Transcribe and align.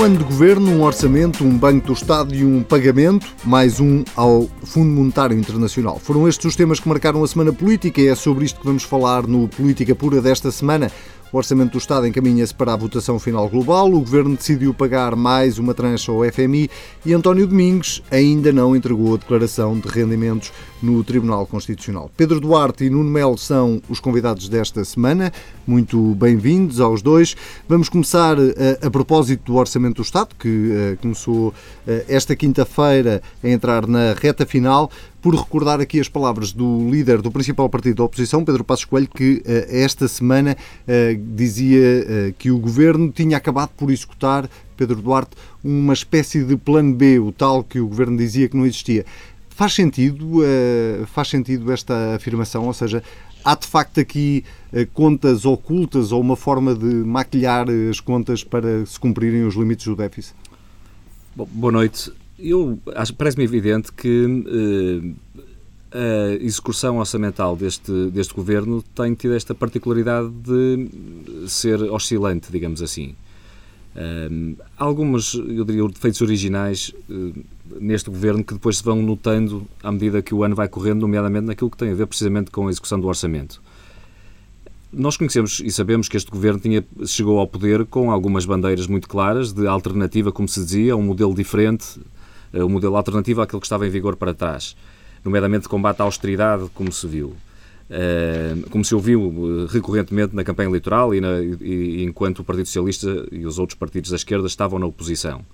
Um 0.00 0.04
ano 0.04 0.16
de 0.16 0.24
governo, 0.24 0.70
um 0.70 0.82
orçamento, 0.82 1.44
um 1.44 1.58
Banco 1.58 1.88
do 1.88 1.92
Estado 1.92 2.34
e 2.34 2.42
um 2.42 2.62
pagamento, 2.62 3.26
mais 3.44 3.80
um 3.80 4.02
ao 4.16 4.48
Fundo 4.64 4.88
Monetário 4.88 5.38
Internacional. 5.38 5.98
Foram 5.98 6.26
estes 6.26 6.46
os 6.46 6.56
temas 6.56 6.80
que 6.80 6.88
marcaram 6.88 7.22
a 7.22 7.28
semana 7.28 7.52
política 7.52 8.00
e 8.00 8.06
é 8.06 8.14
sobre 8.14 8.46
isto 8.46 8.60
que 8.60 8.66
vamos 8.66 8.82
falar 8.82 9.26
no 9.26 9.46
Política 9.46 9.94
Pura 9.94 10.22
desta 10.22 10.50
semana. 10.50 10.90
O 11.32 11.36
Orçamento 11.36 11.72
do 11.72 11.78
Estado 11.78 12.08
encaminha-se 12.08 12.52
para 12.52 12.72
a 12.72 12.76
votação 12.76 13.16
final 13.16 13.48
global. 13.48 13.86
O 13.86 14.00
Governo 14.00 14.36
decidiu 14.36 14.74
pagar 14.74 15.14
mais 15.14 15.58
uma 15.58 15.72
trancha 15.72 16.10
ao 16.10 16.24
FMI 16.24 16.68
e 17.06 17.14
António 17.14 17.46
Domingos 17.46 18.02
ainda 18.10 18.52
não 18.52 18.74
entregou 18.74 19.14
a 19.14 19.16
declaração 19.16 19.78
de 19.78 19.86
rendimentos 19.86 20.52
no 20.82 21.04
Tribunal 21.04 21.46
Constitucional. 21.46 22.10
Pedro 22.16 22.40
Duarte 22.40 22.84
e 22.84 22.90
Nuno 22.90 23.08
Melo 23.08 23.38
são 23.38 23.80
os 23.88 24.00
convidados 24.00 24.48
desta 24.48 24.84
semana. 24.84 25.32
Muito 25.64 26.16
bem-vindos 26.16 26.80
aos 26.80 27.00
dois. 27.00 27.36
Vamos 27.68 27.88
começar 27.88 28.36
a, 28.36 28.42
eh, 28.42 28.78
a 28.82 28.90
propósito 28.90 29.52
do 29.52 29.56
Orçamento 29.56 29.96
do 29.96 30.02
Estado, 30.02 30.34
que 30.36 30.48
uh, 30.48 30.96
começou 31.00 31.48
uh, 31.48 31.52
esta 32.08 32.34
quinta-feira 32.34 33.22
a 33.40 33.48
entrar 33.48 33.86
na 33.86 34.14
reta 34.14 34.44
final 34.44 34.90
por 35.20 35.34
recordar 35.34 35.80
aqui 35.80 36.00
as 36.00 36.08
palavras 36.08 36.52
do 36.52 36.88
líder 36.90 37.20
do 37.20 37.30
principal 37.30 37.68
partido 37.68 37.96
da 37.96 38.04
oposição, 38.04 38.44
Pedro 38.44 38.64
Passos 38.64 38.84
Coelho, 38.84 39.08
que 39.08 39.34
uh, 39.34 39.42
esta 39.68 40.08
semana 40.08 40.56
uh, 40.56 41.34
dizia 41.34 41.78
uh, 41.78 42.32
que 42.38 42.50
o 42.50 42.58
governo 42.58 43.10
tinha 43.12 43.36
acabado 43.36 43.70
por 43.76 43.90
executar, 43.90 44.48
Pedro 44.76 45.02
Duarte, 45.02 45.32
uma 45.62 45.92
espécie 45.92 46.42
de 46.42 46.56
plano 46.56 46.94
B, 46.94 47.18
o 47.18 47.32
tal 47.32 47.62
que 47.62 47.78
o 47.78 47.86
governo 47.86 48.16
dizia 48.16 48.48
que 48.48 48.56
não 48.56 48.64
existia. 48.64 49.04
Faz 49.50 49.74
sentido, 49.74 50.38
faz 51.08 51.28
sentido 51.28 51.70
esta 51.70 52.14
afirmação? 52.14 52.64
Ou 52.64 52.72
seja, 52.72 53.02
há 53.44 53.54
de 53.54 53.66
facto 53.66 54.00
aqui 54.00 54.42
contas 54.94 55.44
ocultas 55.44 56.12
ou 56.12 56.20
uma 56.22 56.34
forma 56.34 56.74
de 56.74 56.86
maquilhar 56.86 57.66
as 57.90 58.00
contas 58.00 58.42
para 58.42 58.86
se 58.86 58.98
cumprirem 58.98 59.44
os 59.44 59.54
limites 59.54 59.84
do 59.84 59.94
déficit? 59.94 60.34
Bom, 61.36 61.46
boa 61.52 61.72
noite 61.72 62.10
eu 62.42 62.78
parece-me 63.16 63.44
evidente 63.44 63.92
que 63.92 64.24
uh, 64.26 65.14
a 65.92 66.34
execução 66.42 66.98
orçamental 66.98 67.56
deste, 67.56 68.10
deste 68.10 68.32
governo 68.34 68.82
tem 68.94 69.14
tido 69.14 69.34
esta 69.34 69.54
particularidade 69.54 70.30
de 70.30 70.88
ser 71.48 71.82
oscilante, 71.82 72.50
digamos 72.50 72.82
assim. 72.82 73.14
Uh, 73.94 74.56
alguns, 74.76 75.34
eu 75.34 75.64
diria, 75.64 75.86
defeitos 75.88 76.20
originais 76.20 76.92
uh, 77.08 77.32
neste 77.80 78.08
governo 78.08 78.44
que 78.44 78.54
depois 78.54 78.78
se 78.78 78.84
vão 78.84 79.02
notando 79.02 79.66
à 79.82 79.90
medida 79.90 80.22
que 80.22 80.34
o 80.34 80.44
ano 80.44 80.54
vai 80.54 80.68
correndo, 80.68 81.00
nomeadamente 81.00 81.46
naquilo 81.46 81.70
que 81.70 81.76
tem 81.76 81.90
a 81.90 81.94
ver 81.94 82.06
precisamente 82.06 82.50
com 82.50 82.68
a 82.68 82.70
execução 82.70 83.00
do 83.00 83.08
orçamento. 83.08 83.60
Nós 84.92 85.16
conhecemos 85.16 85.60
e 85.64 85.70
sabemos 85.70 86.08
que 86.08 86.16
este 86.16 86.30
governo 86.30 86.58
tinha, 86.58 86.84
chegou 87.06 87.38
ao 87.38 87.46
poder 87.46 87.84
com 87.86 88.10
algumas 88.10 88.44
bandeiras 88.44 88.86
muito 88.86 89.08
claras 89.08 89.52
de 89.52 89.66
alternativa, 89.66 90.32
como 90.32 90.48
se 90.48 90.60
dizia, 90.60 90.94
a 90.94 90.96
um 90.96 91.02
modelo 91.02 91.32
diferente 91.34 92.00
o 92.52 92.68
modelo 92.68 92.96
alternativo 92.96 93.40
àquele 93.40 93.60
que 93.60 93.66
estava 93.66 93.86
em 93.86 93.90
vigor 93.90 94.16
para 94.16 94.34
trás, 94.34 94.76
nomeadamente 95.24 95.68
combate 95.68 96.00
à 96.00 96.04
austeridade, 96.04 96.68
como 96.74 96.92
se 96.92 97.06
viu. 97.06 97.36
como 98.70 98.84
se 98.84 98.94
ouviu 98.94 99.20
eh, 99.20 99.72
recorrentemente 99.72 100.34
na 100.34 100.44
campanha 100.44 100.68
eleitoral 100.68 101.12
e, 101.12 101.20
na, 101.20 101.40
e, 101.40 102.04
enquanto 102.04 102.38
o 102.38 102.44
Partido 102.44 102.66
Socialista 102.66 103.26
e 103.32 103.44
os 103.44 103.58
outros 103.58 103.76
partidos 103.76 104.10
da 104.10 104.16
esquerda 104.16 104.46
estavam 104.46 104.78
na 104.78 104.86
oposição. 104.86 105.44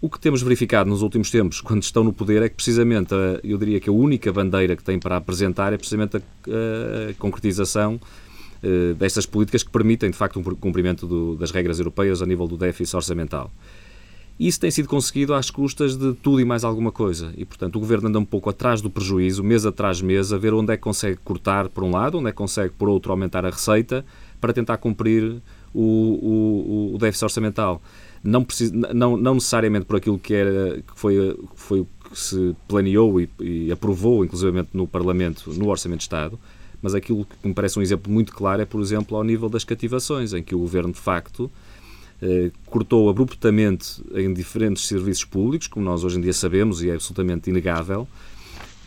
O 0.00 0.10
que 0.10 0.18
temos 0.18 0.42
verificado 0.42 0.90
nos 0.90 1.00
últimos 1.00 1.30
tempos, 1.30 1.60
quando 1.60 1.82
estão 1.84 2.02
no 2.02 2.12
poder, 2.12 2.42
é 2.42 2.48
que 2.48 2.56
precisamente, 2.56 3.14
a, 3.14 3.38
eu 3.44 3.56
diria 3.56 3.78
que 3.78 3.88
a 3.88 3.92
única 3.92 4.32
bandeira 4.32 4.74
que 4.74 4.82
têm 4.82 4.98
para 4.98 5.16
apresentar 5.16 5.72
é 5.72 5.76
precisamente 5.76 6.16
a, 6.16 6.20
a 7.10 7.14
concretização 7.20 8.00
uh, 8.64 8.94
destas 8.94 9.26
políticas 9.26 9.62
que 9.62 9.70
permitem, 9.70 10.10
de 10.10 10.16
facto, 10.16 10.40
um 10.40 10.42
cumprimento 10.42 11.06
do, 11.06 11.36
das 11.36 11.52
regras 11.52 11.78
europeias 11.78 12.20
a 12.20 12.26
nível 12.26 12.48
do 12.48 12.56
déficit 12.56 12.96
orçamental. 12.96 13.48
Isso 14.38 14.58
tem 14.58 14.70
sido 14.70 14.88
conseguido 14.88 15.34
às 15.34 15.50
custas 15.50 15.96
de 15.96 16.14
tudo 16.14 16.40
e 16.40 16.44
mais 16.44 16.64
alguma 16.64 16.90
coisa. 16.90 17.32
E, 17.36 17.44
portanto, 17.44 17.76
o 17.76 17.80
Governo 17.80 18.08
anda 18.08 18.18
um 18.18 18.24
pouco 18.24 18.50
atrás 18.50 18.80
do 18.80 18.90
prejuízo, 18.90 19.42
mês 19.44 19.64
atrás 19.64 20.00
mês, 20.00 20.32
a 20.32 20.38
ver 20.38 20.52
onde 20.52 20.72
é 20.72 20.76
que 20.76 20.82
consegue 20.82 21.18
cortar, 21.22 21.68
por 21.68 21.84
um 21.84 21.90
lado, 21.90 22.18
onde 22.18 22.28
é 22.28 22.30
que 22.32 22.36
consegue, 22.36 22.72
por 22.76 22.88
outro, 22.88 23.12
aumentar 23.12 23.44
a 23.44 23.50
receita 23.50 24.04
para 24.40 24.52
tentar 24.52 24.78
cumprir 24.78 25.40
o, 25.72 26.92
o, 26.92 26.94
o 26.94 26.98
déficit 26.98 27.24
orçamental. 27.24 27.80
Não, 28.24 28.42
precisa, 28.44 28.72
não, 28.94 29.16
não 29.16 29.34
necessariamente 29.34 29.84
por 29.84 29.96
aquilo 29.96 30.18
que, 30.18 30.34
era, 30.34 30.82
que 30.82 30.92
foi, 30.98 31.38
foi 31.54 31.80
o 31.80 31.86
que 32.08 32.18
se 32.18 32.54
planeou 32.68 33.20
e, 33.20 33.28
e 33.40 33.72
aprovou, 33.72 34.24
inclusivamente 34.24 34.70
no 34.72 34.86
Parlamento, 34.86 35.50
no 35.52 35.68
Orçamento 35.68 35.98
de 35.98 36.04
Estado, 36.04 36.38
mas 36.80 36.94
aquilo 36.94 37.24
que 37.24 37.48
me 37.48 37.54
parece 37.54 37.78
um 37.78 37.82
exemplo 37.82 38.12
muito 38.12 38.32
claro 38.32 38.62
é, 38.62 38.64
por 38.64 38.80
exemplo, 38.80 39.16
ao 39.16 39.24
nível 39.24 39.48
das 39.48 39.64
cativações, 39.64 40.32
em 40.32 40.42
que 40.42 40.54
o 40.54 40.58
Governo, 40.58 40.92
de 40.92 40.98
facto, 40.98 41.50
cortou 42.66 43.10
abruptamente 43.10 44.02
em 44.14 44.32
diferentes 44.32 44.86
serviços 44.86 45.24
públicos, 45.24 45.66
como 45.66 45.84
nós 45.84 46.04
hoje 46.04 46.18
em 46.18 46.20
dia 46.20 46.32
sabemos 46.32 46.82
e 46.82 46.90
é 46.90 46.94
absolutamente 46.94 47.50
inegável, 47.50 48.06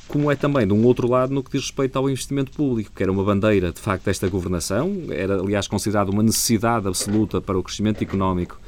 como 0.07 0.31
é 0.31 0.35
também, 0.35 0.68
de 0.68 0.73
um 0.73 0.85
outro 0.85 1.09
lado, 1.09 1.34
no 1.34 1.44
que 1.44 1.51
diz 1.51 1.62
respeito 1.62 1.97
ao 1.97 2.09
investimento 2.09 2.51
público, 2.51 2.91
que 2.95 3.01
era 3.01 3.12
uma 3.12 3.24
bandeira, 3.24 3.72
de 3.72 3.79
facto, 3.79 4.06
desta 4.06 4.28
governação, 4.29 4.95
era, 5.09 5.40
aliás, 5.40 5.68
considerado 5.68 6.09
uma 6.09 6.22
necessidade 6.22 6.88
absoluta 6.88 7.41
para 7.41 7.57
o 7.57 7.63
crescimento 7.63 8.03
económico 8.03 8.59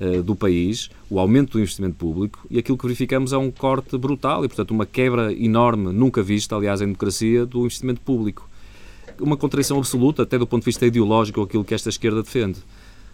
uh, 0.00 0.22
do 0.22 0.36
país, 0.36 0.90
o 1.10 1.18
aumento 1.18 1.52
do 1.52 1.60
investimento 1.60 1.96
público, 1.96 2.46
e 2.48 2.58
aquilo 2.58 2.78
que 2.78 2.84
verificamos 2.84 3.32
é 3.32 3.36
um 3.36 3.50
corte 3.50 3.98
brutal 3.98 4.44
e, 4.44 4.48
portanto, 4.48 4.70
uma 4.70 4.86
quebra 4.86 5.32
enorme, 5.32 5.92
nunca 5.92 6.22
vista, 6.22 6.54
aliás, 6.54 6.80
em 6.80 6.86
democracia, 6.86 7.44
do 7.44 7.60
investimento 7.64 8.00
público. 8.00 8.48
Uma 9.20 9.36
contradição 9.36 9.78
absoluta, 9.78 10.22
até 10.22 10.38
do 10.38 10.46
ponto 10.46 10.62
de 10.62 10.66
vista 10.66 10.86
ideológico, 10.86 11.42
aquilo 11.42 11.64
que 11.64 11.74
esta 11.74 11.88
esquerda 11.88 12.22
defende. 12.22 12.60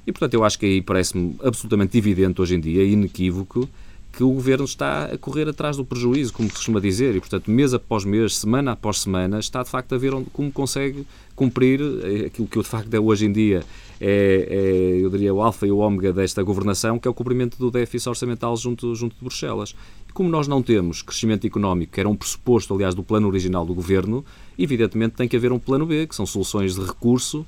E, 0.07 0.13
portanto, 0.13 0.35
eu 0.35 0.45
acho 0.45 0.59
que 0.59 0.67
aí 0.67 0.83
parece-me 0.83 1.37
absolutamente 1.43 1.97
evidente 1.97 2.41
hoje 2.41 2.55
em 2.55 2.61
dia, 2.61 2.85
inequívoco, 2.85 3.69
que 4.13 4.25
o 4.25 4.31
governo 4.33 4.65
está 4.65 5.05
a 5.05 5.19
correr 5.19 5.49
atrás 5.49 5.77
do 5.77 5.85
prejuízo, 5.85 6.33
como 6.33 6.49
se 6.49 6.55
costuma 6.57 6.81
dizer, 6.81 7.15
e, 7.15 7.21
portanto, 7.21 7.51
mês 7.51 7.73
após 7.73 8.05
mês, 8.05 8.37
semana 8.37 8.73
após 8.73 9.01
semana, 9.01 9.39
está 9.39 9.63
de 9.63 9.71
facto 9.71 9.95
a 9.95 9.99
ver 9.99 10.13
onde, 10.15 10.29
como 10.31 10.51
consegue 10.51 11.07
cumprir 11.37 11.81
eh, 11.81 12.27
aquilo 12.27 12.49
que 12.49 12.59
de 12.59 12.67
facto 12.67 12.93
é 12.93 13.01
hoje 13.01 13.27
em 13.27 13.33
dia 13.33 13.63
é, 14.01 14.47
é, 14.51 15.05
eu 15.05 15.11
diria, 15.11 15.33
o 15.33 15.43
alfa 15.43 15.67
e 15.67 15.71
o 15.71 15.79
ômega 15.79 16.13
desta 16.13 16.43
governação, 16.43 16.99
que 16.99 17.07
é 17.07 17.11
o 17.11 17.15
cumprimento 17.15 17.59
do 17.59 17.71
déficit 17.71 18.09
orçamental 18.09 18.57
junto, 18.57 18.95
junto 18.95 19.15
de 19.15 19.21
Bruxelas. 19.23 19.75
E 20.09 20.13
como 20.13 20.29
nós 20.29 20.49
não 20.49 20.63
temos 20.63 21.03
crescimento 21.03 21.47
económico, 21.47 21.93
que 21.93 22.01
era 22.01 22.09
um 22.09 22.17
pressuposto, 22.17 22.75
aliás, 22.75 22.95
do 22.95 23.03
plano 23.03 23.29
original 23.29 23.65
do 23.67 23.75
governo, 23.75 24.25
evidentemente 24.59 25.17
tem 25.17 25.29
que 25.29 25.37
haver 25.37 25.53
um 25.53 25.59
plano 25.59 25.85
B, 25.85 26.07
que 26.07 26.15
são 26.15 26.25
soluções 26.25 26.75
de 26.75 26.81
recurso 26.81 27.47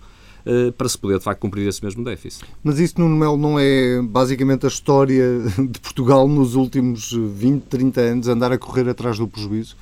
para 0.77 0.89
se 0.89 0.99
poder, 0.99 1.19
de 1.19 1.25
facto, 1.25 1.41
cumprir 1.41 1.67
esse 1.67 1.85
mesmo 1.85 2.05
déficit. 2.05 2.45
Mas 2.63 2.79
isso, 2.79 2.95
Nuno 2.99 3.17
Melo, 3.17 3.37
não 3.37 3.59
é 3.59 4.01
basicamente 4.03 4.67
a 4.67 4.69
história 4.69 5.41
de 5.59 5.79
Portugal 5.81 6.27
nos 6.27 6.55
últimos 6.55 7.13
20, 7.13 7.63
30 7.65 8.01
anos, 8.01 8.29
andar 8.29 8.53
a 8.53 8.59
correr 8.59 8.89
atrás 8.89 9.19
do 9.19 9.29
prejuízo? 9.29 9.77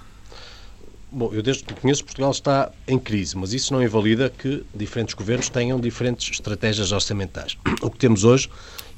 Bom, 1.13 1.31
eu 1.33 1.43
desde 1.43 1.65
que 1.65 1.75
conheço, 1.75 2.05
Portugal 2.05 2.31
está 2.31 2.71
em 2.87 2.97
crise, 2.97 3.37
mas 3.37 3.53
isso 3.53 3.73
não 3.73 3.83
invalida 3.83 4.31
que 4.31 4.63
diferentes 4.73 5.13
governos 5.15 5.49
tenham 5.49 5.81
diferentes 5.81 6.31
estratégias 6.31 6.93
orçamentais. 6.93 7.59
O 7.83 7.91
que 7.91 7.99
temos 7.99 8.23
hoje 8.23 8.49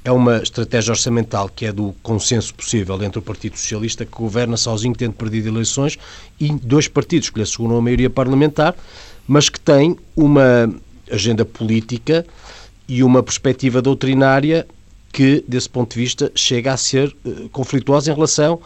é 0.04 0.12
uma 0.12 0.42
estratégia 0.42 0.92
orçamental 0.92 1.48
que 1.48 1.64
é 1.64 1.72
do 1.72 1.94
consenso 2.02 2.54
possível 2.54 3.02
entre 3.02 3.18
o 3.18 3.22
Partido 3.22 3.56
Socialista, 3.56 4.04
que 4.04 4.12
governa 4.12 4.58
sozinho, 4.58 4.94
tendo 4.94 5.14
perdido 5.14 5.48
eleições, 5.48 5.98
e 6.38 6.52
dois 6.52 6.86
partidos 6.86 7.30
que 7.30 7.38
lhe 7.38 7.44
asseguram 7.44 7.78
a 7.78 7.80
maioria 7.80 8.10
parlamentar, 8.10 8.74
mas 9.26 9.48
que 9.48 9.58
tem 9.58 9.96
uma 10.14 10.70
agenda 11.10 11.44
política 11.44 12.24
e 12.88 13.02
uma 13.02 13.22
perspectiva 13.22 13.80
doutrinária 13.80 14.66
que, 15.12 15.44
desse 15.46 15.68
ponto 15.68 15.94
de 15.94 16.00
vista, 16.00 16.32
chega 16.34 16.72
a 16.72 16.76
ser 16.76 17.14
uh, 17.24 17.48
conflituosa 17.50 18.10
em 18.10 18.14
relação 18.14 18.60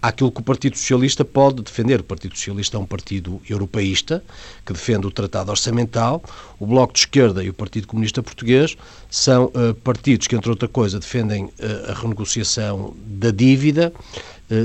àquilo 0.00 0.30
que 0.30 0.40
o 0.40 0.44
Partido 0.44 0.76
Socialista 0.76 1.24
pode 1.24 1.60
defender. 1.60 2.00
O 2.00 2.04
Partido 2.04 2.36
Socialista 2.36 2.76
é 2.76 2.80
um 2.80 2.86
partido 2.86 3.42
europeísta 3.50 4.22
que 4.64 4.72
defende 4.72 5.08
o 5.08 5.10
Tratado 5.10 5.50
Orçamental. 5.50 6.22
O 6.58 6.66
Bloco 6.66 6.92
de 6.92 7.00
Esquerda 7.00 7.42
e 7.42 7.50
o 7.50 7.54
Partido 7.54 7.88
Comunista 7.88 8.22
Português 8.22 8.76
são 9.10 9.46
uh, 9.46 9.74
partidos 9.82 10.28
que, 10.28 10.36
entre 10.36 10.48
outra 10.48 10.68
coisa, 10.68 11.00
defendem 11.00 11.46
uh, 11.46 11.52
a 11.90 11.94
renegociação 11.94 12.94
da 13.04 13.30
dívida, 13.30 13.92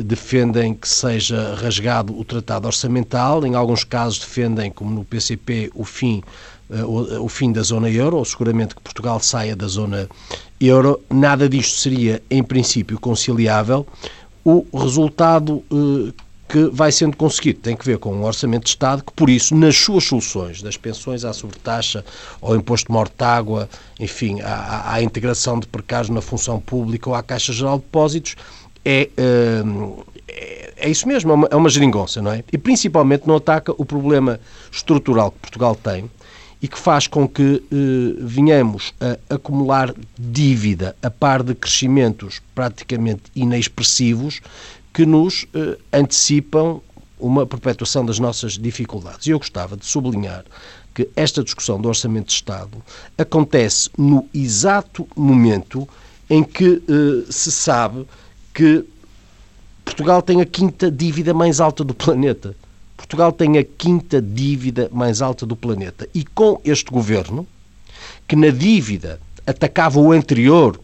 defendem 0.06 0.74
que 0.74 0.88
seja 0.88 1.56
rasgado 1.56 2.18
o 2.18 2.24
Tratado 2.24 2.68
Orçamental, 2.68 3.46
em 3.46 3.54
alguns 3.54 3.84
casos 3.84 4.20
defendem, 4.20 4.72
como 4.72 4.90
no 4.92 5.04
PCP, 5.04 5.72
o 5.76 5.84
fim 5.84 6.24
o, 6.82 7.26
o 7.26 7.30
fim 7.30 7.52
da 7.52 7.62
zona 7.62 7.90
euro, 7.90 8.18
ou 8.18 8.26
seguramente 8.26 8.76
que 8.76 8.82
Portugal 8.82 9.20
saia 9.20 9.56
da 9.56 9.68
zona 9.68 10.10
euro, 10.60 11.00
nada 11.10 11.48
disto 11.48 11.80
seria, 11.80 12.22
em 12.30 12.42
princípio, 12.42 13.00
conciliável. 13.00 13.86
O 14.44 14.66
resultado 14.74 15.64
eh, 15.72 16.14
que 16.54 16.66
vai 16.72 16.92
sendo 16.92 17.18
conseguido 17.18 17.60
tem 17.62 17.76
que 17.76 17.86
ver 17.86 17.98
com 17.98 18.14
um 18.14 18.24
orçamento 18.24 18.66
de 18.66 18.70
Estado 18.70 19.04
que, 19.04 19.12
por 19.14 19.30
isso, 19.30 19.56
nas 19.56 19.76
suas 19.76 20.04
soluções, 20.04 20.62
das 20.62 20.78
pensões 20.78 21.26
à 21.26 21.34
sobretaxa, 21.34 22.06
ao 22.42 22.56
imposto 22.56 22.88
de 22.88 22.94
morte-água, 22.94 23.68
enfim, 24.00 24.40
à, 24.42 24.94
à, 24.94 25.02
integração 25.02 25.60
de 25.60 25.66
precários 25.66 26.10
na 26.10 26.22
função 26.22 26.60
pública 26.60 27.10
ou 27.10 27.16
à 27.16 27.24
Caixa 27.24 27.52
Geral 27.52 27.78
de 27.78 27.84
Depósitos, 27.86 28.36
é, 28.86 29.10
é, 29.18 29.64
é, 30.78 30.90
isso 30.90 31.08
mesmo, 31.08 31.32
é 31.32 31.34
uma, 31.34 31.48
é 31.52 31.56
uma 31.56 31.70
geringonça, 31.70 32.22
não 32.22 32.32
é? 32.32 32.44
E 32.52 32.58
principalmente 32.58 33.26
não 33.26 33.38
ataca 33.38 33.72
o 33.78 33.86
problema 33.86 34.40
estrutural 34.72 35.32
que 35.32 35.40
Portugal 35.40 35.76
tem, 35.76 36.10
e 36.64 36.68
que 36.70 36.80
faz 36.80 37.08
com 37.08 37.28
que 37.28 37.62
eh, 37.70 38.16
venhamos 38.22 38.94
a 39.02 39.36
acumular 39.36 39.94
dívida 40.18 40.96
a 41.04 41.12
par 41.12 41.44
de 41.44 41.54
crescimentos 41.54 42.42
praticamente 42.56 43.24
inexpressivos 43.36 44.40
que 44.94 45.06
nos 45.06 45.46
eh, 45.54 45.78
antecipam 45.92 46.80
uma 47.20 47.46
perpetuação 47.46 48.06
das 48.06 48.18
nossas 48.18 48.54
dificuldades. 48.54 49.28
E 49.28 49.32
eu 49.32 49.40
gostava 49.40 49.76
de 49.76 49.86
sublinhar 49.86 50.46
que 50.96 51.10
esta 51.18 51.44
discussão 51.44 51.82
do 51.82 51.90
Orçamento 51.90 52.28
de 52.28 52.34
Estado 52.34 52.82
acontece 53.18 53.90
no 53.98 54.26
exato 54.34 55.06
momento 55.18 55.86
em 56.30 56.46
que 56.46 56.82
eh, 56.88 57.30
se 57.30 57.52
sabe 57.52 58.08
que 58.54 58.86
Portugal 59.84 60.22
tem 60.22 60.40
a 60.40 60.46
quinta 60.46 60.90
dívida 60.90 61.34
mais 61.34 61.60
alta 61.60 61.84
do 61.84 61.94
planeta. 61.94 62.56
Portugal 62.96 63.32
tem 63.32 63.58
a 63.58 63.64
quinta 63.64 64.22
dívida 64.22 64.88
mais 64.92 65.20
alta 65.22 65.46
do 65.46 65.56
planeta. 65.56 66.08
E 66.14 66.24
com 66.24 66.60
este 66.64 66.92
governo, 66.92 67.48
que 68.28 68.36
na 68.36 68.50
dívida 68.50 69.20
atacava 69.46 70.00
o 70.00 70.12
anterior, 70.12 70.80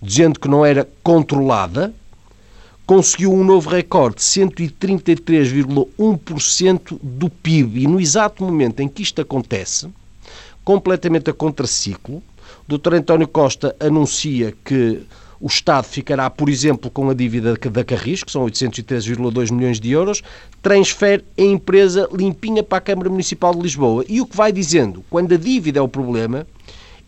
dizendo 0.00 0.38
que 0.40 0.48
não 0.48 0.64
era 0.64 0.88
controlada, 1.02 1.92
conseguiu 2.86 3.32
um 3.32 3.44
novo 3.44 3.68
recorde, 3.70 4.20
133,1% 4.20 6.98
do 7.00 7.30
PIB. 7.30 7.82
E 7.82 7.86
no 7.86 8.00
exato 8.00 8.42
momento 8.42 8.80
em 8.80 8.88
que 8.88 9.02
isto 9.02 9.20
acontece, 9.20 9.88
completamente 10.64 11.30
a 11.30 11.32
contraciclo, 11.32 12.20
o 12.68 12.78
Dr. 12.78 12.94
António 12.94 13.28
Costa 13.28 13.76
anuncia 13.78 14.52
que 14.64 15.02
o 15.40 15.46
Estado 15.46 15.84
ficará, 15.84 16.28
por 16.28 16.50
exemplo, 16.50 16.90
com 16.90 17.08
a 17.08 17.14
dívida 17.14 17.54
da 17.54 17.82
Carris, 17.82 18.22
que 18.22 18.30
são 18.30 18.44
813,2 18.44 19.50
milhões 19.50 19.80
de 19.80 19.90
euros, 19.90 20.22
transfere 20.60 21.24
a 21.38 21.42
empresa 21.42 22.06
limpinha 22.12 22.62
para 22.62 22.78
a 22.78 22.80
Câmara 22.80 23.08
Municipal 23.08 23.54
de 23.54 23.62
Lisboa. 23.62 24.04
E 24.06 24.20
o 24.20 24.26
que 24.26 24.36
vai 24.36 24.52
dizendo, 24.52 25.02
quando 25.08 25.32
a 25.32 25.38
dívida 25.38 25.78
é 25.78 25.82
o 25.82 25.88
problema, 25.88 26.46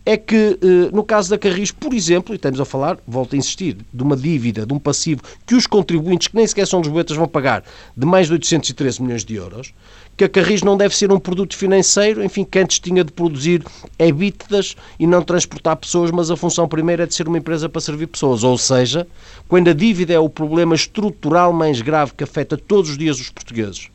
é 0.05 0.17
que, 0.17 0.59
eh, 0.61 0.89
no 0.91 1.03
caso 1.03 1.29
da 1.29 1.37
Carris, 1.37 1.71
por 1.71 1.93
exemplo, 1.93 2.33
e 2.33 2.35
estamos 2.35 2.59
a 2.59 2.65
falar, 2.65 2.97
volto 3.07 3.35
a 3.35 3.37
insistir, 3.37 3.77
de 3.93 4.03
uma 4.03 4.17
dívida, 4.17 4.65
de 4.65 4.73
um 4.73 4.79
passivo 4.79 5.21
que 5.45 5.55
os 5.55 5.65
contribuintes, 5.65 6.27
que 6.27 6.35
nem 6.35 6.45
sequer 6.45 6.67
são 6.67 6.81
lisboetas, 6.81 7.15
vão 7.15 7.27
pagar 7.27 7.63
de 7.95 8.05
mais 8.05 8.27
de 8.27 8.33
813 8.33 9.01
milhões 9.01 9.23
de 9.23 9.35
euros, 9.35 9.73
que 10.15 10.23
a 10.23 10.29
Carris 10.29 10.61
não 10.61 10.77
deve 10.77 10.95
ser 10.95 11.11
um 11.11 11.19
produto 11.19 11.55
financeiro, 11.55 12.23
enfim, 12.23 12.43
que 12.43 12.59
antes 12.59 12.79
tinha 12.79 13.03
de 13.03 13.11
produzir 13.11 13.63
EBITDAs 13.97 14.75
e 14.99 15.07
não 15.07 15.21
transportar 15.21 15.75
pessoas, 15.77 16.11
mas 16.11 16.29
a 16.29 16.37
função 16.37 16.67
primeira 16.67 17.03
é 17.03 17.05
de 17.05 17.15
ser 17.15 17.27
uma 17.27 17.37
empresa 17.37 17.67
para 17.67 17.81
servir 17.81 18.07
pessoas. 18.07 18.43
Ou 18.43 18.57
seja, 18.57 19.07
quando 19.47 19.69
a 19.69 19.73
dívida 19.73 20.13
é 20.13 20.19
o 20.19 20.29
problema 20.29 20.75
estrutural 20.75 21.51
mais 21.51 21.81
grave 21.81 22.13
que 22.15 22.23
afeta 22.23 22.57
todos 22.57 22.91
os 22.91 22.97
dias 22.97 23.19
os 23.19 23.29
portugueses, 23.29 23.89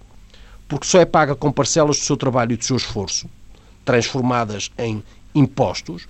porque 0.66 0.86
só 0.86 1.00
é 1.00 1.04
paga 1.04 1.36
com 1.36 1.52
parcelas 1.52 1.98
do 1.98 2.04
seu 2.04 2.16
trabalho 2.16 2.52
e 2.52 2.56
do 2.56 2.64
seu 2.64 2.76
esforço, 2.76 3.28
transformadas 3.84 4.70
em 4.76 5.02
impostos, 5.34 6.08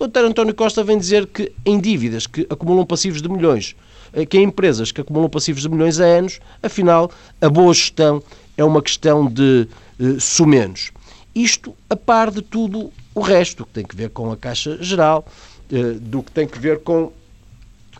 o 0.00 0.06
Dr. 0.06 0.20
António 0.20 0.54
Costa 0.54 0.82
vem 0.82 0.96
dizer 0.96 1.26
que 1.26 1.52
em 1.66 1.78
dívidas 1.78 2.26
que 2.26 2.46
acumulam 2.48 2.86
passivos 2.86 3.20
de 3.20 3.28
milhões, 3.28 3.76
eh, 4.14 4.24
que 4.24 4.38
em 4.38 4.44
empresas 4.44 4.90
que 4.90 5.02
acumulam 5.02 5.28
passivos 5.28 5.60
de 5.60 5.68
milhões 5.68 6.00
há 6.00 6.04
anos, 6.04 6.40
afinal, 6.62 7.10
a 7.38 7.50
boa 7.50 7.74
gestão 7.74 8.22
é 8.60 8.64
uma 8.64 8.82
questão 8.82 9.26
de 9.26 9.66
uh, 9.98 10.20
sumenos. 10.20 10.92
Isto 11.34 11.74
a 11.88 11.96
par 11.96 12.30
de 12.30 12.42
tudo 12.42 12.92
o 13.14 13.20
resto, 13.20 13.64
que 13.64 13.72
tem 13.72 13.84
que 13.84 13.96
ver 13.96 14.10
com 14.10 14.30
a 14.30 14.36
Caixa 14.36 14.76
Geral, 14.82 15.26
uh, 15.72 15.94
do 16.00 16.22
que 16.22 16.30
tem 16.30 16.46
que 16.46 16.58
ver 16.58 16.80
com 16.80 17.10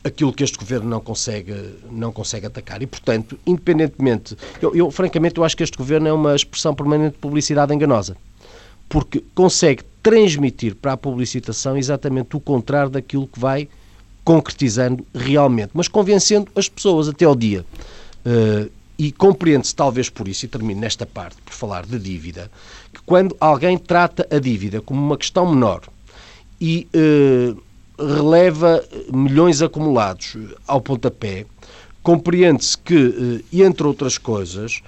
aquilo 0.05 0.33
que 0.33 0.45
este 0.45 0.59
governo 0.59 0.89
não 0.89 1.01
consegue, 1.01 1.55
não 1.91 2.13
consegue 2.13 2.47
atacar. 2.47 2.83
E, 2.83 2.87
portanto, 2.87 3.39
independentemente. 3.47 4.37
Eu, 4.61 4.75
eu, 4.75 4.91
francamente, 4.91 5.39
eu 5.39 5.45
acho 5.45 5.57
que 5.57 5.63
este 5.63 5.79
governo 5.79 6.09
é 6.09 6.13
uma 6.13 6.37
expressão 6.37 6.75
permanente 6.75 7.15
de 7.15 7.19
publicidade 7.19 7.75
enganosa. 7.75 8.17
Porque 8.89 9.25
consegue 9.35 9.83
transmitir 10.03 10.75
para 10.75 10.93
a 10.93 10.97
publicitação 10.97 11.77
exatamente 11.77 12.37
o 12.37 12.41
contrário 12.41 12.91
daquilo 12.91 13.27
que 13.27 13.39
vai 13.39 13.69
concretizando 14.25 15.07
realmente, 15.15 15.71
mas 15.73 15.89
convencendo 15.89 16.51
as 16.55 16.69
pessoas 16.69 17.09
até 17.09 17.25
ao 17.25 17.35
dia. 17.35 17.65
Uh, 18.27 18.71
e 19.01 19.11
compreende-se, 19.11 19.75
talvez 19.75 20.11
por 20.11 20.29
isso, 20.29 20.45
e 20.45 20.49
termino 20.49 20.79
nesta 20.79 21.07
parte, 21.07 21.41
por 21.41 21.55
falar 21.55 21.87
de 21.87 21.99
dívida, 21.99 22.51
que 22.93 23.01
quando 23.07 23.35
alguém 23.41 23.79
trata 23.79 24.29
a 24.31 24.39
dívida 24.39 24.83
como 24.83 25.01
uma 25.01 25.17
questão 25.17 25.51
menor 25.51 25.89
e 26.61 26.87
uh, 26.95 27.59
releva 27.99 28.85
milhões 29.11 29.63
acumulados 29.63 30.37
ao 30.67 30.83
pontapé, 30.83 31.47
compreende-se 32.03 32.77
que, 32.77 32.95
uh, 32.95 33.45
entre 33.63 33.87
outras 33.87 34.19
coisas, 34.19 34.83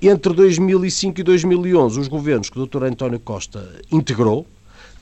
entre 0.00 0.32
2005 0.32 1.18
e 1.18 1.24
2011, 1.24 1.98
os 1.98 2.06
governos 2.06 2.48
que 2.48 2.60
o 2.60 2.66
Dr. 2.66 2.84
António 2.84 3.18
Costa 3.18 3.80
integrou 3.90 4.46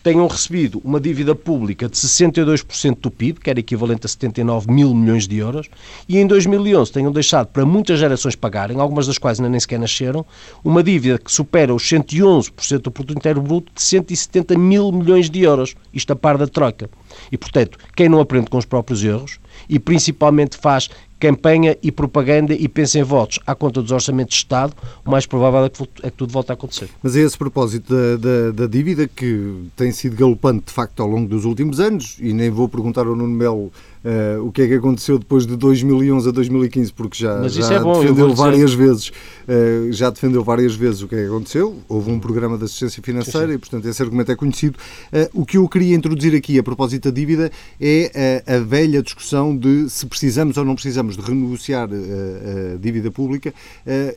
tenham 0.03 0.27
recebido 0.27 0.81
uma 0.85 1.01
dívida 1.01 1.35
pública 1.35 1.89
de 1.89 1.97
62% 1.97 2.99
do 3.01 3.11
PIB, 3.11 3.41
que 3.41 3.51
era 3.51 3.61
equivalente 3.61 4.07
a 4.07 4.09
79 4.09 4.71
mil 4.71 4.95
milhões 4.95 5.29
de 5.29 5.37
euros, 5.39 5.69
e 6.09 6.19
em 6.19 6.27
2011 6.27 6.93
tenham 6.93 7.13
deixado 7.13 7.49
para 7.49 7.67
muitas 7.67 7.99
gerações 7.99 8.35
pagarem, 8.35 8.81
algumas 8.81 9.07
das 9.07 9.19
quais 9.19 9.39
ainda 9.39 9.51
nem 9.51 9.61
sequer 9.61 9.79
nasceram, 9.79 10.25
uma 10.65 10.83
dívida 10.83 11.19
que 11.19 11.31
supera 11.31 11.75
os 11.75 11.83
111% 11.83 12.79
do 12.79 12.91
produto 12.91 13.19
inteiro 13.19 13.43
bruto 13.43 13.73
de 13.75 13.83
170 13.83 14.57
mil 14.59 14.91
milhões 14.91 15.29
de 15.29 15.43
euros, 15.43 15.75
isto 15.93 16.13
a 16.13 16.17
par 16.17 16.39
da 16.39 16.47
troca. 16.47 16.89
E, 17.31 17.37
portanto, 17.37 17.79
quem 17.95 18.09
não 18.09 18.21
aprende 18.21 18.49
com 18.49 18.59
os 18.59 18.65
próprios 18.65 19.05
erros 19.05 19.39
e 19.69 19.79
principalmente 19.79 20.57
faz 20.57 20.89
campanha 21.21 21.77
e 21.83 21.93
propaganda 21.93 22.55
e 22.55 22.67
pensa 22.67 22.99
em 22.99 23.03
votos 23.03 23.39
à 23.47 23.55
conta 23.55 23.83
dos 23.83 23.93
orçamentos 23.93 24.35
de 24.35 24.41
Estado, 24.41 24.73
o 25.05 25.11
mais 25.11 25.27
provável 25.27 25.67
é 25.67 25.69
que, 25.69 25.83
é 26.03 26.11
que 26.11 26.17
tudo 26.17 26.33
volte 26.33 26.51
a 26.51 26.55
acontecer. 26.55 26.89
Mas 27.03 27.15
é 27.15 27.21
esse 27.21 27.37
propósito 27.37 27.95
da, 27.95 28.17
da, 28.17 28.51
da, 28.53 28.67
dívida 28.67 29.07
que 29.07 29.67
tem 29.77 29.93
sido 29.93 30.17
galopante 30.17 30.67
de 30.67 30.73
facto 30.73 31.01
ao 31.03 31.09
longo 31.09 31.29
dos 31.29 31.45
últimos 31.45 31.79
anos, 31.79 32.17
e 32.19 32.33
nem 32.33 32.49
vou 32.49 32.69
perguntar 32.69 33.07
ao 33.07 33.15
Nuno 33.15 33.35
Melo 33.35 33.71
uh, 34.05 34.45
o 34.45 34.53
que 34.53 34.63
é 34.63 34.69
que 34.69 34.75
aconteceu 34.75 35.19
depois 35.19 35.47
de 35.47 35.57
2011 35.57 36.29
a 36.29 36.33
2015, 36.33 36.93
porque 36.93 37.19
já, 37.19 37.47
já 37.49 37.75
é 37.75 37.81
bom, 37.81 38.01
defendeu 38.01 38.35
várias 38.35 38.73
vezes, 38.73 39.09
uh, 39.09 39.93
já 39.93 40.11
defendeu 40.11 40.43
várias 40.43 40.75
vezes 40.75 41.03
o 41.03 41.09
que 41.09 41.15
é 41.15 41.19
que 41.19 41.27
aconteceu. 41.27 41.77
Houve 41.89 42.11
um 42.11 42.19
programa 42.19 42.57
de 42.57 42.65
assistência 42.65 43.03
financeira 43.03 43.47
sim, 43.47 43.53
sim. 43.53 43.57
e, 43.57 43.59
portanto, 43.59 43.89
esse 43.89 44.03
argumento 44.03 44.33
é 44.33 44.37
conhecido. 44.37 44.79
Uh, 45.13 45.41
o 45.43 45.47
que 45.47 45.57
eu 45.57 45.69
queria 45.69 45.95
introduzir 45.95 46.35
aqui 46.35 46.59
a 46.59 46.63
propósito 46.63 47.11
da 47.11 47.15
dívida 47.15 47.51
é 47.81 48.43
a 48.47 48.59
velha 48.59 49.03
discussão 49.03 49.57
de 49.57 49.89
se 49.89 50.07
precisamos 50.07 50.57
ou 50.57 50.65
não 50.65 50.75
precisamos 50.75 51.17
de 51.17 51.23
renegociar 51.23 51.89
a 51.89 52.77
dívida 52.77 53.11
pública, 53.11 53.53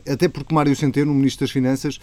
até 0.10 0.28
porque 0.28 0.54
Mário 0.54 0.76
Centeno, 0.76 1.12
o 1.12 1.16
Ministro 1.16 1.46
das 1.46 1.52
Finanças, 1.52 2.00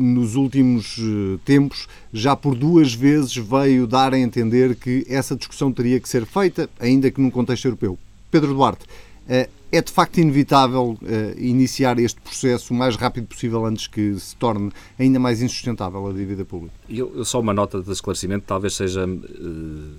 nos 0.00 0.34
últimos 0.34 1.00
tempos, 1.44 1.86
já 2.16 2.34
por 2.34 2.54
duas 2.54 2.94
vezes 2.94 3.36
veio 3.36 3.86
dar 3.86 4.14
a 4.14 4.18
entender 4.18 4.74
que 4.74 5.04
essa 5.08 5.36
discussão 5.36 5.70
teria 5.70 6.00
que 6.00 6.08
ser 6.08 6.24
feita, 6.24 6.68
ainda 6.80 7.10
que 7.10 7.20
num 7.20 7.30
contexto 7.30 7.66
europeu. 7.66 7.98
Pedro 8.30 8.54
Duarte, 8.54 8.86
eh, 9.28 9.50
é 9.70 9.82
de 9.82 9.92
facto 9.92 10.16
inevitável 10.16 10.96
eh, 11.04 11.34
iniciar 11.36 11.98
este 11.98 12.18
processo 12.20 12.72
o 12.72 12.76
mais 12.76 12.96
rápido 12.96 13.26
possível 13.26 13.66
antes 13.66 13.86
que 13.86 14.18
se 14.18 14.34
torne 14.36 14.72
ainda 14.98 15.18
mais 15.18 15.42
insustentável 15.42 16.06
a 16.06 16.12
dívida 16.12 16.42
pública? 16.42 16.72
Eu, 16.88 17.22
só 17.22 17.38
uma 17.38 17.52
nota 17.52 17.82
de 17.82 17.92
esclarecimento, 17.92 18.44
talvez 18.46 18.74
seja 18.74 19.06
uh, 19.06 19.90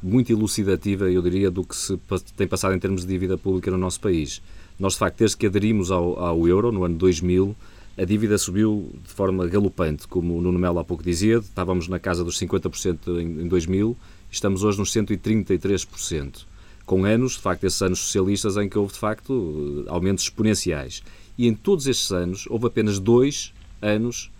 muito 0.00 0.30
elucidativa, 0.30 1.10
eu 1.10 1.20
diria, 1.20 1.50
do 1.50 1.64
que 1.64 1.74
se 1.74 1.98
tem 2.36 2.46
passado 2.46 2.72
em 2.72 2.78
termos 2.78 3.02
de 3.02 3.08
dívida 3.08 3.36
pública 3.36 3.68
no 3.70 3.78
nosso 3.78 4.00
país. 4.00 4.40
Nós, 4.78 4.92
de 4.92 5.00
facto, 5.00 5.18
desde 5.18 5.36
que 5.36 5.46
aderimos 5.46 5.90
ao, 5.90 6.20
ao 6.20 6.46
euro, 6.46 6.70
no 6.70 6.84
ano 6.84 6.94
2000, 6.94 7.56
a 7.98 8.04
dívida 8.04 8.38
subiu 8.38 8.92
de 9.02 9.12
forma 9.12 9.46
galopante, 9.48 10.06
como 10.06 10.38
o 10.38 10.40
Nuno 10.40 10.58
Melo 10.58 10.78
há 10.78 10.84
pouco 10.84 11.02
dizia, 11.02 11.38
estávamos 11.38 11.88
na 11.88 11.98
casa 11.98 12.22
dos 12.22 12.38
50% 12.38 13.20
em, 13.20 13.42
em 13.42 13.48
2000, 13.48 13.96
estamos 14.30 14.62
hoje 14.62 14.78
nos 14.78 14.92
133% 14.92 16.46
com 16.88 17.04
anos, 17.04 17.32
de 17.32 17.40
facto, 17.40 17.64
esses 17.64 17.82
anos 17.82 17.98
socialistas 17.98 18.56
em 18.56 18.66
que 18.66 18.78
houve, 18.78 18.94
de 18.94 18.98
facto, 18.98 19.84
aumentos 19.88 20.24
exponenciais. 20.24 21.02
E 21.36 21.46
em 21.46 21.54
todos 21.54 21.86
estes 21.86 22.10
anos, 22.10 22.46
houve 22.48 22.66
apenas 22.66 22.98
dois 22.98 23.52
anos 23.82 24.30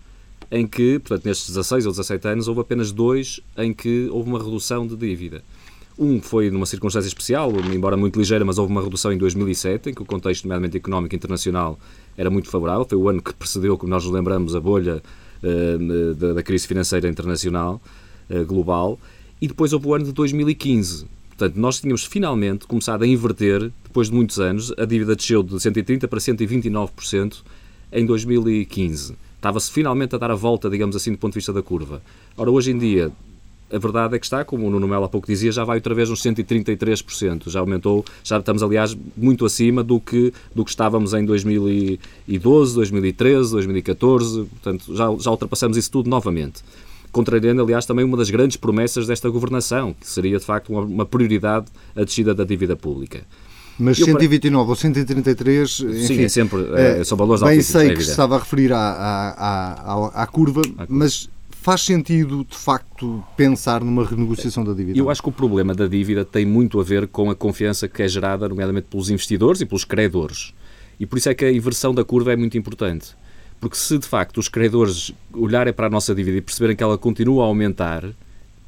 em 0.51 0.67
que, 0.67 0.99
portanto, 0.99 1.27
nestes 1.27 1.49
16 1.49 1.85
ou 1.85 1.93
17 1.93 2.27
anos, 2.27 2.49
houve 2.49 2.63
apenas 2.63 2.91
dois 2.91 3.39
em 3.55 3.75
que 3.75 4.09
houve 4.11 4.31
uma 4.31 4.43
redução 4.43 4.87
de 4.87 4.97
dívida. 4.97 5.45
Um 5.99 6.23
foi 6.23 6.51
numa 6.51 6.65
circunstância 6.65 7.09
especial, 7.09 7.53
embora 7.71 7.99
muito 7.99 8.19
ligeira, 8.19 8.47
mas 8.47 8.57
houve 8.57 8.73
uma 8.73 8.83
redução 8.83 9.13
em 9.13 9.19
2007, 9.19 9.91
em 9.91 9.95
que 9.95 10.01
o 10.01 10.07
contexto, 10.07 10.45
nomeadamente 10.45 10.79
económico 10.79 11.15
internacional, 11.15 11.79
era 12.19 12.29
muito 12.29 12.51
favorável. 12.51 12.85
Foi 12.85 12.99
o 12.99 13.09
ano 13.09 13.23
que 13.23 13.33
precedeu, 13.33 13.79
como 13.79 13.89
nós 13.89 14.05
nos 14.05 14.13
lembramos, 14.13 14.55
a 14.55 14.61
bolha 14.61 15.03
uh, 15.43 16.15
da, 16.35 16.43
crise 16.43 16.67
financeira 16.67 17.09
internacional, 17.09 17.81
uh, 18.29 18.45
global. 18.45 18.99
E 19.41 19.49
depois 19.49 19.73
houve 19.73 19.87
o 19.87 19.95
ano 19.95 20.05
de 20.05 20.13
2015, 20.13 21.07
Portanto, 21.39 21.57
nós 21.57 21.81
tínhamos 21.81 22.05
finalmente 22.05 22.67
começado 22.67 23.05
a 23.05 23.07
inverter, 23.07 23.71
depois 23.85 24.09
de 24.09 24.15
muitos 24.15 24.41
anos, 24.41 24.73
a 24.77 24.85
dívida 24.85 25.15
desceu 25.15 25.41
de 25.41 25.55
130% 25.55 26.09
para 26.09 26.19
129% 26.19 27.43
em 27.93 28.05
2015. 28.05 29.15
Estava-se 29.37 29.71
finalmente 29.71 30.17
a 30.17 30.19
dar 30.19 30.33
a 30.33 30.35
volta, 30.35 30.69
digamos 30.69 30.97
assim, 30.97 31.13
do 31.13 31.19
ponto 31.19 31.35
de 31.35 31.39
vista 31.39 31.53
da 31.53 31.63
curva. 31.63 32.03
Ora, 32.37 32.51
hoje 32.51 32.73
em 32.73 32.79
dia, 32.79 33.13
a 33.71 33.79
verdade 33.79 34.17
é 34.17 34.19
que 34.19 34.25
está, 34.25 34.45
como 34.45 34.67
o 34.67 34.71
Nuno 34.71 34.89
Melo 34.89 35.05
há 35.05 35.09
pouco 35.09 35.27
dizia, 35.27 35.53
já 35.53 35.65
vai 35.65 35.77
outra 35.77 35.95
vez 35.95 36.11
uns 36.11 36.23
133%. 36.23 37.49
Já 37.49 37.61
aumentou, 37.61 38.05
já 38.25 38.39
estamos, 38.39 38.63
aliás, 38.63 38.97
muito 39.17 39.45
acima 39.45 39.83
do 39.83 40.01
que, 40.01 40.33
do 40.55 40.65
que 40.65 40.71
estávamos 40.71 41.13
em 41.15 41.25
2012, 41.25 42.75
2013, 42.75 43.53
2014. 43.53 44.45
Portanto, 44.45 44.95
já, 44.95 45.15
já 45.19 45.31
ultrapassamos 45.31 45.77
isso 45.77 45.91
tudo 45.91 46.09
novamente. 46.09 46.63
Contrariando, 47.13 47.63
aliás, 47.63 47.87
também 47.87 48.05
uma 48.05 48.17
das 48.17 48.31
grandes 48.31 48.57
promessas 48.57 49.07
desta 49.07 49.29
governação, 49.29 49.95
que 49.99 50.09
seria, 50.09 50.39
de 50.39 50.45
facto, 50.45 50.71
uma, 50.71 50.83
uma 50.83 51.07
prioridade 51.07 51.67
a 51.97 52.05
descida 52.05 52.35
da 52.35 52.45
dívida 52.45 52.77
pública. 52.77 53.23
Mas 53.79 53.97
129 53.99 54.71
ou 54.71 54.77
133, 54.77 55.81
enfim, 55.81 56.03
Sim, 56.03 56.25
é 56.25 56.29
sempre, 56.29 56.67
é, 56.75 57.05
são 57.05 57.17
valores 57.17 57.43
Bem 57.43 57.63
sei 57.63 57.91
é 57.91 57.95
que 57.95 58.01
estava 58.01 58.35
a 58.35 58.39
referir 58.41 58.73
à, 58.73 58.79
à, 58.79 59.95
à, 59.95 60.23
à 60.23 60.27
curva, 60.27 60.63
mas 60.89 61.31
faz 61.61 61.83
sentido, 61.83 62.47
de 62.49 62.57
facto, 62.57 63.23
pensar 63.37 63.83
numa 63.83 64.05
renegociação 64.05 64.65
da 64.65 64.73
dívida? 64.73 64.99
Eu 64.99 65.11
acho 65.11 65.23
que 65.23 65.29
o 65.29 65.33
problema 65.33 65.75
da 65.75 65.87
dívida 65.87 66.25
tem 66.25 66.47
muito 66.47 66.81
a 66.81 66.85
ver 66.85 67.09
com 67.09 67.31
a 67.31 67.35
confiança 67.35 67.89
que 67.89 68.03
é 68.03 68.09
gerada, 68.09 68.49
nomeadamente 68.49 68.87
pelos 68.91 69.11
investidores 69.11 69.61
e 69.61 69.67
pelos 69.67 69.85
credores. 69.85 70.55
E 70.99 71.07
por 71.07 71.19
isso 71.19 71.29
é 71.29 71.35
que 71.35 71.45
a 71.45 71.53
inversão 71.53 71.95
da 71.95 72.05
curva 72.05 72.33
é 72.33 72.37
muito 72.37 72.57
importante. 72.57 73.15
Porque 73.61 73.77
se, 73.77 73.99
de 73.99 74.07
facto, 74.07 74.39
os 74.39 74.49
credores 74.49 75.13
olharem 75.33 75.73
para 75.73 75.89
a 75.89 75.91
nossa 75.91 76.15
dívida 76.15 76.39
e 76.39 76.41
perceberem 76.41 76.77
que 76.77 76.83
ela 76.83 76.97
continua 76.97 77.45
a 77.45 77.47
aumentar, 77.47 78.05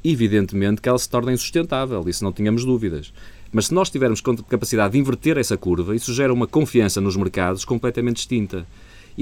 evidentemente 0.03 0.81
que 0.81 0.89
ela 0.89 0.99
se 0.99 1.09
torna 1.09 1.31
insustentável, 1.31 2.03
isso 2.07 2.23
não 2.23 2.31
tínhamos 2.31 2.65
dúvidas. 2.65 3.13
Mas 3.51 3.67
se 3.67 3.73
nós 3.73 3.89
tivermos 3.89 4.21
capacidade 4.21 4.93
de 4.93 4.99
inverter 4.99 5.37
essa 5.37 5.57
curva, 5.57 5.95
isso 5.95 6.13
gera 6.13 6.33
uma 6.33 6.47
confiança 6.47 7.01
nos 7.01 7.15
mercados 7.15 7.65
completamente 7.65 8.17
distinta. 8.17 8.65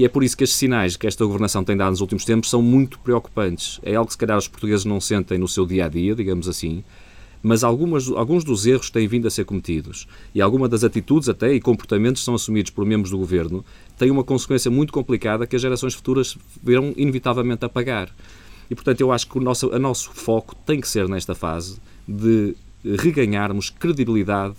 E 0.00 0.04
é 0.06 0.08
por 0.08 0.24
isso 0.24 0.34
que 0.34 0.44
estes 0.44 0.58
sinais 0.58 0.96
que 0.96 1.06
esta 1.06 1.26
governação 1.26 1.62
tem 1.62 1.76
dado 1.76 1.90
nos 1.90 2.00
últimos 2.00 2.24
tempos 2.24 2.48
são 2.48 2.62
muito 2.62 2.98
preocupantes. 3.00 3.78
É 3.82 3.96
algo 3.96 4.06
que 4.06 4.14
se 4.14 4.18
calhar 4.18 4.38
os 4.38 4.48
portugueses 4.48 4.86
não 4.86 4.98
sentem 4.98 5.36
no 5.36 5.46
seu 5.46 5.66
dia 5.66 5.84
a 5.84 5.88
dia, 5.90 6.14
digamos 6.14 6.48
assim, 6.48 6.82
mas 7.42 7.62
algumas, 7.62 8.08
alguns 8.08 8.42
dos 8.42 8.64
erros 8.66 8.88
têm 8.88 9.06
vindo 9.06 9.28
a 9.28 9.30
ser 9.30 9.44
cometidos 9.44 10.08
e 10.34 10.40
algumas 10.40 10.70
das 10.70 10.84
atitudes 10.84 11.28
até 11.28 11.52
e 11.52 11.60
comportamentos 11.60 12.22
que 12.22 12.24
são 12.24 12.34
assumidos 12.34 12.70
por 12.70 12.86
membros 12.86 13.10
do 13.10 13.18
governo 13.18 13.62
têm 13.98 14.10
uma 14.10 14.24
consequência 14.24 14.70
muito 14.70 14.90
complicada 14.90 15.46
que 15.46 15.54
as 15.54 15.60
gerações 15.60 15.92
futuras 15.92 16.34
virão 16.62 16.94
inevitavelmente 16.96 17.66
a 17.66 17.68
pagar. 17.68 18.08
E, 18.70 18.74
portanto, 18.74 19.02
eu 19.02 19.12
acho 19.12 19.28
que 19.28 19.36
o 19.36 19.40
nosso, 19.42 19.68
o 19.68 19.78
nosso 19.78 20.12
foco 20.12 20.56
tem 20.64 20.80
que 20.80 20.88
ser 20.88 21.10
nesta 21.10 21.34
fase 21.34 21.76
de 22.08 22.56
reganharmos 22.82 23.68
credibilidade 23.68 24.54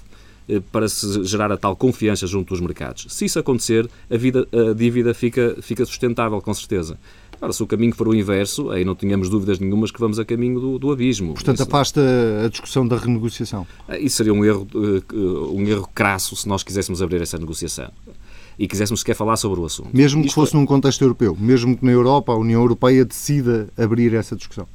para 0.71 0.87
se 0.89 1.23
gerar 1.23 1.51
a 1.51 1.57
tal 1.57 1.75
confiança 1.75 2.27
junto 2.27 2.49
dos 2.49 2.59
mercados. 2.59 3.05
Se 3.09 3.25
isso 3.25 3.39
acontecer, 3.39 3.89
a, 4.09 4.17
vida, 4.17 4.47
a 4.51 4.73
dívida 4.73 5.13
fica, 5.13 5.55
fica 5.61 5.85
sustentável, 5.85 6.41
com 6.41 6.53
certeza. 6.53 6.97
Agora, 7.41 7.53
se 7.53 7.63
o 7.63 7.65
caminho 7.65 7.95
for 7.95 8.07
o 8.07 8.13
inverso, 8.13 8.69
aí 8.69 8.85
não 8.85 8.93
tínhamos 8.93 9.27
dúvidas 9.27 9.57
nenhumas 9.57 9.89
que 9.89 9.99
vamos 9.99 10.19
a 10.19 10.25
caminho 10.25 10.59
do, 10.59 10.77
do 10.77 10.91
abismo. 10.91 11.33
Portanto, 11.33 11.55
isso, 11.55 11.63
afasta 11.63 12.01
a 12.45 12.47
discussão 12.47 12.87
da 12.87 12.97
renegociação. 12.97 13.65
Eh, 13.89 14.01
isso 14.01 14.17
seria 14.17 14.31
um 14.31 14.45
erro, 14.45 14.67
eh, 14.75 15.15
um 15.51 15.67
erro 15.67 15.89
crasso 15.93 16.35
se 16.35 16.47
nós 16.47 16.61
quiséssemos 16.61 17.01
abrir 17.01 17.19
essa 17.19 17.39
negociação 17.39 17.91
e 18.59 18.67
quiséssemos 18.67 18.99
sequer 18.99 19.15
falar 19.15 19.37
sobre 19.37 19.59
o 19.59 19.65
assunto. 19.65 19.89
Mesmo 19.91 20.21
que 20.21 20.27
Isto 20.27 20.35
fosse 20.35 20.55
é... 20.55 20.59
num 20.59 20.67
contexto 20.67 21.01
europeu, 21.01 21.35
mesmo 21.39 21.75
que 21.75 21.83
na 21.83 21.91
Europa 21.91 22.31
a 22.31 22.37
União 22.37 22.61
Europeia 22.61 23.03
decida 23.03 23.69
abrir 23.75 24.13
essa 24.13 24.35
discussão. 24.35 24.67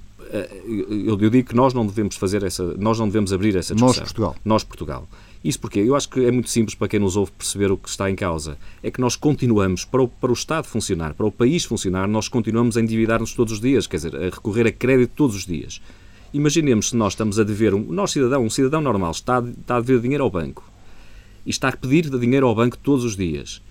Eu, 0.68 1.20
eu 1.20 1.30
digo 1.30 1.49
que 1.49 1.54
nós 1.54 1.73
não 1.73 1.87
devemos 1.87 2.16
fazer 2.16 2.42
essa, 2.42 2.64
nós 2.76 2.99
não 2.99 3.06
devemos 3.06 3.32
abrir 3.32 3.54
essa 3.54 3.76
discussão. 3.76 3.87
Nós, 3.87 3.99
Portugal. 3.99 4.37
Nós, 4.44 4.64
Portugal. 4.64 5.08
Isso 5.47 5.61
porque 5.61 5.79
eu 5.79 5.95
acho 5.95 6.09
que 6.09 6.25
é 6.25 6.31
muito 6.33 6.50
simples 6.50 6.75
para 6.75 6.88
quem 6.88 6.99
nos 6.99 7.17
ouve 7.17 7.31
perceber 7.31 7.71
o 7.71 7.76
que 7.76 7.88
está 7.88 8.11
em 8.11 8.17
causa. 8.17 8.59
É 8.83 8.91
que 8.91 9.00
nós 9.00 9.15
continuamos, 9.15 9.85
para 9.85 10.03
o, 10.03 10.09
para 10.09 10.31
o 10.31 10.33
Estado 10.33 10.67
funcionar, 10.67 11.15
para 11.15 11.25
o 11.25 11.31
país 11.31 11.65
funcionar, 11.65 12.09
nós 12.09 12.26
continuamos 12.26 12.76
a 12.76 12.81
endividar-nos 12.81 13.33
todos 13.33 13.53
os 13.53 13.61
dias, 13.61 13.87
quer 13.87 13.99
dizer, 13.99 14.17
a 14.17 14.25
recorrer 14.25 14.67
a 14.67 14.73
crédito 14.73 15.12
todos 15.15 15.37
os 15.37 15.47
dias. 15.47 15.81
Imaginemos 16.35 16.88
se 16.88 16.97
nós 16.97 17.12
estamos 17.12 17.38
a 17.38 17.45
dever, 17.45 17.75
um, 17.75 17.81
nós 17.93 18.11
cidadão, 18.11 18.43
um 18.45 18.50
cidadão 18.50 18.81
normal, 18.81 19.12
está, 19.12 19.38
está 19.38 19.76
a 19.76 19.81
dever 19.81 20.00
dinheiro 20.00 20.25
ao 20.25 20.31
banco 20.31 20.69
e 21.47 21.50
está 21.50 21.69
a 21.69 21.76
pedir 21.76 22.11
dinheiro 22.11 22.49
ao 22.49 22.55
banco 22.55 22.76
todos 22.76 23.05
os 23.05 23.17
dias. 23.17 23.62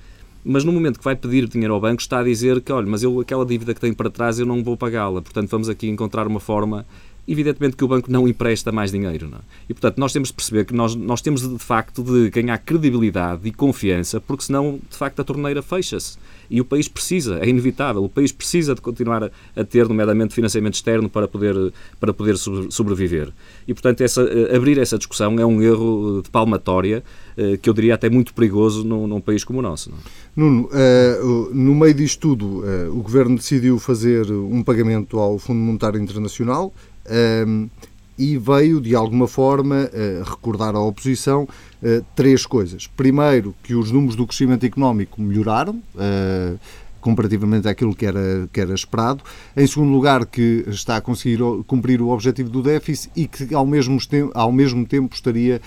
Mas 0.46 0.64
no 0.64 0.72
momento 0.72 0.98
que 0.98 1.04
vai 1.04 1.18
pedir 1.18 1.46
dinheiro 1.46 1.74
ao 1.74 1.82
banco 1.82 2.02
está 2.02 2.20
a 2.20 2.24
dizer 2.24 2.62
que, 2.62 2.72
olha, 2.72 2.88
mas 2.88 3.04
eu 3.04 3.20
aquela 3.20 3.46
dívida 3.46 3.74
que 3.74 3.82
tenho 3.82 3.96
para 3.96 4.10
trás 4.10 4.40
eu 4.40 4.46
não 4.46 4.64
vou 4.64 4.78
pagá-la, 4.78 5.22
portanto 5.22 5.50
vamos 5.50 5.68
aqui 5.68 5.90
encontrar 5.90 6.26
uma 6.26 6.40
forma 6.40 6.86
evidentemente 7.28 7.76
que 7.76 7.84
o 7.84 7.88
banco 7.88 8.12
não 8.12 8.28
empresta 8.28 8.72
mais 8.72 8.92
dinheiro. 8.92 9.28
Não 9.30 9.38
é? 9.38 9.42
E, 9.70 9.74
portanto, 9.74 9.98
nós 9.98 10.14
temos 10.14 10.30
de 10.30 10.36
perceber 10.36 10.66
que 10.66 10.74
nós, 10.74 10.96
nós 10.96 11.22
temos, 11.22 11.48
de 11.48 11.60
facto, 11.60 12.04
de 12.04 12.30
ganhar 12.30 12.58
credibilidade 12.60 13.48
e 13.48 13.52
confiança, 13.52 14.22
porque 14.22 14.44
senão, 14.44 14.80
de 14.90 14.98
facto, 14.98 15.20
a 15.20 15.24
torneira 15.24 15.62
fecha-se. 15.62 16.18
E 16.50 16.62
o 16.62 16.66
país 16.66 16.88
precisa, 16.88 17.40
é 17.40 17.50
inevitável, 17.50 18.04
o 18.04 18.10
país 18.10 18.32
precisa 18.32 18.76
de 18.76 18.82
continuar 18.82 19.24
a, 19.24 19.32
a 19.56 19.64
ter, 19.64 19.88
nomeadamente, 19.88 20.34
financiamento 20.34 20.76
externo 20.76 21.10
para 21.10 21.28
poder, 21.28 21.74
para 22.00 22.14
poder 22.14 22.38
sobreviver. 22.38 23.34
E, 23.68 23.74
portanto, 23.74 24.02
essa, 24.02 24.22
eh, 24.22 24.56
abrir 24.56 24.78
essa 24.78 24.98
discussão 24.98 25.40
é 25.40 25.46
um 25.46 25.62
erro 25.62 26.22
de 26.24 26.30
palmatória 26.30 27.04
eh, 27.36 27.58
que 27.58 27.68
eu 27.68 27.74
diria 27.74 27.96
até 27.96 28.10
muito 28.10 28.34
perigoso 28.34 28.84
num, 28.84 29.08
num 29.08 29.20
país 29.20 29.44
como 29.44 29.58
o 29.58 29.62
nosso. 29.62 29.90
Não? 29.90 29.98
É? 29.98 30.02
Nuno, 30.36 30.70
uh, 30.70 31.54
no 31.54 31.74
meio 31.74 31.94
disto 31.94 32.20
tudo, 32.20 32.60
uh, 32.60 32.90
o 32.92 33.02
Governo 33.02 33.38
decidiu 33.38 33.80
fazer 33.80 34.30
um 34.32 34.62
pagamento 34.62 35.18
ao 35.18 35.40
Fundo 35.40 35.60
Monetário 35.60 36.00
Internacional, 36.00 36.74
um, 37.10 37.70
e 38.18 38.38
veio, 38.38 38.80
de 38.80 38.96
alguma 38.96 39.28
forma, 39.28 39.90
uh, 39.92 40.24
recordar 40.24 40.76
à 40.76 40.80
oposição 40.80 41.44
uh, 41.44 42.06
três 42.16 42.46
coisas. 42.46 42.88
Primeiro, 42.88 43.54
que 43.62 43.76
os 43.76 43.92
números 43.92 44.16
do 44.16 44.26
crescimento 44.26 44.66
económico 44.66 45.22
melhoraram, 45.22 45.82
uh, 45.96 46.58
comparativamente 47.02 47.68
àquilo 47.68 47.94
que 47.94 48.06
era, 48.06 48.50
que 48.52 48.60
era 48.60 48.74
esperado. 48.74 49.22
Em 49.56 49.68
segundo 49.68 49.92
lugar, 49.92 50.26
que 50.26 50.64
está 50.68 50.98
a 50.98 51.02
conseguir 51.02 51.40
cumprir 51.68 52.02
o 52.02 52.10
objetivo 52.10 52.50
do 52.50 52.64
déficit 52.64 53.12
e 53.16 53.28
que, 53.28 53.54
ao 53.54 53.66
mesmo, 53.66 54.00
tempo, 54.08 54.32
ao 54.34 54.52
mesmo 54.52 54.84
tempo, 54.88 55.14
estaria, 55.14 55.62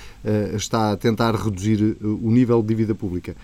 está 0.57 0.91
a 0.91 0.97
tentar 0.97 1.37
reduzir 1.37 1.97
o 2.03 2.29
nível 2.33 2.61
de 2.61 2.67
dívida 2.67 2.93
pública. 2.93 3.37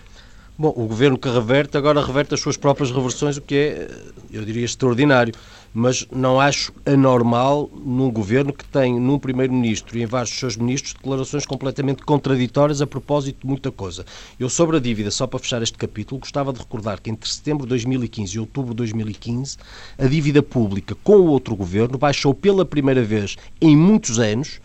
Bom, 0.57 0.73
o 0.75 0.87
governo 0.87 1.17
que 1.17 1.29
reverte 1.29 1.77
agora 1.77 2.05
reverte 2.05 2.33
as 2.33 2.41
suas 2.41 2.55
próprias 2.55 2.91
reversões, 2.91 3.35
o 3.37 3.41
que 3.41 3.55
é, 3.55 3.91
eu 4.31 4.43
diria, 4.43 4.65
extraordinário 4.65 5.33
mas 5.75 6.07
não 6.09 6.39
acho 6.39 6.71
anormal 6.85 7.69
num 7.85 8.09
governo 8.09 8.53
que 8.53 8.63
tem 8.63 8.97
num 8.97 9.19
primeiro-ministro 9.19 9.97
e 9.97 10.03
em 10.03 10.05
vários 10.05 10.29
dos 10.29 10.39
seus 10.39 10.55
ministros 10.55 10.93
declarações 10.93 11.45
completamente 11.45 12.01
contraditórias 12.01 12.81
a 12.81 12.87
propósito 12.87 13.41
de 13.41 13.47
muita 13.47 13.69
coisa. 13.69 14.05
Eu, 14.39 14.49
sobre 14.49 14.77
a 14.77 14.79
dívida, 14.79 15.11
só 15.11 15.27
para 15.27 15.37
fechar 15.37 15.61
este 15.61 15.77
capítulo, 15.77 16.21
gostava 16.21 16.53
de 16.53 16.59
recordar 16.59 17.01
que 17.01 17.09
entre 17.09 17.29
setembro 17.29 17.65
de 17.65 17.69
2015 17.71 18.37
e 18.37 18.39
outubro 18.39 18.71
de 18.71 18.77
2015, 18.77 19.57
a 19.97 20.07
dívida 20.07 20.41
pública 20.41 20.95
com 21.03 21.17
o 21.17 21.27
outro 21.27 21.53
governo 21.57 21.97
baixou 21.97 22.33
pela 22.33 22.63
primeira 22.63 23.03
vez 23.03 23.35
em 23.59 23.75
muitos 23.75 24.17
anos 24.17 24.61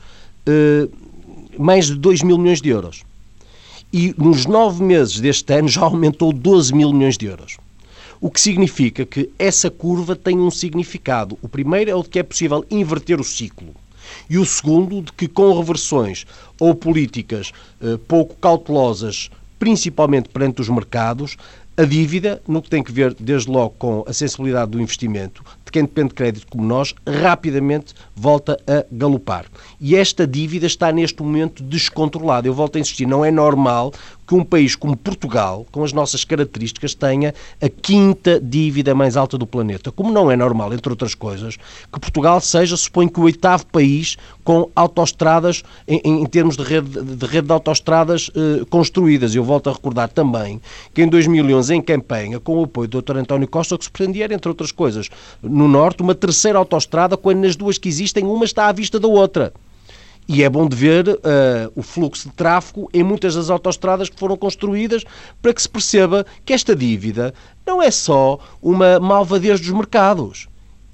eh, 0.47 0.89
mais 1.59 1.87
de 1.87 1.97
2 1.97 2.23
mil 2.23 2.39
milhões 2.39 2.63
de 2.63 2.69
euros. 2.69 3.03
E 3.93 4.15
nos 4.17 4.47
nove 4.47 4.85
meses 4.85 5.19
deste 5.19 5.53
ano 5.53 5.67
já 5.67 5.81
aumentou 5.83 6.33
12 6.33 6.73
mil 6.73 6.93
milhões 6.93 7.19
de 7.19 7.27
euros. 7.27 7.57
O 8.21 8.31
que 8.31 8.41
significa 8.41 9.07
que 9.07 9.31
essa 9.39 9.71
curva 9.71 10.15
tem 10.15 10.39
um 10.39 10.51
significado. 10.51 11.39
O 11.41 11.49
primeiro 11.49 11.91
é 11.91 11.95
o 11.95 12.03
de 12.03 12.11
que 12.11 12.19
é 12.19 12.23
possível 12.23 12.65
inverter 12.71 13.19
o 13.19 13.25
ciclo. 13.25 13.75
E 14.29 14.37
o 14.37 14.45
segundo, 14.45 15.01
de 15.01 15.13
que 15.13 15.27
com 15.27 15.57
reversões 15.59 16.27
ou 16.59 16.75
políticas 16.75 17.51
eh, 17.81 17.99
pouco 18.07 18.35
cautelosas, 18.37 19.31
principalmente 19.59 20.29
perante 20.29 20.61
os 20.61 20.69
mercados, 20.69 21.37
a 21.81 21.85
dívida, 21.85 22.43
no 22.47 22.61
que 22.61 22.69
tem 22.69 22.83
que 22.83 22.93
ver 22.93 23.15
desde 23.15 23.51
logo 23.51 23.75
com 23.79 24.05
a 24.07 24.13
sensibilidade 24.13 24.73
do 24.73 24.83
investimento, 24.83 25.43
de 25.65 25.73
quem 25.73 25.83
depende 25.83 26.09
de 26.09 26.15
crédito 26.15 26.47
como 26.47 26.63
nós, 26.63 26.95
rapidamente 27.07 27.95
volta 28.15 28.61
a 28.67 28.85
galopar. 28.93 29.47
E 29.81 29.97
esta 29.97 30.27
dívida 30.27 30.67
está 30.67 30.93
neste 30.93 31.23
momento 31.23 31.63
descontrolada. 31.63 32.47
Eu 32.47 32.53
volto 32.53 32.77
a 32.77 32.81
insistir, 32.81 33.07
não 33.07 33.25
é 33.25 33.31
normal 33.31 33.95
que 34.31 34.35
um 34.37 34.45
país 34.45 34.77
como 34.77 34.97
Portugal, 34.97 35.67
com 35.73 35.83
as 35.83 35.93
nossas 35.93 36.23
características, 36.23 36.95
tenha 36.95 37.35
a 37.61 37.69
quinta 37.69 38.41
dívida 38.41 38.95
mais 38.95 39.17
alta 39.17 39.37
do 39.37 39.45
planeta. 39.45 39.91
Como 39.91 40.13
não 40.13 40.31
é 40.31 40.37
normal, 40.37 40.73
entre 40.73 40.89
outras 40.89 41.17
coisas, 41.17 41.57
que 41.93 41.99
Portugal 41.99 42.41
seja, 42.41 42.77
suponho 42.77 43.11
que 43.11 43.19
o 43.19 43.25
oitavo 43.25 43.67
país 43.67 44.17
com 44.45 44.71
autoestradas, 44.77 45.65
em, 45.89 46.01
em, 46.05 46.27
termos 46.27 46.57
de 46.57 46.63
rede 46.63 47.03
de, 47.03 47.27
rede 47.27 47.49
de 47.49 47.53
autoestradas 47.53 48.31
eh, 48.37 48.65
construídas. 48.71 49.35
Eu 49.35 49.43
volto 49.43 49.69
a 49.69 49.73
recordar 49.73 50.09
também 50.09 50.61
que 50.95 51.03
em 51.03 51.09
2011, 51.09 51.75
em 51.75 51.83
campanha, 51.83 52.39
com 52.39 52.61
o 52.61 52.63
apoio 52.63 52.87
do 52.87 53.03
Dr. 53.03 53.17
António 53.17 53.49
Costa, 53.49 53.75
o 53.75 53.79
que 53.79 53.87
se 53.87 53.91
pretendia 53.91 54.27
era, 54.27 54.35
entre 54.35 54.49
outras 54.49 54.71
coisas, 54.71 55.09
no 55.43 55.67
Norte, 55.67 56.05
uma 56.05 56.15
terceira 56.15 56.57
autoestrada, 56.57 57.17
quando 57.17 57.41
nas 57.41 57.57
duas 57.57 57.79
que 57.79 57.89
existem, 57.89 58.25
uma 58.25 58.45
está 58.45 58.69
à 58.69 58.73
vista 58.73 59.01
da 59.01 59.09
outra. 59.09 59.53
E 60.29 60.43
é 60.43 60.49
bom 60.49 60.69
de 60.69 60.77
ver 60.77 61.09
uh, 61.09 61.19
o 61.75 61.83
fluxo 61.83 62.29
de 62.29 62.35
tráfego 62.35 62.89
em 62.95 63.03
muitas 63.03 63.35
das 63.35 63.51
autoestradas 63.51 64.09
que 64.09 64.19
foram 64.19 64.37
construídas 64.37 65.05
para 65.43 65.53
que 65.53 65.61
se 65.61 65.69
perceba 65.69 66.25
que 66.45 66.53
esta 66.53 66.75
dívida 66.75 67.35
não 67.67 67.83
é 67.83 67.91
só 67.91 68.39
uma 68.63 69.01
malvadez 69.01 69.61
dos 69.61 69.71
mercados. 69.71 70.49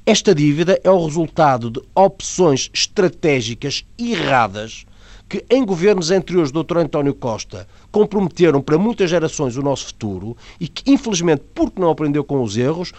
Esta 0.07 0.35
dívida 0.35 0.81
é 0.85 0.91
o 0.91 1.05
resultado 1.05 1.71
de 1.71 1.83
opções 1.95 2.71
estratégicas 2.73 3.85
erradas 3.99 4.87
que 5.29 5.45
em 5.51 5.65
governos 5.65 6.11
anteriores 6.11 6.53
do 6.53 6.63
Dr. 6.63 6.79
António 6.79 7.15
Costa 7.15 7.67
comprometeram 7.91 8.63
para 8.63 8.79
muitas 8.79 9.11
gerações 9.11 9.57
o 9.57 9.63
nosso 9.63 9.87
futuro 9.87 10.37
e 10.61 10.69
que, 10.69 10.91
infelizmente, 10.91 11.43
porque 11.55 11.81
não 11.81 11.91
aprendeu 11.91 12.23
com 12.23 12.43
os 12.43 12.57
erros, 12.57 12.93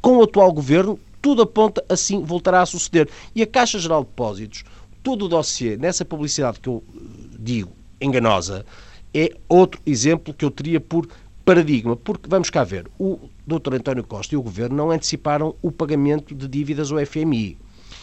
com 0.00 0.16
o 0.16 0.22
atual 0.22 0.52
governo 0.52 0.98
tudo 1.20 1.40
aponta 1.40 1.82
assim 1.88 2.22
voltará 2.22 2.60
a 2.60 2.66
suceder. 2.66 3.08
E 3.34 3.40
a 3.40 3.46
Caixa 3.46 3.78
Geral 3.78 4.02
de 4.02 4.08
Depósitos, 4.10 4.62
todo 5.04 5.26
o 5.26 5.28
dossiê, 5.28 5.76
nessa 5.76 6.04
publicidade 6.04 6.58
que 6.58 6.68
eu 6.68 6.82
eh, 6.96 7.00
digo, 7.38 7.70
enganosa, 8.00 8.64
é 9.12 9.30
outro 9.48 9.80
exemplo 9.86 10.34
que 10.34 10.44
eu 10.44 10.50
teria 10.50 10.80
por 10.80 11.06
paradigma, 11.44 11.94
porque 11.94 12.28
vamos 12.28 12.48
cá 12.48 12.64
ver, 12.64 12.88
o 12.98 13.20
Dr. 13.46 13.74
António 13.74 14.02
Costa 14.02 14.34
e 14.34 14.38
o 14.38 14.42
Governo 14.42 14.74
não 14.74 14.90
anteciparam 14.90 15.54
o 15.60 15.70
pagamento 15.70 16.34
de 16.34 16.48
dívidas 16.48 16.90
ao 16.90 17.04
FMI. 17.04 17.58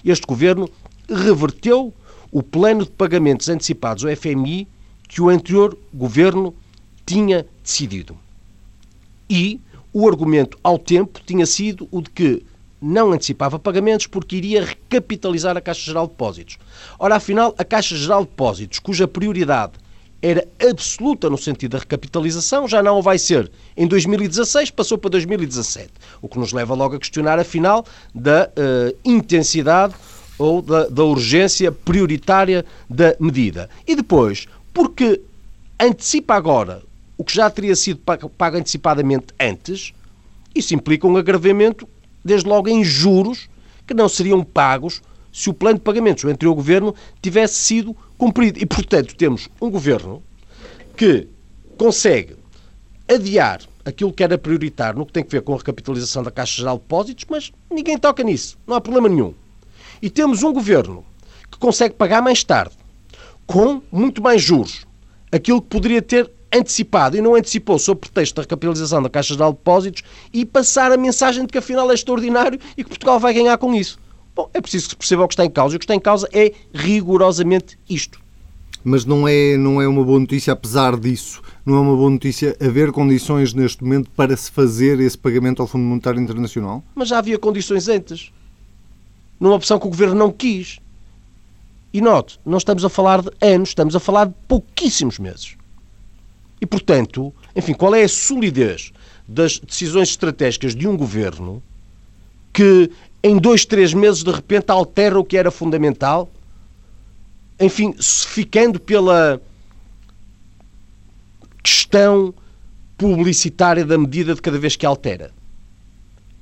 Este 0.05 0.27
Governo 0.27 0.69
reverteu 1.09 1.91
o 2.31 2.43
plano 2.43 2.85
de 2.85 2.91
pagamentos 2.91 3.49
antecipados 3.49 4.05
ao 4.05 4.15
FMI 4.15 4.67
que 5.09 5.21
o 5.21 5.27
anterior 5.27 5.75
Governo 5.91 6.53
tinha 7.03 7.45
decidido. 7.63 8.15
E 9.27 9.59
o 9.91 10.07
argumento 10.07 10.57
ao 10.63 10.77
tempo 10.77 11.19
tinha 11.25 11.47
sido 11.47 11.87
o 11.91 11.99
de 11.99 12.11
que 12.11 12.45
não 12.81 13.11
antecipava 13.11 13.59
pagamentos 13.59 14.07
porque 14.07 14.37
iria 14.37 14.65
recapitalizar 14.65 15.55
a 15.55 15.61
Caixa 15.61 15.85
Geral 15.85 16.05
de 16.07 16.13
Depósitos. 16.13 16.57
Ora, 16.97 17.15
afinal, 17.15 17.53
a 17.57 17.63
Caixa 17.63 17.95
Geral 17.95 18.23
de 18.23 18.29
Depósitos, 18.31 18.79
cuja 18.79 19.07
prioridade 19.07 19.73
era 20.21 20.47
absoluta 20.61 21.29
no 21.29 21.37
sentido 21.37 21.71
da 21.71 21.79
recapitalização, 21.79 22.67
já 22.67 22.81
não 22.81 23.01
vai 23.01 23.17
ser. 23.17 23.51
Em 23.75 23.87
2016 23.87 24.71
passou 24.71 24.97
para 24.97 25.11
2017, 25.11 25.89
o 26.21 26.27
que 26.27 26.37
nos 26.37 26.53
leva 26.53 26.75
logo 26.75 26.95
a 26.95 26.99
questionar, 26.99 27.39
afinal, 27.39 27.85
da 28.13 28.49
uh, 28.49 28.97
intensidade 29.03 29.95
ou 30.37 30.61
da, 30.61 30.87
da 30.87 31.03
urgência 31.03 31.71
prioritária 31.71 32.65
da 32.89 33.15
medida. 33.19 33.69
E 33.87 33.95
depois, 33.95 34.47
porque 34.73 35.21
antecipa 35.79 36.35
agora 36.35 36.83
o 37.17 37.23
que 37.23 37.35
já 37.35 37.49
teria 37.49 37.75
sido 37.75 37.99
pago 37.99 38.57
antecipadamente 38.57 39.27
antes, 39.39 39.93
isso 40.53 40.73
implica 40.73 41.07
um 41.07 41.17
agravamento, 41.17 41.87
desde 42.23 42.47
logo 42.47 42.69
em 42.69 42.83
juros, 42.83 43.49
que 43.85 43.93
não 43.93 44.07
seriam 44.07 44.43
pagos 44.43 45.01
se 45.31 45.49
o 45.49 45.53
plano 45.53 45.77
de 45.77 45.83
pagamentos 45.83 46.23
entre 46.25 46.47
o 46.47 46.55
Governo 46.55 46.93
tivesse 47.21 47.55
sido 47.55 47.95
cumprido. 48.17 48.59
E, 48.59 48.65
portanto, 48.65 49.15
temos 49.15 49.49
um 49.61 49.69
Governo 49.69 50.21
que 50.95 51.27
consegue 51.77 52.35
adiar 53.07 53.61
aquilo 53.83 54.13
que 54.13 54.23
era 54.23 54.37
prioritário 54.37 54.99
no 54.99 55.05
que 55.05 55.13
tem 55.13 55.23
a 55.23 55.27
ver 55.27 55.41
com 55.41 55.53
a 55.53 55.57
recapitalização 55.57 56.23
da 56.23 56.31
Caixa 56.31 56.57
Geral 56.57 56.77
de 56.77 56.83
Depósitos, 56.83 57.25
mas 57.29 57.51
ninguém 57.69 57.97
toca 57.97 58.23
nisso, 58.23 58.57
não 58.67 58.75
há 58.75 58.81
problema 58.81 59.09
nenhum. 59.09 59.33
E 60.01 60.09
temos 60.09 60.43
um 60.43 60.53
Governo 60.53 61.03
que 61.51 61.57
consegue 61.57 61.95
pagar 61.95 62.21
mais 62.21 62.43
tarde, 62.43 62.75
com 63.45 63.81
muito 63.91 64.21
mais 64.21 64.41
juros, 64.41 64.85
aquilo 65.31 65.61
que 65.61 65.69
poderia 65.69 66.01
ter 66.01 66.29
antecipado 66.53 67.17
e 67.17 67.21
não 67.21 67.35
antecipou 67.35 67.79
sob 67.79 68.01
pretexto 68.01 68.35
da 68.35 68.41
recapitalização 68.41 69.01
da 69.01 69.09
Caixa 69.09 69.35
de 69.35 69.43
Depósitos 69.43 70.03
e 70.33 70.45
passar 70.45 70.91
a 70.91 70.97
mensagem 70.97 71.45
de 71.45 71.51
que 71.51 71.57
afinal 71.57 71.89
é 71.91 71.93
extraordinário 71.93 72.59
e 72.77 72.83
que 72.83 72.89
Portugal 72.89 73.19
vai 73.19 73.33
ganhar 73.33 73.57
com 73.57 73.73
isso. 73.73 73.99
Bom, 74.35 74.49
é 74.53 74.61
preciso 74.61 74.85
que 74.85 74.91
se 74.91 74.97
perceba 74.97 75.23
o 75.23 75.27
que 75.27 75.33
está 75.33 75.45
em 75.45 75.49
causa. 75.49 75.75
E 75.75 75.77
o 75.77 75.79
que 75.79 75.85
está 75.85 75.95
em 75.95 75.99
causa 75.99 76.27
é 76.31 76.53
rigorosamente 76.73 77.77
isto. 77.89 78.19
Mas 78.83 79.05
não 79.05 79.27
é, 79.27 79.57
não 79.57 79.81
é 79.81 79.87
uma 79.87 80.03
boa 80.03 80.19
notícia, 80.19 80.53
apesar 80.53 80.97
disso, 80.97 81.41
não 81.65 81.75
é 81.75 81.79
uma 81.79 81.95
boa 81.95 82.09
notícia 82.09 82.57
haver 82.59 82.91
condições 82.91 83.53
neste 83.53 83.83
momento 83.83 84.09
para 84.11 84.35
se 84.35 84.49
fazer 84.49 84.99
esse 84.99 85.17
pagamento 85.17 85.61
ao 85.61 85.67
Fundo 85.67 85.83
Monetário 85.83 86.19
Internacional? 86.19 86.83
Mas 86.95 87.09
já 87.09 87.19
havia 87.19 87.37
condições 87.37 87.87
antes. 87.87 88.31
Numa 89.39 89.55
opção 89.55 89.77
que 89.77 89.85
o 89.85 89.89
Governo 89.89 90.15
não 90.15 90.31
quis. 90.31 90.79
E 91.93 92.01
note, 92.01 92.39
não 92.45 92.57
estamos 92.57 92.85
a 92.85 92.89
falar 92.89 93.21
de 93.21 93.29
anos, 93.41 93.69
estamos 93.69 93.95
a 93.95 93.99
falar 93.99 94.25
de 94.25 94.33
pouquíssimos 94.47 95.19
meses. 95.19 95.55
E, 96.61 96.65
portanto, 96.65 97.33
enfim, 97.55 97.73
qual 97.73 97.95
é 97.95 98.03
a 98.03 98.07
solidez 98.07 98.93
das 99.27 99.57
decisões 99.57 100.09
estratégicas 100.09 100.75
de 100.75 100.87
um 100.87 100.95
governo 100.95 101.61
que 102.53 102.91
em 103.23 103.37
dois, 103.37 103.65
três 103.65 103.93
meses, 103.93 104.23
de 104.23 104.31
repente, 104.31 104.69
altera 104.69 105.19
o 105.19 105.25
que 105.25 105.37
era 105.37 105.49
fundamental, 105.49 106.29
enfim, 107.59 107.93
ficando 107.99 108.79
pela 108.79 109.41
questão 111.63 112.33
publicitária 112.97 113.85
da 113.85 113.97
medida 113.97 114.33
de 114.33 114.41
cada 114.41 114.57
vez 114.57 114.75
que 114.75 114.85
altera. 114.85 115.31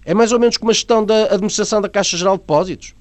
É 0.05 0.13
mais 0.13 0.31
ou 0.31 0.39
menos 0.39 0.57
como 0.57 0.71
a 0.71 0.73
gestão 0.73 1.05
da 1.05 1.25
administração 1.25 1.81
da 1.81 1.89
Caixa 1.89 2.17
Geral 2.17 2.35
de 2.35 2.41
Depósitos, 2.41 2.95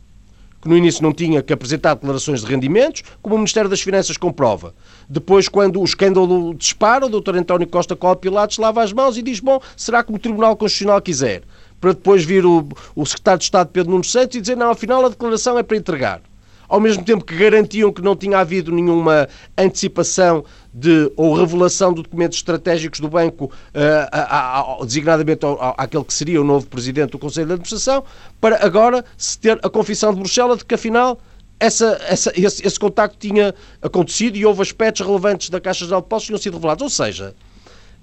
que 0.61 0.69
no 0.69 0.77
início 0.77 1.03
não 1.03 1.13
tinha 1.13 1.43
que 1.43 1.53
apresentar 1.53 1.95
declarações 1.95 2.41
de 2.41 2.47
rendimentos, 2.47 3.03
como 3.23 3.35
o 3.35 3.39
Ministério 3.39 3.71
das 3.71 3.81
Finanças 3.81 4.17
comprova. 4.17 4.75
Depois, 5.09 5.49
quando 5.49 5.81
o 5.81 5.85
escândalo 5.85 6.55
dispara, 6.55 7.07
o 7.07 7.09
Dr. 7.09 7.37
António 7.37 7.67
Costa 7.67 7.95
Cola 7.95 8.17
Pilatos 8.17 8.59
lava 8.59 8.83
as 8.83 8.93
mãos 8.93 9.17
e 9.17 9.23
diz: 9.23 9.41
Bom, 9.41 9.61
será 9.77 10.03
como 10.03 10.17
o 10.17 10.21
Tribunal 10.21 10.57
Constitucional 10.57 11.01
quiser 11.01 11.43
para 11.81 11.93
depois 11.93 12.25
vir 12.25 12.45
o, 12.45 12.69
o 12.95 13.07
secretário 13.07 13.39
de 13.39 13.45
Estado 13.45 13.71
Pedro 13.73 13.93
Nuno 13.93 14.05
Santos 14.05 14.37
e 14.37 14.41
dizer 14.41 14.57
não, 14.57 14.71
afinal 14.71 15.05
a 15.05 15.09
declaração 15.09 15.59
é 15.59 15.63
para 15.63 15.77
entregar. 15.77 16.21
Ao 16.69 16.79
mesmo 16.79 17.03
tempo 17.03 17.25
que 17.25 17.35
garantiam 17.35 17.93
que 17.93 18.03
não 18.03 18.15
tinha 18.15 18.39
havido 18.39 18.71
nenhuma 18.71 19.27
antecipação 19.57 20.45
de, 20.73 21.11
ou 21.17 21.35
revelação 21.35 21.95
de 21.95 22.03
documentos 22.03 22.39
estratégicos 22.39 23.01
do 23.01 23.09
banco, 23.09 23.47
uh, 23.47 24.09
a, 24.13 24.61
a, 24.61 24.85
designadamente 24.85 25.45
ao, 25.45 25.75
àquele 25.79 26.05
que 26.05 26.13
seria 26.13 26.41
o 26.41 26.45
novo 26.45 26.67
presidente 26.67 27.13
do 27.13 27.19
Conselho 27.19 27.47
de 27.47 27.53
Administração, 27.55 28.05
para 28.41 28.65
agora 28.65 29.05
se 29.17 29.39
ter 29.39 29.59
a 29.63 29.71
confissão 29.71 30.13
de 30.13 30.21
Bruxelas 30.21 30.59
de 30.59 30.65
que 30.65 30.75
afinal 30.75 31.19
essa, 31.59 31.99
essa, 32.07 32.33
esse, 32.37 32.67
esse 32.67 32.79
contacto 32.79 33.17
tinha 33.19 33.55
acontecido 33.83 34.37
e 34.37 34.47
houve 34.47 34.63
aspectos 34.63 35.05
relevantes 35.05 35.51
da 35.51 35.61
Caixa 35.61 35.85
Geral 35.85 36.01
de 36.01 36.05
Depósitos 36.05 36.27
que 36.27 36.33
tinham 36.33 36.43
sido 36.43 36.55
revelados. 36.55 36.83
Ou 36.83 36.91
seja, 36.91 37.35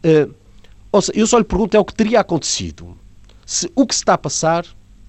uh, 0.04 0.34
ou 0.92 1.02
seja, 1.02 1.20
eu 1.20 1.28
só 1.28 1.38
lhe 1.38 1.44
pergunto 1.44 1.78
é 1.78 1.80
o 1.80 1.86
que 1.86 1.94
teria 1.94 2.20
acontecido 2.20 2.98
se 3.46 3.72
o 3.76 3.86
que 3.86 3.94
se 3.94 4.02
está 4.02 4.16
a 4.16 4.18
passar 4.18 4.66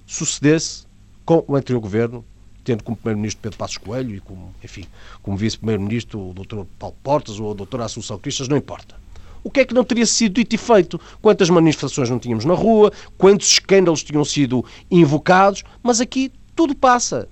sucedesse 0.06 0.86
com 1.24 1.44
o 1.48 1.56
anterior 1.56 1.80
governo, 1.80 2.24
tendo 2.66 2.82
como 2.82 2.96
primeiro-ministro 2.96 3.40
Pedro 3.40 3.56
Passos 3.56 3.78
Coelho 3.78 4.16
e 4.16 4.20
como, 4.20 4.52
enfim, 4.62 4.84
como 5.22 5.36
vice-primeiro-ministro 5.36 6.30
o 6.30 6.34
Dr. 6.34 6.64
Paulo 6.78 6.96
Portas 7.02 7.38
ou 7.38 7.52
a 7.52 7.54
Dra. 7.54 7.86
Assunção 7.86 8.18
Cristas, 8.18 8.48
não 8.48 8.56
importa. 8.56 8.96
O 9.44 9.50
que 9.50 9.60
é 9.60 9.64
que 9.64 9.72
não 9.72 9.84
teria 9.84 10.04
sido 10.04 10.34
dito 10.34 10.56
e 10.56 10.58
feito? 10.58 11.00
Quantas 11.22 11.48
manifestações 11.48 12.10
não 12.10 12.18
tínhamos 12.18 12.44
na 12.44 12.54
rua? 12.54 12.92
Quantos 13.16 13.48
escândalos 13.48 14.02
tinham 14.02 14.24
sido 14.24 14.64
invocados? 14.90 15.62
Mas 15.80 16.00
aqui 16.00 16.32
tudo 16.56 16.74
passa. 16.74 17.28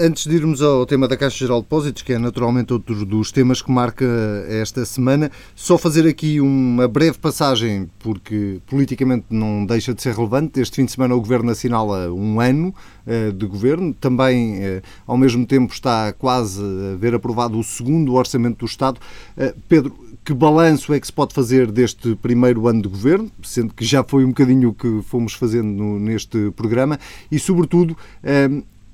Antes 0.00 0.26
de 0.26 0.34
irmos 0.34 0.62
ao 0.62 0.86
tema 0.86 1.06
da 1.06 1.16
Caixa 1.16 1.38
Geral 1.38 1.58
de 1.58 1.64
Depósitos, 1.64 2.02
que 2.02 2.14
é 2.14 2.18
naturalmente 2.18 2.72
outro 2.72 3.04
dos 3.04 3.30
temas 3.30 3.60
que 3.60 3.70
marca 3.70 4.04
esta 4.48 4.84
semana, 4.84 5.30
só 5.54 5.76
fazer 5.76 6.06
aqui 6.06 6.40
uma 6.40 6.88
breve 6.88 7.18
passagem, 7.18 7.88
porque 7.98 8.60
politicamente 8.66 9.26
não 9.30 9.66
deixa 9.66 9.92
de 9.92 10.00
ser 10.02 10.14
relevante. 10.14 10.60
Este 10.60 10.76
fim 10.76 10.84
de 10.84 10.92
semana 10.92 11.14
o 11.14 11.20
Governo 11.20 11.50
assinala 11.50 12.12
um 12.12 12.40
ano 12.40 12.74
uh, 13.06 13.32
de 13.32 13.46
governo, 13.46 13.92
também 13.92 14.58
uh, 14.58 14.82
ao 15.06 15.18
mesmo 15.18 15.44
tempo 15.46 15.72
está 15.72 16.12
quase 16.12 16.62
a 16.62 16.96
ver 16.96 17.14
aprovado 17.14 17.58
o 17.58 17.62
segundo 17.62 18.14
Orçamento 18.14 18.60
do 18.60 18.66
Estado. 18.66 18.98
Uh, 19.36 19.54
Pedro, 19.68 19.94
que 20.24 20.34
balanço 20.34 20.92
é 20.92 21.00
que 21.00 21.06
se 21.06 21.12
pode 21.12 21.34
fazer 21.34 21.70
deste 21.70 22.14
primeiro 22.16 22.68
ano 22.68 22.82
de 22.82 22.88
governo, 22.88 23.30
sendo 23.42 23.72
que 23.72 23.84
já 23.84 24.02
foi 24.02 24.24
um 24.24 24.28
bocadinho 24.28 24.70
o 24.70 24.74
que 24.74 25.02
fomos 25.02 25.32
fazendo 25.32 25.68
no, 25.68 25.98
neste 25.98 26.50
programa, 26.52 26.98
e 27.30 27.38
sobretudo 27.38 27.96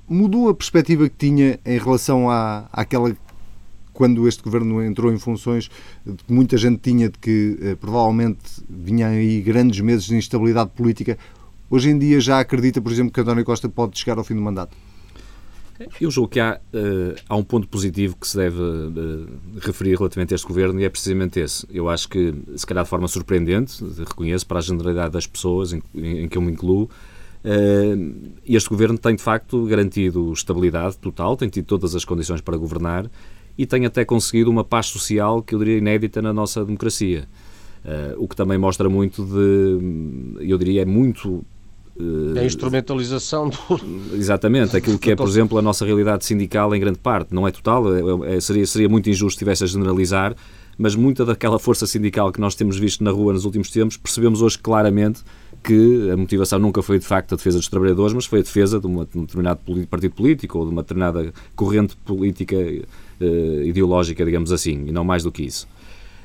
mudou 0.07 0.49
a 0.49 0.55
perspectiva 0.55 1.09
que 1.09 1.15
tinha 1.17 1.59
em 1.65 1.77
relação 1.77 2.29
à, 2.29 2.67
àquela 2.71 3.15
quando 3.95 4.27
este 4.27 4.43
governo 4.43 4.83
entrou 4.83 5.11
em 5.11 5.17
funções, 5.17 5.71
muita 6.27 6.57
gente 6.57 6.79
tinha 6.79 7.09
de 7.09 7.17
que 7.17 7.57
eh, 7.61 7.75
provavelmente 7.75 8.41
vinham 8.69 9.09
aí 9.09 9.39
grandes 9.41 9.79
meses 9.79 10.05
de 10.05 10.17
instabilidade 10.17 10.71
política. 10.71 11.17
Hoje 11.69 11.89
em 11.89 11.97
dia 11.97 12.19
já 12.19 12.41
acredita, 12.41 12.81
por 12.81 12.91
exemplo, 12.91 13.13
que 13.13 13.21
António 13.21 13.45
Costa 13.45 13.69
pode 13.69 13.97
chegar 13.97 14.17
ao 14.17 14.23
fim 14.25 14.35
do 14.35 14.41
mandato? 14.41 14.75
Eu 15.99 16.11
julgo 16.11 16.29
que 16.29 16.39
há, 16.39 16.59
uh, 16.73 17.15
há 17.27 17.35
um 17.35 17.43
ponto 17.43 17.67
positivo 17.67 18.15
que 18.15 18.27
se 18.27 18.37
deve 18.37 18.61
uh, 18.61 19.27
referir 19.59 19.97
relativamente 19.97 20.33
a 20.33 20.35
este 20.35 20.47
governo 20.47 20.79
e 20.79 20.83
é 20.85 20.89
precisamente 20.89 21.39
esse. 21.39 21.65
Eu 21.69 21.89
acho 21.89 22.07
que, 22.07 22.33
se 22.55 22.65
calhar 22.65 22.83
de 22.83 22.89
forma 22.89 23.07
surpreendente, 23.07 23.83
reconheço 23.97 24.45
para 24.45 24.59
a 24.59 24.61
generalidade 24.61 25.11
das 25.11 25.27
pessoas 25.27 25.73
em, 25.73 25.81
em 25.93 26.27
que 26.27 26.37
eu 26.37 26.41
me 26.41 26.51
incluo, 26.51 26.89
este 28.45 28.69
governo 28.69 28.97
tem, 28.97 29.15
de 29.15 29.21
facto, 29.21 29.65
garantido 29.65 30.31
estabilidade 30.33 30.97
total, 30.97 31.37
tem 31.37 31.49
tido 31.49 31.65
todas 31.65 31.95
as 31.95 32.03
condições 32.03 32.41
para 32.41 32.57
governar 32.57 33.09
e 33.57 33.65
tem 33.65 33.85
até 33.85 34.03
conseguido 34.03 34.49
uma 34.49 34.63
paz 34.63 34.87
social 34.87 35.41
que 35.41 35.55
eu 35.55 35.59
diria 35.59 35.77
inédita 35.77 36.21
na 36.21 36.33
nossa 36.33 36.63
democracia. 36.65 37.27
Uh, 37.85 38.23
o 38.23 38.27
que 38.27 38.35
também 38.35 38.57
mostra 38.57 38.89
muito 38.89 39.23
de, 39.23 40.47
eu 40.49 40.57
diria, 40.57 40.81
é 40.81 40.85
muito 40.85 41.45
a 42.37 42.43
instrumentalização 42.43 43.49
do... 43.49 43.57
Exatamente, 44.13 44.75
aquilo 44.75 44.99
que 44.99 45.11
é, 45.11 45.15
por 45.15 45.27
exemplo, 45.27 45.57
a 45.57 45.61
nossa 45.61 45.85
realidade 45.85 46.25
sindical 46.25 46.75
em 46.75 46.79
grande 46.79 46.99
parte. 46.99 47.33
Não 47.33 47.47
é 47.47 47.51
total, 47.51 47.85
é, 48.25 48.35
é, 48.35 48.41
seria, 48.41 48.65
seria 48.67 48.89
muito 48.89 49.09
injusto 49.09 49.31
se 49.31 49.35
estivesse 49.35 49.63
a 49.63 49.67
generalizar, 49.67 50.35
mas 50.77 50.93
muita 50.93 51.23
daquela 51.23 51.57
força 51.57 51.87
sindical 51.87 52.33
que 52.33 52.41
nós 52.41 52.53
temos 52.53 52.77
visto 52.77 53.01
na 53.01 53.11
rua 53.11 53.31
nos 53.31 53.45
últimos 53.45 53.69
tempos, 53.69 53.95
percebemos 53.95 54.41
hoje 54.41 54.59
claramente 54.59 55.23
que 55.65 56.11
a 56.11 56.15
motivação 56.15 56.59
nunca 56.59 56.83
foi 56.83 56.99
de 56.99 57.05
facto 57.05 57.33
a 57.33 57.35
defesa 57.35 57.57
dos 57.57 57.67
trabalhadores, 57.67 58.13
mas 58.13 58.25
foi 58.25 58.39
a 58.39 58.43
defesa 58.43 58.79
de, 58.79 58.85
uma, 58.85 59.05
de 59.05 59.17
um 59.17 59.21
determinado 59.21 59.59
partido 59.89 60.13
político 60.13 60.59
ou 60.59 60.65
de 60.65 60.71
uma 60.71 60.83
determinada 60.83 61.33
corrente 61.55 61.95
política 61.97 62.55
uh, 62.55 63.63
ideológica, 63.63 64.23
digamos 64.23 64.51
assim, 64.51 64.85
e 64.87 64.91
não 64.91 65.03
mais 65.03 65.23
do 65.23 65.31
que 65.31 65.43
isso. 65.43 65.67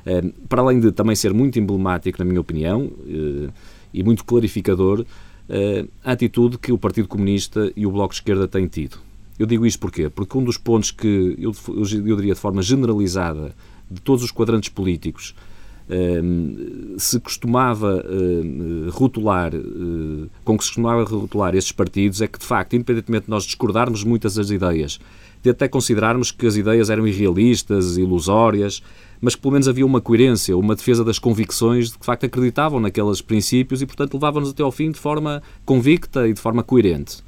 Uh, 0.05 0.31
para 0.47 0.61
além 0.61 0.79
de 0.79 0.91
também 0.91 1.15
ser 1.15 1.33
muito 1.33 1.59
emblemático, 1.59 2.19
na 2.19 2.25
minha 2.25 2.39
opinião, 2.39 2.85
uh, 2.85 3.51
e 3.93 4.03
muito 4.03 4.23
clarificador, 4.23 5.05
a 6.05 6.13
atitude 6.13 6.57
que 6.57 6.71
o 6.71 6.77
Partido 6.77 7.09
Comunista 7.09 7.73
e 7.75 7.85
o 7.85 7.91
Bloco 7.91 8.13
de 8.13 8.21
Esquerda 8.21 8.47
têm 8.47 8.67
tido. 8.67 8.97
Eu 9.37 9.45
digo 9.45 9.65
isto 9.65 9.79
porquê? 9.81 10.09
Porque 10.09 10.37
um 10.37 10.43
dos 10.45 10.57
pontos 10.57 10.91
que 10.91 11.35
eu, 11.37 11.51
eu 11.67 12.15
diria 12.15 12.33
de 12.33 12.39
forma 12.39 12.61
generalizada 12.61 13.53
de 13.89 13.99
todos 13.99 14.23
os 14.23 14.31
quadrantes 14.31 14.69
políticos 14.69 15.35
se 16.97 17.19
costumava 17.19 18.03
rotular, 18.91 19.51
com 20.43 20.57
que 20.57 20.63
se 20.63 20.69
costumava 20.69 21.03
rotular 21.03 21.55
estes 21.55 21.71
partidos, 21.71 22.21
é 22.21 22.27
que, 22.27 22.39
de 22.39 22.45
facto, 22.45 22.75
independentemente 22.75 23.25
de 23.25 23.31
nós 23.31 23.43
discordarmos 23.43 24.03
muitas 24.03 24.35
das 24.35 24.49
ideias, 24.49 24.99
de 25.43 25.49
até 25.49 25.67
considerarmos 25.67 26.31
que 26.31 26.45
as 26.45 26.55
ideias 26.55 26.89
eram 26.89 27.07
irrealistas, 27.07 27.97
ilusórias, 27.97 28.81
mas 29.19 29.35
que 29.35 29.41
pelo 29.41 29.53
menos 29.53 29.67
havia 29.67 29.85
uma 29.85 29.99
coerência, 29.99 30.57
uma 30.57 30.75
defesa 30.75 31.03
das 31.03 31.19
convicções 31.19 31.87
de 31.87 31.93
que, 31.93 31.99
de 31.99 32.05
facto, 32.05 32.25
acreditavam 32.25 32.79
naqueles 32.79 33.21
princípios 33.21 33.81
e, 33.81 33.85
portanto, 33.85 34.13
levavam-nos 34.13 34.51
até 34.51 34.63
ao 34.63 34.71
fim 34.71 34.91
de 34.91 34.99
forma 34.99 35.41
convicta 35.65 36.27
e 36.27 36.33
de 36.33 36.39
forma 36.39 36.63
coerente. 36.63 37.23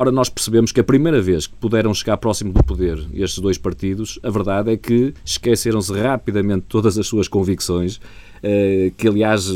Ora, 0.00 0.12
nós 0.12 0.28
percebemos 0.28 0.70
que 0.70 0.78
a 0.78 0.84
primeira 0.84 1.20
vez 1.20 1.48
que 1.48 1.56
puderam 1.56 1.92
chegar 1.92 2.16
próximo 2.18 2.52
do 2.52 2.62
poder 2.62 3.04
estes 3.12 3.40
dois 3.40 3.58
partidos, 3.58 4.16
a 4.22 4.30
verdade 4.30 4.70
é 4.70 4.76
que 4.76 5.12
esqueceram-se 5.24 5.92
rapidamente 5.92 6.66
todas 6.68 6.96
as 6.96 7.04
suas 7.04 7.26
convicções, 7.26 8.00
eh, 8.40 8.92
que 8.96 9.08
aliás 9.08 9.50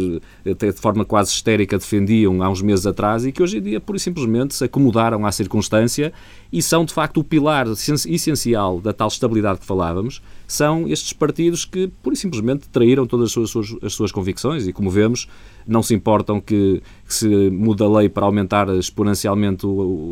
até 0.44 0.72
de 0.72 0.80
forma 0.80 1.04
quase 1.04 1.30
histérica 1.30 1.78
defendiam 1.78 2.42
há 2.42 2.50
uns 2.50 2.60
meses 2.60 2.84
atrás 2.84 3.24
e 3.24 3.30
que 3.30 3.40
hoje 3.40 3.58
em 3.58 3.62
dia 3.62 3.80
pura 3.80 3.96
e 3.96 4.00
simplesmente 4.00 4.56
se 4.56 4.64
acomodaram 4.64 5.24
à 5.24 5.30
circunstância 5.30 6.12
e 6.52 6.60
são 6.60 6.84
de 6.84 6.92
facto 6.92 7.18
o 7.18 7.24
pilar 7.24 7.66
essencial 7.66 8.78
da 8.80 8.92
tal 8.92 9.08
estabilidade 9.08 9.60
que 9.60 9.66
falávamos, 9.66 10.22
são 10.46 10.86
estes 10.86 11.14
partidos 11.14 11.64
que 11.64 11.88
pura 12.02 12.14
e 12.14 12.16
simplesmente 12.16 12.68
traíram 12.68 13.06
todas 13.06 13.34
as 13.36 13.50
suas, 13.50 13.74
as 13.82 13.94
suas 13.94 14.12
convicções 14.12 14.66
e 14.66 14.72
como 14.72 14.90
vemos 14.90 15.26
não 15.66 15.82
se 15.82 15.94
importam 15.94 16.40
que, 16.40 16.82
que 17.06 17.14
se 17.14 17.26
mude 17.50 17.82
a 17.82 17.88
lei 17.88 18.08
para 18.08 18.26
aumentar 18.26 18.68
exponencialmente 18.68 19.64
o, 19.64 19.70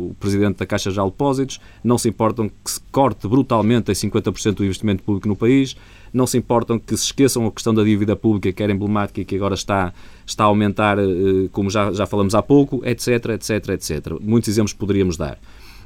o, 0.09 0.15
presidente 0.19 0.57
da 0.57 0.65
Caixa 0.65 0.89
de 0.89 0.95
Depósitos, 0.95 1.59
não 1.83 1.97
se 1.97 2.09
importam 2.09 2.49
que 2.49 2.71
se 2.71 2.79
corte 2.91 3.27
brutalmente 3.27 3.91
em 3.91 3.93
50% 3.93 4.55
do 4.55 4.65
investimento 4.65 5.03
público 5.03 5.27
no 5.27 5.35
país, 5.35 5.75
não 6.13 6.25
se 6.25 6.37
importam 6.37 6.79
que 6.79 6.95
se 6.97 7.05
esqueçam 7.05 7.45
a 7.45 7.51
questão 7.51 7.73
da 7.73 7.83
dívida 7.83 8.15
pública, 8.15 8.51
que 8.51 8.63
era 8.63 8.71
emblemática 8.71 9.21
e 9.21 9.25
que 9.25 9.35
agora 9.35 9.55
está, 9.55 9.93
está 10.25 10.45
a 10.45 10.47
aumentar, 10.47 10.97
eh, 10.99 11.49
como 11.51 11.69
já, 11.69 11.91
já 11.91 12.05
falamos 12.05 12.33
há 12.33 12.41
pouco, 12.41 12.81
etc, 12.85 13.29
etc, 13.29 13.69
etc. 13.69 14.19
Muitos 14.21 14.49
exemplos 14.49 14.73
poderíamos 14.73 15.17
dar. 15.17 15.37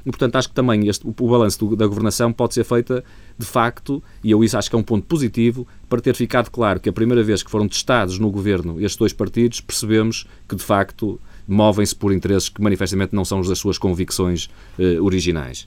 E, 0.06 0.10
portanto, 0.10 0.36
acho 0.36 0.48
que 0.48 0.54
também 0.54 0.86
este, 0.88 1.04
o, 1.04 1.28
balanço 1.28 1.74
da 1.74 1.84
governação 1.84 2.32
pode 2.32 2.54
ser 2.54 2.62
feita, 2.62 3.02
de 3.36 3.44
facto, 3.44 4.00
e 4.22 4.30
eu 4.30 4.44
isso 4.44 4.56
acho 4.56 4.70
que 4.70 4.76
é 4.76 4.78
um 4.78 4.82
ponto 4.82 5.04
positivo, 5.04 5.66
para 5.88 6.00
ter 6.00 6.14
ficado 6.14 6.48
claro 6.48 6.78
que 6.78 6.88
a 6.88 6.92
primeira 6.92 7.24
vez 7.24 7.42
que 7.42 7.50
foram 7.50 7.66
testados 7.66 8.16
no 8.16 8.30
governo 8.30 8.80
estes 8.80 8.96
dois 8.96 9.12
partidos, 9.12 9.60
percebemos 9.60 10.24
que, 10.48 10.54
de 10.54 10.62
facto, 10.62 11.20
movem-se 11.46 11.94
por 11.94 12.12
interesses 12.12 12.48
que 12.48 12.62
manifestamente 12.62 13.16
não 13.16 13.24
são 13.24 13.40
as 13.40 13.58
suas 13.58 13.78
convicções 13.78 14.48
eh, 14.78 15.00
originais. 15.00 15.66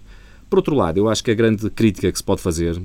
Por 0.50 0.60
outro 0.60 0.74
lado, 0.74 0.98
eu 0.98 1.10
acho 1.10 1.22
que 1.22 1.32
a 1.32 1.36
grande 1.36 1.70
crítica 1.70 2.10
que 2.10 2.18
se 2.18 2.24
pode 2.24 2.42
fazer 2.42 2.82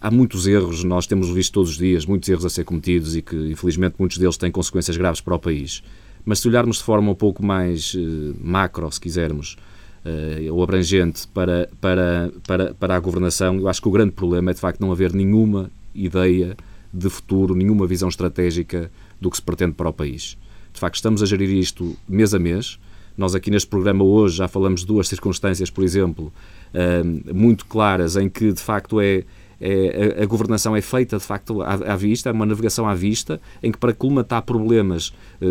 há 0.00 0.10
muitos 0.10 0.48
erros, 0.48 0.82
nós 0.82 1.06
temos 1.06 1.30
visto 1.30 1.52
todos 1.52 1.70
os 1.70 1.78
dias, 1.78 2.04
muitos 2.04 2.28
erros 2.28 2.44
a 2.44 2.48
ser 2.48 2.64
cometidos 2.64 3.14
e 3.14 3.22
que, 3.22 3.36
infelizmente, 3.36 3.94
muitos 3.96 4.18
deles 4.18 4.36
têm 4.36 4.50
consequências 4.50 4.96
graves 4.96 5.20
para 5.20 5.36
o 5.36 5.38
país. 5.38 5.84
Mas 6.24 6.40
se 6.40 6.48
olharmos 6.48 6.78
de 6.78 6.82
forma 6.82 7.12
um 7.12 7.14
pouco 7.14 7.44
mais 7.44 7.94
eh, 7.96 8.34
macro, 8.40 8.90
se 8.90 9.00
quisermos, 9.00 9.56
uh, 10.04 10.52
ou 10.54 10.62
abrangente 10.62 11.26
para, 11.28 11.68
para, 11.80 12.30
para, 12.46 12.74
para 12.74 12.96
a 12.96 13.00
governação, 13.00 13.56
eu 13.56 13.68
acho 13.68 13.80
que 13.80 13.88
o 13.88 13.90
grande 13.90 14.12
problema 14.12 14.50
é 14.50 14.54
de 14.54 14.60
facto 14.60 14.80
não 14.80 14.92
haver 14.92 15.12
nenhuma 15.12 15.70
ideia 15.94 16.56
de 16.92 17.08
futuro, 17.10 17.54
nenhuma 17.54 17.86
visão 17.86 18.08
estratégica 18.08 18.90
do 19.20 19.30
que 19.30 19.36
se 19.36 19.42
pretende 19.42 19.72
para 19.72 19.88
o 19.88 19.92
país. 19.92 20.36
De 20.72 20.80
facto, 20.80 20.96
estamos 20.96 21.22
a 21.22 21.26
gerir 21.26 21.50
isto 21.50 21.96
mês 22.08 22.34
a 22.34 22.38
mês. 22.38 22.78
Nós 23.16 23.34
aqui 23.34 23.50
neste 23.50 23.68
programa 23.68 24.04
hoje 24.04 24.36
já 24.36 24.46
falamos 24.46 24.82
de 24.82 24.86
duas 24.86 25.08
circunstâncias, 25.08 25.70
por 25.70 25.82
exemplo, 25.82 26.32
uh, 26.72 27.34
muito 27.34 27.66
claras 27.66 28.16
em 28.16 28.28
que 28.28 28.52
de 28.52 28.60
facto 28.60 29.00
é 29.00 29.24
é, 29.60 30.16
a, 30.18 30.22
a, 30.22 30.26
governação 30.26 30.76
é 30.76 30.80
feita 30.80 31.18
de 31.18 31.24
facto 31.24 31.62
à, 31.62 31.74
à, 31.74 31.96
vista, 31.96 32.28
é 32.28 32.32
uma 32.32 32.46
navegação 32.46 32.88
à 32.88 32.94
vista, 32.94 33.40
em 33.62 33.72
que 33.72 33.78
para 33.78 33.92
colmatar 33.92 34.42
problemas, 34.42 35.12
eh, 35.40 35.46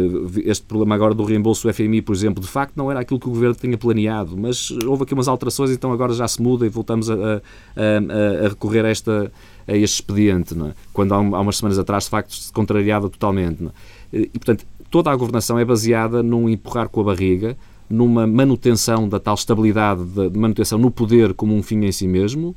este 0.45 0.65
problema 0.65 0.95
agora 0.95 1.13
do 1.13 1.23
reembolso 1.25 1.67
do 1.67 1.73
FMI, 1.73 2.01
por 2.01 2.15
exemplo, 2.15 2.41
de 2.41 2.49
facto 2.49 2.75
não 2.77 2.89
era 2.89 3.01
aquilo 3.01 3.19
que 3.19 3.27
o 3.27 3.31
governo 3.31 3.55
tinha 3.55 3.77
planeado, 3.77 4.37
mas 4.37 4.71
houve 4.85 5.03
aqui 5.03 5.13
umas 5.13 5.27
alterações, 5.27 5.71
então 5.71 5.91
agora 5.91 6.13
já 6.13 6.27
se 6.27 6.41
muda 6.41 6.65
e 6.65 6.69
voltamos 6.69 7.09
a, 7.09 7.15
a, 7.15 8.45
a 8.45 8.47
recorrer 8.47 8.85
a, 8.85 8.89
esta, 8.89 9.31
a 9.67 9.75
este 9.75 9.95
expediente, 9.95 10.55
é? 10.57 10.73
quando 10.93 11.13
há, 11.13 11.17
há, 11.17 11.41
umas 11.41 11.57
semanas 11.57 11.77
atrás 11.77 12.05
de 12.05 12.09
facto 12.09 12.33
se 12.33 12.51
contrariava 12.53 13.09
totalmente. 13.09 13.65
É? 14.13 14.19
E 14.19 14.27
portanto, 14.27 14.65
toda 14.89 15.11
a 15.11 15.15
governação 15.15 15.59
é 15.59 15.65
baseada 15.65 16.23
num 16.23 16.47
empurrar 16.47 16.87
com 16.87 17.01
a 17.01 17.03
barriga, 17.03 17.57
numa 17.89 18.25
manutenção 18.25 19.07
da 19.07 19.19
tal 19.19 19.35
estabilidade, 19.35 20.03
de 20.03 20.37
manutenção 20.37 20.77
no 20.77 20.91
poder 20.91 21.33
como 21.33 21.55
um 21.55 21.63
fim 21.63 21.85
em 21.85 21.91
si 21.91 22.07
mesmo, 22.07 22.55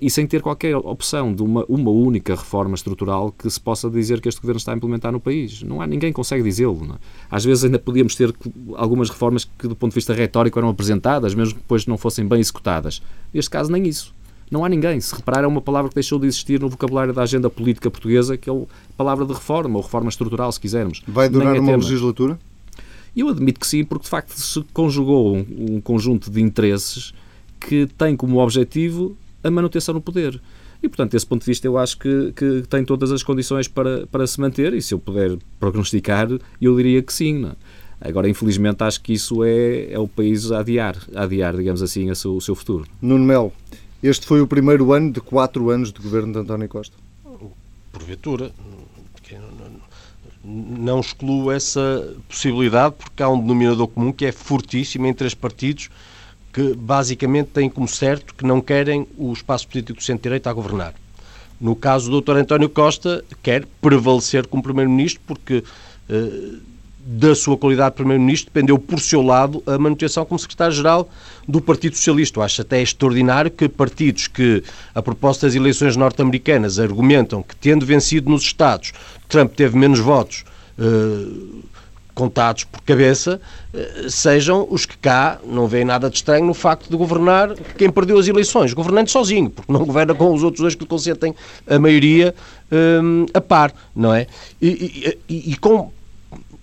e 0.00 0.08
sem 0.08 0.26
ter 0.26 0.40
qualquer 0.40 0.76
opção 0.76 1.34
de 1.34 1.42
uma, 1.42 1.64
uma 1.68 1.90
única 1.90 2.36
reforma 2.36 2.74
estrutural 2.74 3.32
que 3.32 3.50
se 3.50 3.60
possa 3.60 3.90
dizer 3.90 4.20
que 4.20 4.28
este 4.28 4.40
governo 4.40 4.58
está 4.58 4.72
a 4.72 4.76
implementar 4.76 5.10
no 5.10 5.18
país. 5.18 5.62
Não 5.62 5.80
há 5.80 5.86
ninguém 5.86 6.10
que 6.10 6.16
consegue 6.16 6.42
dizê-lo. 6.42 6.84
É? 6.94 6.98
Às 7.30 7.44
vezes 7.44 7.64
ainda 7.64 7.78
podíamos 7.78 8.14
ter 8.14 8.32
algumas 8.74 9.10
reformas 9.10 9.44
que, 9.44 9.66
do 9.66 9.74
ponto 9.74 9.90
de 9.90 9.96
vista 9.96 10.14
retórico, 10.14 10.58
eram 10.58 10.68
apresentadas, 10.68 11.34
mesmo 11.34 11.54
que 11.54 11.60
depois 11.60 11.86
não 11.86 11.98
fossem 11.98 12.26
bem 12.26 12.40
executadas. 12.40 13.02
Neste 13.34 13.50
caso, 13.50 13.72
nem 13.72 13.86
isso. 13.88 14.14
Não 14.52 14.64
há 14.64 14.68
ninguém. 14.68 15.00
Se 15.00 15.14
reparar, 15.14 15.44
é 15.44 15.46
uma 15.46 15.62
palavra 15.62 15.88
que 15.88 15.94
deixou 15.94 16.18
de 16.18 16.26
existir 16.26 16.60
no 16.60 16.68
vocabulário 16.68 17.12
da 17.12 17.22
agenda 17.22 17.48
política 17.48 17.90
portuguesa, 17.90 18.36
que 18.36 18.50
é 18.50 18.52
a 18.52 18.66
palavra 18.96 19.24
de 19.24 19.32
reforma, 19.32 19.78
ou 19.78 19.82
reforma 19.82 20.10
estrutural, 20.10 20.52
se 20.52 20.60
quisermos. 20.60 21.02
Vai 21.08 21.28
durar 21.28 21.56
é 21.56 21.60
uma 21.60 21.72
tema. 21.72 21.82
legislatura? 21.82 22.38
Eu 23.16 23.28
admito 23.28 23.58
que 23.58 23.66
sim, 23.66 23.82
porque 23.82 24.04
de 24.04 24.10
facto 24.10 24.30
se 24.30 24.62
conjugou 24.72 25.36
um, 25.36 25.46
um 25.70 25.80
conjunto 25.80 26.30
de 26.30 26.40
interesses 26.40 27.12
que 27.58 27.86
tem 27.98 28.14
como 28.14 28.38
objetivo 28.38 29.16
a 29.42 29.50
manutenção 29.50 29.94
no 29.94 30.00
poder. 30.00 30.40
E, 30.82 30.88
portanto, 30.88 31.12
desse 31.12 31.26
ponto 31.26 31.40
de 31.40 31.46
vista, 31.46 31.66
eu 31.66 31.78
acho 31.78 31.98
que, 31.98 32.32
que 32.32 32.62
tem 32.68 32.84
todas 32.84 33.12
as 33.12 33.22
condições 33.22 33.68
para, 33.68 34.06
para 34.08 34.26
se 34.26 34.40
manter, 34.40 34.74
e 34.74 34.82
se 34.82 34.92
eu 34.94 34.98
puder 34.98 35.38
prognosticar, 35.60 36.28
eu 36.60 36.76
diria 36.76 37.02
que 37.02 37.12
sim. 37.12 37.38
Não? 37.38 37.50
É? 37.50 37.56
Agora, 38.08 38.28
infelizmente, 38.28 38.82
acho 38.82 39.00
que 39.00 39.12
isso 39.12 39.44
é, 39.44 39.92
é 39.92 39.98
o 39.98 40.08
país 40.08 40.50
a 40.50 40.58
adiar, 40.58 40.96
a 41.14 41.22
adiar, 41.22 41.56
digamos 41.56 41.82
assim, 41.82 42.10
a 42.10 42.14
seu, 42.16 42.34
o 42.34 42.40
seu 42.40 42.56
futuro. 42.56 42.84
Nuno 43.00 43.24
Melo, 43.24 43.52
este 44.02 44.26
foi 44.26 44.40
o 44.40 44.46
primeiro 44.46 44.92
ano 44.92 45.12
de 45.12 45.20
quatro 45.20 45.70
anos 45.70 45.92
de 45.92 46.00
governo 46.00 46.32
de 46.32 46.38
António 46.40 46.68
Costa? 46.68 46.96
Porventura. 47.92 48.50
Não 50.44 50.98
excluo 50.98 51.52
essa 51.52 52.12
possibilidade, 52.28 52.96
porque 52.98 53.22
há 53.22 53.28
um 53.28 53.40
denominador 53.40 53.86
comum 53.86 54.12
que 54.12 54.26
é 54.26 54.32
fortíssimo 54.32 55.06
entre 55.06 55.24
os 55.24 55.34
partidos 55.34 55.88
que 56.52 56.74
basicamente 56.74 57.48
têm 57.48 57.70
como 57.70 57.88
certo 57.88 58.34
que 58.34 58.44
não 58.44 58.60
querem 58.60 59.06
o 59.16 59.32
espaço 59.32 59.66
político 59.66 59.98
do 59.98 60.02
centro-direita 60.02 60.50
a 60.50 60.52
governar. 60.52 60.94
No 61.60 61.74
caso 61.74 62.10
do 62.10 62.20
Dr. 62.20 62.38
António 62.38 62.68
Costa, 62.68 63.24
quer 63.42 63.64
prevalecer 63.80 64.46
como 64.46 64.62
Primeiro-Ministro 64.62 65.22
porque 65.26 65.62
uh, 66.10 66.60
da 67.04 67.34
sua 67.34 67.56
qualidade 67.56 67.90
de 67.90 67.96
Primeiro-Ministro 67.96 68.50
dependeu 68.52 68.78
por 68.78 69.00
seu 69.00 69.22
lado 69.22 69.62
a 69.66 69.76
manutenção 69.76 70.24
como 70.24 70.38
Secretário-Geral 70.38 71.08
do 71.46 71.60
Partido 71.60 71.96
Socialista. 71.96 72.38
Eu 72.38 72.44
acho 72.44 72.62
até 72.62 72.80
extraordinário 72.80 73.50
que 73.50 73.68
partidos 73.68 74.28
que, 74.28 74.62
a 74.94 75.02
propósito 75.02 75.46
das 75.46 75.54
eleições 75.54 75.96
norte-americanas, 75.96 76.78
argumentam 76.78 77.42
que, 77.42 77.56
tendo 77.56 77.84
vencido 77.84 78.30
nos 78.30 78.42
Estados, 78.42 78.92
Trump 79.28 79.54
teve 79.54 79.76
menos 79.76 79.98
votos, 79.98 80.44
uh, 80.78 81.62
contados 82.14 82.64
por 82.64 82.80
cabeça, 82.82 83.40
eh, 83.72 84.06
sejam 84.08 84.66
os 84.70 84.84
que 84.84 84.96
cá 84.98 85.38
não 85.44 85.66
veem 85.66 85.84
nada 85.84 86.10
de 86.10 86.16
estranho 86.16 86.44
no 86.44 86.54
facto 86.54 86.90
de 86.90 86.96
governar 86.96 87.54
quem 87.76 87.90
perdeu 87.90 88.18
as 88.18 88.28
eleições, 88.28 88.72
governando 88.72 89.08
sozinho, 89.08 89.50
porque 89.50 89.72
não 89.72 89.84
governa 89.84 90.14
com 90.14 90.32
os 90.32 90.42
outros 90.42 90.60
dois 90.60 90.74
que 90.74 90.84
consentem 90.84 91.34
a 91.66 91.78
maioria 91.78 92.34
um, 92.70 93.26
a 93.32 93.40
par, 93.40 93.72
não 93.94 94.14
é? 94.14 94.26
E, 94.60 95.18
e, 95.28 95.52
e, 95.52 95.56
com, 95.56 95.90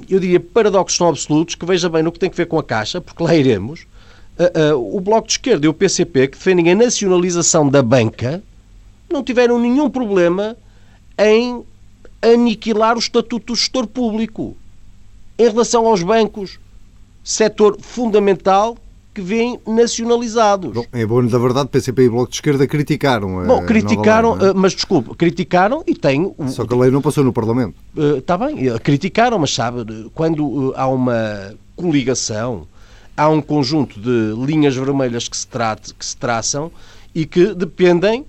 eu 0.10 0.20
diria, 0.20 0.40
paradoxos 0.40 0.98
tão 0.98 1.10
absolutos 1.10 1.56
que 1.56 1.66
veja 1.66 1.90
bem 1.90 2.04
no 2.04 2.12
que 2.12 2.20
tem 2.20 2.30
que 2.30 2.38
ver 2.38 2.46
com 2.46 2.60
a 2.60 2.64
Caixa, 2.64 3.02
porque 3.02 3.24
lá 3.24 3.36
iremos, 3.36 3.86
uh, 4.38 4.76
uh, 4.76 4.98
o 4.98 5.00
Bloco 5.00 5.28
de 5.28 5.34
Esquerda 5.34 5.66
e 5.66 5.70
o 5.70 5.74
PCP, 5.74 6.28
que 6.28 6.38
defendem 6.38 6.72
a 6.72 6.76
nacionalização 6.76 7.68
da 7.70 7.82
banca, 7.82 8.42
não 9.12 9.24
tiveram 9.24 9.60
nenhum 9.60 9.90
problema 9.90 10.56
em 11.18 11.64
aniquilar 12.22 12.96
o 12.96 13.00
estatuto 13.00 13.48
do 13.48 13.56
gestor 13.56 13.88
público. 13.88 14.56
Em 15.40 15.50
relação 15.50 15.88
aos 15.88 16.04
bancos, 16.04 16.60
setor 17.24 17.78
fundamental 17.80 18.78
que 19.14 19.22
vêm 19.22 19.58
nacionalizados. 19.66 20.74
Bom, 20.74 20.86
é 20.92 21.06
bom, 21.06 21.22
na 21.22 21.38
verdade, 21.38 21.70
PCP 21.70 22.04
e 22.04 22.10
Bloco 22.10 22.30
de 22.30 22.36
Esquerda 22.36 22.68
criticaram. 22.68 23.46
Bom, 23.46 23.66
criticaram, 23.66 24.34
lei, 24.36 24.50
é? 24.50 24.54
mas 24.54 24.74
desculpe, 24.74 25.16
criticaram 25.16 25.82
e 25.88 25.96
tem. 25.96 26.34
Só 26.48 26.66
que 26.66 26.74
a 26.74 26.78
lei 26.78 26.92
não 26.92 27.02
passou 27.02 27.24
no 27.24 27.32
Parlamento. 27.32 27.76
Está 28.18 28.36
uh, 28.36 28.40
bem, 28.40 28.78
criticaram, 28.80 29.40
mas 29.40 29.54
sabe, 29.54 30.10
quando 30.14 30.74
há 30.76 30.88
uma 30.88 31.54
coligação, 31.76 32.68
há 33.16 33.30
um 33.30 33.42
conjunto 33.42 34.00
de 34.00 34.34
linhas 34.46 34.76
vermelhas 34.76 35.28
que 35.28 35.38
se, 35.38 35.48
trate, 35.48 35.94
que 35.94 36.06
se 36.06 36.18
traçam 36.18 36.72
e 37.16 37.26
que 37.26 37.54
dependem 37.56 38.26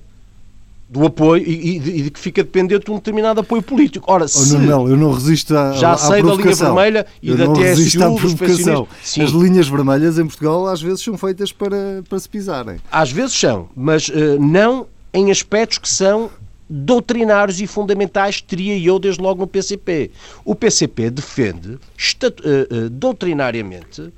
do 0.90 1.06
apoio 1.06 1.44
e, 1.46 1.76
e, 1.76 2.02
de 2.02 2.10
que 2.10 2.18
fica 2.18 2.42
dependente 2.42 2.86
de 2.86 2.90
um 2.90 2.96
determinado 2.96 3.38
apoio 3.38 3.62
político. 3.62 4.10
Ora, 4.10 4.26
se, 4.26 4.56
oh, 4.56 4.88
eu 4.88 4.96
não 4.96 5.12
resisto 5.12 5.56
à, 5.56 5.72
já 5.72 5.92
à 5.92 5.96
sei 5.96 6.20
da 6.20 6.34
linha 6.34 6.52
vermelha 6.52 7.06
e 7.22 7.28
eu 7.28 7.36
da 7.36 7.44
não 7.44 7.52
TSU, 7.52 8.02
à 8.02 8.12
provocação. 8.12 8.88
As 9.00 9.30
linhas 9.30 9.68
vermelhas 9.68 10.18
em 10.18 10.26
Portugal 10.26 10.66
às 10.66 10.82
vezes 10.82 11.02
são 11.02 11.16
feitas 11.16 11.52
para, 11.52 12.02
para 12.08 12.18
se 12.18 12.28
pisarem. 12.28 12.80
Às 12.90 13.12
vezes 13.12 13.38
são, 13.38 13.68
mas 13.76 14.08
uh, 14.08 14.40
não 14.40 14.88
em 15.14 15.30
aspectos 15.30 15.78
que 15.78 15.88
são 15.88 16.28
doutrinários 16.68 17.60
e 17.60 17.68
fundamentais, 17.68 18.40
teria 18.40 18.76
eu 18.76 18.98
desde 18.98 19.22
logo 19.22 19.40
no 19.40 19.46
PCP. 19.46 20.10
O 20.44 20.56
PCP 20.56 21.10
defende 21.10 21.74
uh, 21.74 21.76
uh, 21.76 22.90
doutrinariamente 22.90 24.12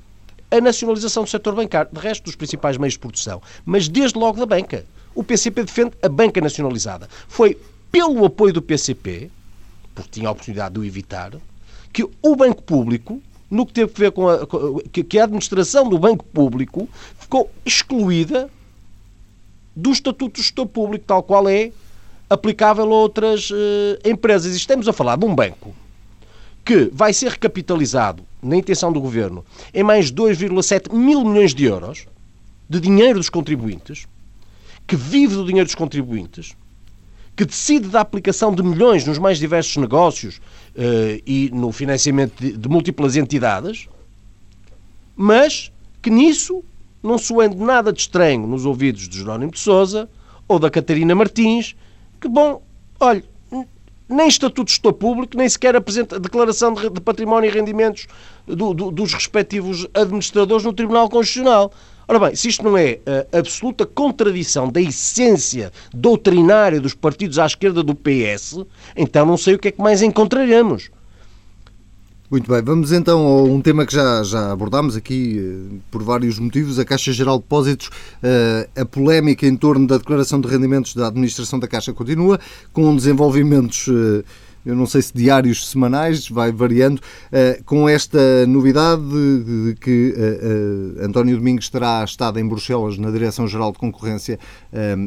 a 0.49 0.61
nacionalização 0.61 1.23
do 1.23 1.29
setor 1.29 1.55
bancário, 1.55 1.89
de 1.91 1.99
resto 1.99 2.23
dos 2.23 2.35
principais 2.35 2.77
meios 2.77 2.93
de 2.93 2.99
produção, 2.99 3.41
mas 3.63 3.87
desde 3.87 4.17
logo 4.17 4.39
da 4.39 4.45
banca. 4.45 4.85
O 5.15 5.23
PCP 5.23 5.63
defende 5.63 5.91
a 6.01 6.09
banca 6.09 6.41
nacionalizada. 6.41 7.07
Foi 7.27 7.57
pelo 7.91 8.25
apoio 8.25 8.53
do 8.53 8.61
PCP, 8.61 9.29
porque 9.93 10.09
tinha 10.11 10.27
a 10.27 10.31
oportunidade 10.31 10.73
de 10.73 10.79
o 10.79 10.85
evitar, 10.85 11.33
que 11.91 12.03
o 12.03 12.35
banco 12.35 12.63
público, 12.63 13.21
no 13.49 13.65
que 13.65 13.73
teve 13.73 13.91
a 13.93 13.99
ver 13.99 14.11
com 14.11 14.27
a, 14.27 14.39
que 14.91 15.19
a 15.19 15.23
administração 15.23 15.87
do 15.87 15.99
banco 15.99 16.25
público 16.25 16.89
ficou 17.19 17.51
excluída 17.63 18.49
do 19.75 19.91
Estatuto 19.91 20.33
do 20.33 20.41
Gestor 20.41 20.65
Público, 20.65 21.05
tal 21.05 21.21
qual 21.21 21.47
é 21.47 21.71
aplicável 22.29 22.85
a 22.85 22.95
outras 22.95 23.51
uh, 23.51 23.55
empresas. 24.03 24.53
E 24.53 24.57
estamos 24.57 24.87
a 24.87 24.93
falar 24.93 25.15
de 25.15 25.25
um 25.25 25.35
banco 25.35 25.73
que 26.65 26.89
vai 26.93 27.13
ser 27.13 27.29
recapitalizado, 27.29 28.23
na 28.41 28.55
intenção 28.55 28.91
do 28.91 29.01
governo, 29.01 29.45
em 29.73 29.83
mais 29.83 30.11
2,7 30.11 30.93
mil 30.93 31.23
milhões 31.23 31.53
de 31.53 31.65
euros 31.65 32.07
de 32.69 32.79
dinheiro 32.79 33.19
dos 33.19 33.29
contribuintes, 33.29 34.07
que 34.87 34.95
vive 34.95 35.35
do 35.35 35.45
dinheiro 35.45 35.65
dos 35.65 35.75
contribuintes, 35.75 36.55
que 37.35 37.45
decide 37.45 37.87
da 37.87 38.01
aplicação 38.01 38.53
de 38.53 38.61
milhões 38.61 39.05
nos 39.05 39.17
mais 39.17 39.39
diversos 39.39 39.75
negócios 39.77 40.37
uh, 40.37 41.21
e 41.25 41.49
no 41.53 41.71
financiamento 41.71 42.39
de, 42.39 42.57
de, 42.57 42.69
múltiplas 42.69 43.15
entidades, 43.15 43.87
mas 45.15 45.71
que 46.01 46.09
nisso 46.09 46.63
não 47.01 47.17
soando 47.17 47.57
nada 47.57 47.91
de 47.91 48.01
estranho 48.01 48.45
nos 48.47 48.65
ouvidos 48.65 49.07
de 49.09 49.17
Jerónimo 49.17 49.51
de 49.51 49.59
Souza 49.59 50.09
ou 50.47 50.59
da 50.59 50.69
Catarina 50.69 51.15
Martins, 51.15 51.75
que, 52.21 52.27
bom, 52.27 52.61
olha, 52.99 53.23
nem 54.07 54.27
estatuto 54.27 54.65
de 54.65 54.71
gestor 54.71 54.93
público, 54.93 55.37
nem 55.37 55.49
sequer 55.49 55.75
apresenta 55.75 56.19
declaração 56.19 56.73
de, 56.73 57.01
património 57.01 57.49
e 57.49 57.53
rendimentos 57.53 58.07
do, 58.45 58.73
do, 58.73 58.91
dos 58.91 59.13
respectivos 59.13 59.87
administradores 59.93 60.63
no 60.63 60.73
Tribunal 60.73 61.09
Constitucional. 61.09 61.71
Ora 62.07 62.19
bem, 62.19 62.35
se 62.35 62.49
isto 62.49 62.63
não 62.63 62.77
é 62.77 62.99
a 63.31 63.37
absoluta 63.37 63.85
contradição 63.85 64.69
da 64.69 64.81
essência 64.81 65.71
doutrinária 65.93 66.79
dos 66.79 66.93
partidos 66.93 67.39
à 67.39 67.45
esquerda 67.45 67.81
do 67.81 67.95
PS, 67.95 68.65
então 68.95 69.25
não 69.25 69.37
sei 69.37 69.55
o 69.55 69.59
que 69.59 69.69
é 69.69 69.71
que 69.71 69.81
mais 69.81 70.01
encontraremos. 70.01 70.89
Muito 72.33 72.51
bem, 72.51 72.63
vamos 72.63 72.91
então 72.91 73.27
a 73.27 73.43
um 73.43 73.61
tema 73.61 73.85
que 73.85 73.93
já, 73.93 74.23
já 74.23 74.51
abordámos 74.51 74.95
aqui 74.95 75.37
eh, 75.37 75.75
por 75.91 76.01
vários 76.01 76.39
motivos, 76.39 76.79
a 76.79 76.85
Caixa 76.85 77.13
Geral 77.13 77.37
de 77.37 77.43
Depósitos. 77.43 77.91
Eh, 78.23 78.69
a 78.75 78.83
polémica 78.85 79.45
em 79.45 79.55
torno 79.55 79.85
da 79.85 79.99
declaração 79.99 80.41
de 80.41 80.47
rendimentos 80.47 80.95
da 80.95 81.09
administração 81.09 81.59
da 81.59 81.67
Caixa 81.67 81.93
continua, 81.93 82.39
com 82.71 82.95
desenvolvimentos 82.95 83.87
eh, 83.87 84.23
eu 84.65 84.75
não 84.75 84.85
sei 84.85 85.01
se 85.01 85.13
diários 85.13 85.69
semanais, 85.69 86.29
vai 86.29 86.51
variando, 86.51 86.99
uh, 86.99 87.63
com 87.65 87.87
esta 87.87 88.45
novidade 88.47 89.01
de, 89.03 89.75
que 89.79 90.13
uh, 90.15 91.01
uh, 91.01 91.05
António 91.05 91.37
Domingos 91.37 91.69
terá 91.69 92.03
estado 92.03 92.39
em 92.39 92.47
Bruxelas, 92.47 92.97
na 92.97 93.11
Direção-Geral 93.11 93.71
de 93.71 93.77
Concorrência, 93.77 94.39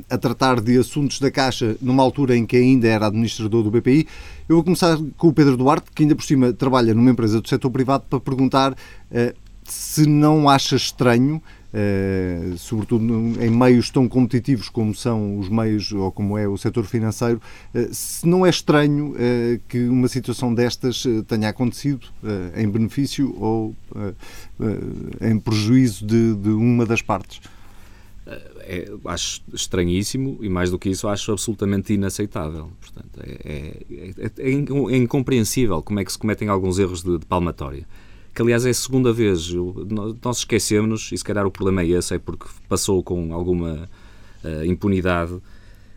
a 0.09 0.19
tratar 0.19 0.61
de 0.61 0.79
assuntos 0.79 1.19
da 1.21 1.31
Caixa, 1.31 1.77
numa 1.81 2.03
altura 2.03 2.37
em 2.37 2.47
que 2.47 2.57
ainda 2.57 2.87
era 2.87 3.07
administrador 3.07 3.63
do 3.63 3.71
BPI. 3.71 4.07
Eu 4.49 4.57
vou 4.57 4.65
começar 4.65 4.99
com 5.17 5.29
o 5.29 5.33
Pedro 5.33 5.57
Duarte, 5.57 5.87
que 5.95 6.03
ainda 6.03 6.15
por 6.15 6.25
cima 6.25 6.53
trabalha 6.53 6.95
numa 6.95 7.11
empresa 7.11 7.41
do 7.41 7.49
setor 7.49 7.71
privado, 7.71 8.05
para 8.09 8.21
perguntar 8.21 8.77
se 9.65 10.07
não 10.07 10.49
acha 10.49 10.77
estranho 10.77 11.43
sobretudo 12.57 13.05
em 13.43 13.51
meios 13.51 13.91
tão 13.91 14.09
competitivos 14.09 14.69
como 14.69 14.95
são 14.95 15.39
os 15.39 15.49
meios, 15.49 15.93
ou 15.93 16.11
como 16.11 16.39
é 16.39 16.49
o 16.49 16.57
setor 16.57 16.85
financeiro, 16.85 17.41
uh, 17.75 17.95
se 17.95 18.27
não 18.27 18.47
é 18.47 18.51
estranho 18.51 19.13
uh, 19.13 19.61
que 19.69 19.87
uma 19.87 20.09
situação 20.09 20.55
destas 20.55 21.05
tenha 21.27 21.49
acontecido 21.49 22.07
em 22.57 22.69
benefício 22.69 23.35
ou 23.39 23.75
em 25.21 25.39
prejuízo 25.39 26.07
de, 26.07 26.35
de, 26.35 26.51
uma 26.51 26.87
das 26.87 27.03
partes. 27.03 27.41
É, 28.69 28.91
acho 29.05 29.43
estranhíssimo 29.53 30.39
e, 30.41 30.49
mais 30.49 30.71
do 30.73 30.79
que 30.79 30.89
isso, 30.89 31.07
acho 31.07 31.31
absolutamente 31.31 31.93
inaceitável. 31.93 32.71
Portanto, 32.81 33.21
é, 33.21 33.77
é, 33.89 34.13
é, 34.27 34.51
é 34.51 34.97
incompreensível 34.97 35.81
como 35.83 36.01
é 36.01 36.05
que 36.05 36.11
se 36.11 36.19
cometem 36.19 36.49
alguns 36.49 36.79
erros 36.79 37.03
de, 37.05 37.19
de 37.19 37.27
palmatória 37.27 37.87
que 38.37 38.43
aliás 38.43 38.67
é 38.67 38.71
a 38.71 38.75
segunda 38.75 39.15
vez. 39.15 39.51
Nós 40.23 40.39
esquecemos, 40.39 41.11
e 41.11 41.17
se 41.17 41.25
calhar 41.25 41.47
o 41.47 41.51
problema 41.51 41.81
é 41.81 41.89
esse, 41.89 42.15
é 42.15 42.19
porque 42.19 42.45
passou 42.69 43.03
com 43.03 43.33
alguma 43.33 43.89
uh, 44.45 44.65
impunidade. 44.67 45.41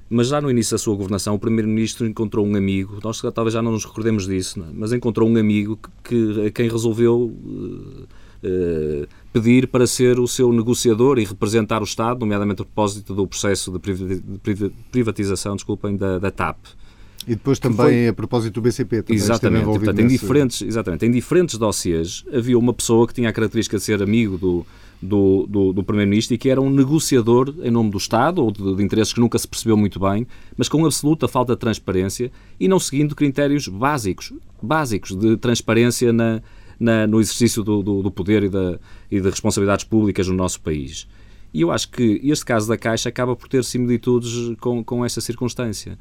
Mas 0.10 0.30
já 0.30 0.40
no 0.40 0.50
início 0.50 0.72
da 0.72 0.78
sua 0.78 0.96
governação, 0.96 1.36
o 1.36 1.40
Primeiro-Ministro 1.40 2.08
encontrou 2.08 2.48
um 2.48 2.56
amigo, 2.56 2.98
nós 3.04 3.22
talvez 3.36 3.54
já 3.54 3.62
não 3.62 3.74
nos 3.74 3.84
recordemos 3.84 4.26
disso, 4.26 4.62
é? 4.62 4.66
mas 4.74 4.94
encontrou 4.94 5.30
um 5.30 5.38
amigo 5.38 5.78
que, 6.04 6.34
que 6.34 6.48
a 6.48 6.52
quem 6.52 6.70
resolveu 6.70 7.26
uh, 7.26 8.08
uh, 8.42 9.08
pedir 9.34 9.68
para 9.68 9.86
ser 9.86 10.18
o 10.18 10.26
seu 10.26 10.52
negociador 10.54 11.20
e 11.20 11.26
representar 11.26 11.82
o 11.82 11.84
Estado, 11.84 12.22
nomeadamente 12.22 12.62
a 12.62 12.66
propósito 12.66 13.14
do 13.14 13.28
processo 13.28 13.70
de 13.70 14.60
privatização 14.92 15.58
desculpem, 15.58 15.98
da, 15.98 16.18
da 16.18 16.32
TAP. 16.32 16.58
E 17.28 17.32
depois 17.32 17.60
também, 17.60 17.78
foi... 17.78 18.08
a 18.08 18.14
propósito 18.14 18.56
do 18.56 18.62
BCP, 18.62 19.04
também 19.04 19.16
exatamente, 19.16 19.66
portanto, 19.66 19.98
nesse... 19.98 20.02
em 20.02 20.08
diferentes, 20.08 20.62
exatamente, 20.62 21.06
em 21.06 21.12
diferentes 21.12 21.58
dossiês 21.58 22.24
havia 22.34 22.58
uma 22.58 22.74
pessoa 22.74 23.08
que 23.08 23.14
tinha 23.14 23.30
a 23.30 23.34
característica 23.34 23.78
de 23.78 23.84
ser 23.84 24.02
amigo 24.02 24.38
do, 24.38 24.66
do, 25.02 25.46
do, 25.48 25.74
do 25.74 25.84
Primeiro-Ministro 25.84 26.36
e 26.36 26.38
que 26.38 26.50
era 26.50 26.62
um 26.62 26.70
negociador 26.70 27.54
em 27.62 27.72
nome 27.72 27.90
do 27.92 27.98
Estado 27.98 28.44
ou 28.44 28.52
de, 28.52 28.76
de, 28.76 28.84
interesses 28.84 29.14
que 29.14 29.20
nunca 29.20 29.38
se 29.38 29.48
percebeu 29.48 29.78
muito 29.78 30.00
bem, 30.00 30.26
mas 30.58 30.68
com 30.70 30.86
absoluta 30.86 31.28
falta 31.28 31.54
de 31.54 31.60
transparência 31.60 32.32
e 32.60 32.68
não 32.68 32.80
seguindo 32.80 33.16
critérios 33.16 33.68
básicos, 33.68 34.34
básicos 34.62 35.16
de 35.16 35.38
transparência 35.38 36.12
na, 36.12 36.42
na 36.80 37.06
no 37.06 37.20
exercício 37.20 37.64
do, 37.64 37.84
do, 37.84 38.02
do 38.02 38.12
poder 38.12 38.44
e, 38.44 38.50
da, 38.50 38.80
e 39.12 39.20
de 39.20 39.30
responsabilidades 39.30 39.86
públicas 39.86 40.28
no 40.28 40.34
nosso 40.34 40.62
país. 40.62 41.08
E 41.54 41.62
eu 41.62 41.72
acho 41.72 41.90
que 41.90 42.22
este 42.24 42.46
caso 42.46 42.68
da 42.68 42.78
Caixa 42.78 43.10
acaba 43.10 43.36
por 43.36 43.48
ter 43.48 43.64
similitudes 43.64 44.56
com, 44.60 44.84
com 44.84 45.04
essa 45.04 45.20
circunstância 45.20 45.98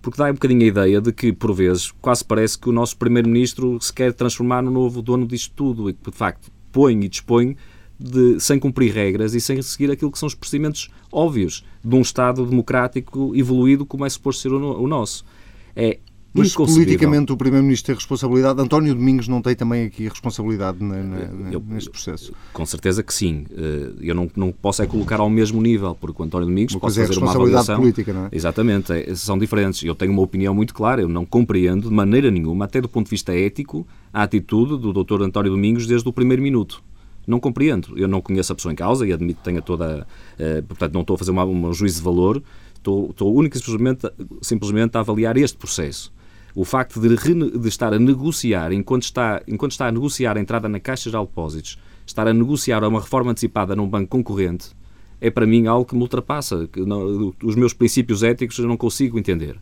porque 0.00 0.18
dá 0.18 0.30
um 0.30 0.34
bocadinho 0.34 0.62
a 0.62 0.66
ideia 0.66 1.00
de 1.00 1.12
que, 1.12 1.32
por 1.32 1.52
vezes, 1.52 1.90
quase 2.00 2.24
parece 2.24 2.58
que 2.58 2.68
o 2.68 2.72
nosso 2.72 2.96
Primeiro-Ministro 2.96 3.78
se 3.80 3.92
quer 3.92 4.12
transformar 4.12 4.62
no 4.62 4.70
novo 4.70 5.02
dono 5.02 5.26
disto 5.26 5.52
tudo 5.54 5.90
e 5.90 5.92
que, 5.92 6.10
de 6.10 6.16
facto, 6.16 6.50
põe 6.72 7.02
e 7.04 7.08
dispõe 7.08 7.56
de, 7.98 8.38
sem 8.38 8.58
cumprir 8.58 8.92
regras 8.92 9.34
e 9.34 9.40
sem 9.40 9.60
seguir 9.60 9.90
aquilo 9.90 10.12
que 10.12 10.18
são 10.18 10.26
os 10.26 10.34
procedimentos 10.34 10.88
óbvios 11.10 11.64
de 11.84 11.94
um 11.94 12.00
Estado 12.00 12.46
democrático 12.46 13.34
evoluído 13.34 13.84
como 13.84 14.04
é 14.04 14.08
suposto 14.08 14.42
ser 14.42 14.52
o, 14.52 14.80
o 14.80 14.86
nosso. 14.86 15.24
É 15.74 15.98
mas 16.32 16.54
politicamente 16.54 17.32
o 17.32 17.36
Primeiro-Ministro 17.36 17.86
tem 17.86 17.94
responsabilidade. 17.94 18.60
António 18.60 18.94
Domingos 18.94 19.28
não 19.28 19.40
tem 19.40 19.54
também 19.54 19.86
aqui 19.86 20.08
responsabilidade 20.08 20.82
na, 20.82 21.02
na, 21.02 21.52
eu, 21.52 21.62
neste 21.66 21.90
processo? 21.90 22.32
Com 22.52 22.66
certeza 22.66 23.02
que 23.02 23.12
sim. 23.12 23.46
Eh, 23.50 23.92
eu 24.00 24.14
não, 24.14 24.30
não 24.36 24.52
posso 24.52 24.82
é 24.82 24.86
colocar 24.86 25.20
ao 25.20 25.30
mesmo 25.30 25.60
nível, 25.60 25.96
porque 25.98 26.20
o 26.20 26.24
António 26.24 26.46
Domingos 26.46 26.74
uma 26.74 26.80
pode 26.80 27.00
é 27.00 27.06
fazer 27.06 27.18
uma 27.18 27.30
avaliação. 27.30 27.80
política, 27.80 28.12
não 28.12 28.26
é? 28.26 28.28
Exatamente, 28.30 28.92
é, 28.92 29.14
são 29.14 29.38
diferentes. 29.38 29.82
Eu 29.82 29.94
tenho 29.94 30.12
uma 30.12 30.22
opinião 30.22 30.54
muito 30.54 30.74
clara. 30.74 31.00
Eu 31.00 31.08
não 31.08 31.24
compreendo 31.24 31.88
de 31.88 31.94
maneira 31.94 32.30
nenhuma, 32.30 32.66
até 32.66 32.80
do 32.80 32.88
ponto 32.88 33.06
de 33.06 33.10
vista 33.10 33.34
ético, 33.34 33.86
a 34.12 34.22
atitude 34.22 34.78
do 34.78 34.92
Dr. 34.92 35.22
António 35.22 35.52
Domingos 35.52 35.86
desde 35.86 36.08
o 36.08 36.12
primeiro 36.12 36.42
minuto 36.42 36.82
não 37.26 37.38
compreendo. 37.38 37.92
Eu 37.94 38.08
não 38.08 38.22
conheço 38.22 38.50
a 38.52 38.56
pessoa 38.56 38.72
em 38.72 38.74
causa 38.74 39.06
e 39.06 39.12
admito 39.12 39.40
que 39.40 39.44
tenha 39.44 39.60
toda. 39.60 40.06
Uh, 40.40 40.62
portanto, 40.62 40.94
não 40.94 41.02
estou 41.02 41.14
a 41.14 41.18
fazer 41.18 41.30
uma, 41.30 41.44
um 41.44 41.74
juízo 41.74 41.98
de 41.98 42.02
valor, 42.02 42.42
estou, 42.74 43.10
estou 43.10 43.34
única 43.34 43.58
e 43.58 43.60
simplesmente, 43.60 44.10
simplesmente 44.40 44.96
a 44.96 45.00
avaliar 45.00 45.36
este 45.36 45.58
processo 45.58 46.10
o 46.58 46.64
facto 46.64 47.00
de, 47.00 47.08
de, 47.56 47.68
estar 47.68 47.94
a 47.94 48.00
negociar, 48.00 48.72
enquanto 48.72 49.04
está, 49.04 49.40
enquanto 49.46 49.70
está 49.70 49.86
a 49.86 49.92
negociar 49.92 50.36
a 50.36 50.40
entrada 50.40 50.68
na 50.68 50.80
Caixa 50.80 51.08
de 51.08 51.16
Depósitos, 51.16 51.78
estar 52.04 52.26
a 52.26 52.34
negociar 52.34 52.82
uma 52.82 53.00
reforma 53.00 53.30
antecipada 53.30 53.76
num 53.76 53.88
banco 53.88 54.08
concorrente, 54.08 54.70
é 55.20 55.30
para 55.30 55.46
mim 55.46 55.68
algo 55.68 55.84
que 55.84 55.94
me 55.94 56.02
ultrapassa. 56.02 56.66
Que 56.66 56.80
não, 56.80 57.32
os 57.44 57.54
meus 57.54 57.72
princípios 57.72 58.24
éticos 58.24 58.58
eu 58.58 58.66
não 58.66 58.76
consigo 58.76 59.16
entender. 59.20 59.56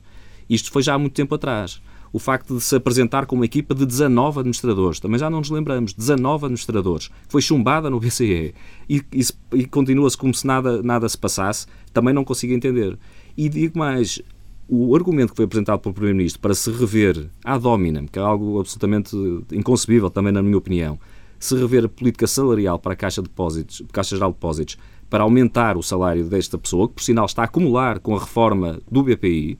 Isto 0.48 0.72
foi 0.72 0.82
já 0.82 0.94
há 0.94 0.98
muito 0.98 1.12
tempo 1.12 1.34
atrás. 1.34 1.82
O 2.14 2.18
facto 2.18 2.56
de 2.56 2.62
se 2.62 2.74
apresentar 2.74 3.26
com 3.26 3.36
uma 3.36 3.44
equipa 3.44 3.74
de 3.74 3.84
19 3.84 4.38
administradores, 4.38 4.98
também 4.98 5.18
já 5.18 5.28
não 5.28 5.40
nos 5.40 5.50
lembramos, 5.50 5.92
19 5.92 6.46
administradores, 6.46 7.10
foi 7.28 7.42
chumbada 7.42 7.90
no 7.90 8.00
BCE 8.00 8.54
e, 8.88 9.02
e, 9.12 9.22
e 9.52 9.66
continua-se 9.66 10.16
como 10.16 10.32
se 10.32 10.46
nada, 10.46 10.82
nada 10.82 11.06
se 11.10 11.18
passasse, 11.18 11.66
também 11.92 12.14
não 12.14 12.24
consigo 12.24 12.54
entender. 12.54 12.98
E 13.36 13.50
digo 13.50 13.78
mais, 13.78 14.22
o 14.68 14.96
argumento 14.96 15.30
que 15.30 15.36
foi 15.36 15.44
apresentado 15.44 15.80
pelo 15.80 15.94
Primeiro-Ministro 15.94 16.40
para 16.40 16.54
se 16.54 16.70
rever 16.70 17.30
ad 17.44 17.66
hominem, 17.66 18.06
que 18.06 18.18
é 18.18 18.22
algo 18.22 18.58
absolutamente 18.58 19.16
inconcebível 19.52 20.10
também 20.10 20.32
na 20.32 20.42
minha 20.42 20.58
opinião, 20.58 20.98
se 21.38 21.54
rever 21.56 21.84
a 21.84 21.88
política 21.88 22.26
salarial 22.26 22.78
para 22.78 22.94
a 22.94 22.96
Caixa, 22.96 23.22
de 23.22 23.28
Depósitos, 23.28 23.82
Caixa 23.92 24.16
Geral 24.16 24.30
de 24.30 24.36
Depósitos 24.36 24.78
para 25.08 25.22
aumentar 25.22 25.76
o 25.76 25.82
salário 25.82 26.24
desta 26.24 26.58
pessoa, 26.58 26.88
que 26.88 26.94
por 26.94 27.02
sinal 27.02 27.26
está 27.26 27.42
a 27.42 27.44
acumular 27.44 28.00
com 28.00 28.16
a 28.16 28.18
reforma 28.18 28.80
do 28.90 29.04
BPI, 29.04 29.58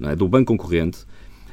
é, 0.00 0.16
do 0.16 0.26
banco 0.26 0.46
concorrente, 0.46 1.00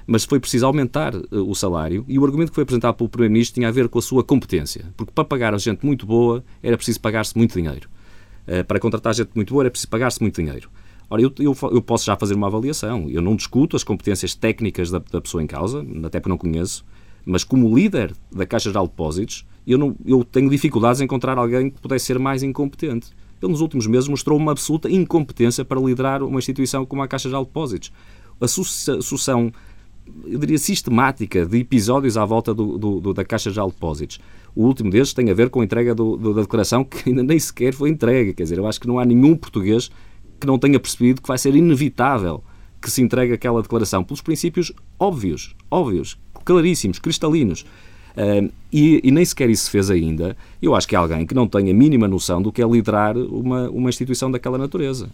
mas 0.08 0.24
foi 0.24 0.40
preciso 0.40 0.66
aumentar 0.66 1.16
uh, 1.16 1.26
o 1.32 1.56
salário 1.56 2.06
e 2.08 2.20
o 2.20 2.26
argumento 2.26 2.50
que 2.50 2.56
foi 2.56 2.64
apresentado 2.64 2.96
pelo 2.96 3.10
Primeiro-Ministro 3.10 3.56
tinha 3.56 3.68
a 3.68 3.72
ver 3.72 3.90
com 3.90 4.00
a 4.00 4.02
sua 4.02 4.24
competência, 4.24 4.86
porque 4.96 5.12
para 5.14 5.24
pagar 5.24 5.54
a 5.54 5.58
gente 5.58 5.86
muito 5.86 6.06
boa 6.06 6.44
era 6.62 6.78
preciso 6.78 7.00
pagar-se 7.02 7.38
muito 7.38 7.54
dinheiro. 7.54 7.90
Uh, 8.48 8.64
para 8.66 8.80
contratar 8.80 9.14
gente 9.14 9.32
muito 9.36 9.54
boa 9.54 9.64
era 9.64 9.72
preciso 9.72 9.90
pagar-se 9.90 10.22
muito 10.22 10.42
dinheiro. 10.42 10.70
Ora, 11.14 11.22
eu, 11.22 11.32
eu, 11.38 11.56
eu, 11.72 11.80
posso 11.80 12.06
já 12.06 12.16
fazer 12.16 12.34
uma 12.34 12.48
avaliação. 12.48 13.08
Eu 13.08 13.22
não 13.22 13.36
discuto 13.36 13.76
as 13.76 13.84
competências 13.84 14.34
técnicas 14.34 14.90
da, 14.90 14.98
da 14.98 15.22
pessoa 15.22 15.44
em 15.44 15.46
causa, 15.46 15.86
até 16.04 16.20
porque 16.20 16.30
não 16.30 16.40
conheço, 16.40 16.84
mas 17.24 17.44
como 17.44 17.78
líder 17.78 18.16
da 18.32 18.48
Caixa 18.48 18.72
Geral 18.72 18.86
de 18.86 18.94
Depósitos, 18.94 19.46
eu, 19.68 19.78
não, 19.78 19.96
eu 20.04 20.24
tenho 20.24 20.50
dificuldades 20.50 21.02
em 21.02 21.04
encontrar 21.04 21.38
alguém 21.38 21.70
que 21.70 21.80
pudesse 21.80 22.06
ser 22.06 22.18
mais 22.18 22.42
incompetente. 22.42 23.12
Ele, 23.40 23.52
nos 23.52 23.62
últimos 23.62 23.86
meses, 23.86 24.10
mostrou 24.10 24.40
uma 24.40 24.54
absoluta 24.54 24.90
incompetência 24.90 25.64
para 25.64 25.80
liderar 25.80 26.24
uma 26.24 26.40
instituição 26.40 26.84
como 26.84 27.04
a 27.04 27.08
Caixa 27.08 27.30
Geral 27.30 27.44
de 27.44 27.50
Depósitos. 27.50 27.92
A 28.42 28.48
sucessão, 28.48 29.54
eu 30.26 30.40
diria, 30.40 30.58
sistemática 30.58 31.46
de 31.46 31.60
episódios 31.60 32.18
à 32.18 32.26
volta 32.26 32.56
do, 32.56 32.76
do, 32.80 33.00
do, 33.00 33.14
da 33.14 33.24
Caixa 33.24 33.52
Geral 33.52 33.68
de 33.68 33.76
Depósitos. 33.76 34.20
O 34.56 34.66
último 34.66 34.90
desses 34.90 35.14
tem 35.14 35.30
a 35.30 35.34
ver 35.36 35.52
com 35.52 35.62
a 35.62 35.64
entrega 35.64 35.94
da 35.94 36.42
declaração 36.42 36.84
que 36.84 37.08
ainda 37.08 37.22
nem 37.22 37.38
sequer 37.38 37.72
foi 37.72 37.92
entregue. 37.92 38.34
Quer 38.34 38.44
dizer, 38.44 38.58
eu 38.58 38.66
acho 38.66 38.82
que 38.82 38.88
não 38.88 38.98
há 38.98 39.06
nenhum 39.06 39.36
português 39.36 39.92
que 40.44 40.48
não 40.48 40.60
tenha 40.60 40.78
percebido 40.78 41.22
que 41.22 41.28
vai 41.28 41.38
ser 41.38 41.56
inevitável 41.56 42.44
que 42.82 42.92
se 42.92 43.02
entregue 43.02 43.32
aquela 43.32 43.62
declaração 43.62 44.04
pelos 44.04 44.20
princípios 44.20 44.74
óbvios, 45.00 45.56
óbvios, 45.72 46.20
claríssimos, 46.44 47.00
cristalinos. 47.00 47.66
Uh, 48.12 48.52
e, 48.72 49.00
e, 49.04 49.10
nem 49.10 49.24
sequer 49.24 49.50
isso 49.50 49.64
se 49.64 49.72
fez 49.72 49.90
ainda. 49.90 50.36
Eu 50.62 50.76
acho 50.76 50.86
que 50.86 50.96
é 50.96 50.98
alguém 51.00 51.26
que 51.26 51.34
não 51.34 51.48
tem 51.48 51.72
a 51.72 51.74
mínima 51.74 52.08
noção 52.10 52.42
do 52.42 52.52
que 52.52 52.62
é 52.62 52.68
liderar 52.68 53.18
uma, 53.18 53.70
uma 53.70 53.90
instituição 53.90 54.30
daquela 54.30 54.58
natureza. 54.58 55.10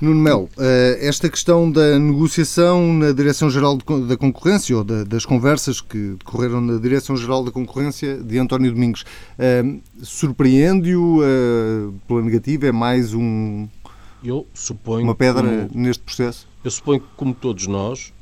Nuno 0.00 0.18
Melo, 0.20 0.44
uh, 0.44 0.50
esta 0.98 1.28
questão 1.28 1.70
da 1.70 1.98
negociação 1.98 2.94
na 2.94 3.12
Direção-Geral 3.12 3.76
da 4.08 4.16
Concorrência, 4.16 4.78
ou 4.78 4.82
da, 4.82 5.04
das 5.04 5.26
conversas 5.26 5.80
que 5.80 6.16
decorreram 6.18 6.60
na 6.62 6.78
Direção-Geral 6.78 7.44
da 7.44 7.52
Concorrência 7.52 8.16
de 8.16 8.38
António 8.38 8.72
Domingos, 8.72 9.02
uh, 9.02 9.80
surpreende-o 10.02 11.20
pela 12.08 12.22
negativa? 12.22 12.66
É 12.66 12.72
mais 12.72 13.12
um, 13.12 13.68
eu 14.22 14.46
suponho 14.54 15.04
uma 15.04 15.14
pedra 15.14 15.42
como, 15.42 15.70
neste 15.74 16.02
processo? 16.02 16.46
Eu 16.64 16.70
suponho 16.70 17.00
que, 17.00 17.06
como 17.16 17.34
todos 17.34 17.66
nós, 17.66 18.12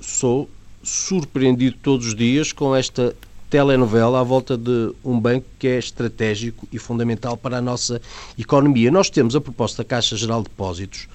sou 0.00 0.48
surpreendido 0.82 1.76
todos 1.82 2.08
os 2.08 2.14
dias 2.14 2.52
com 2.52 2.74
esta 2.74 3.14
telenovela 3.50 4.20
à 4.20 4.22
volta 4.22 4.56
de 4.56 4.92
um 5.04 5.18
banco 5.18 5.44
que 5.58 5.66
é 5.66 5.78
estratégico 5.78 6.66
e 6.72 6.78
fundamental 6.78 7.36
para 7.36 7.58
a 7.58 7.60
nossa 7.60 8.00
economia. 8.38 8.90
Nós 8.90 9.10
temos 9.10 9.34
a 9.34 9.40
proposta 9.40 9.82
da 9.82 9.88
Caixa 9.88 10.16
Geral 10.16 10.42
de 10.42 10.48
Depósitos, 10.48 11.08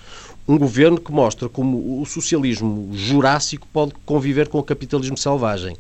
um 0.48 0.58
governo 0.58 1.00
que 1.00 1.12
mostra 1.12 1.48
como 1.48 2.02
o 2.02 2.06
socialismo 2.06 2.90
jurássico 2.94 3.66
pode 3.72 3.94
conviver 4.06 4.50
com 4.50 4.60
o 4.60 4.64
capitalismo 4.64 5.18
selvagem. 5.18 5.76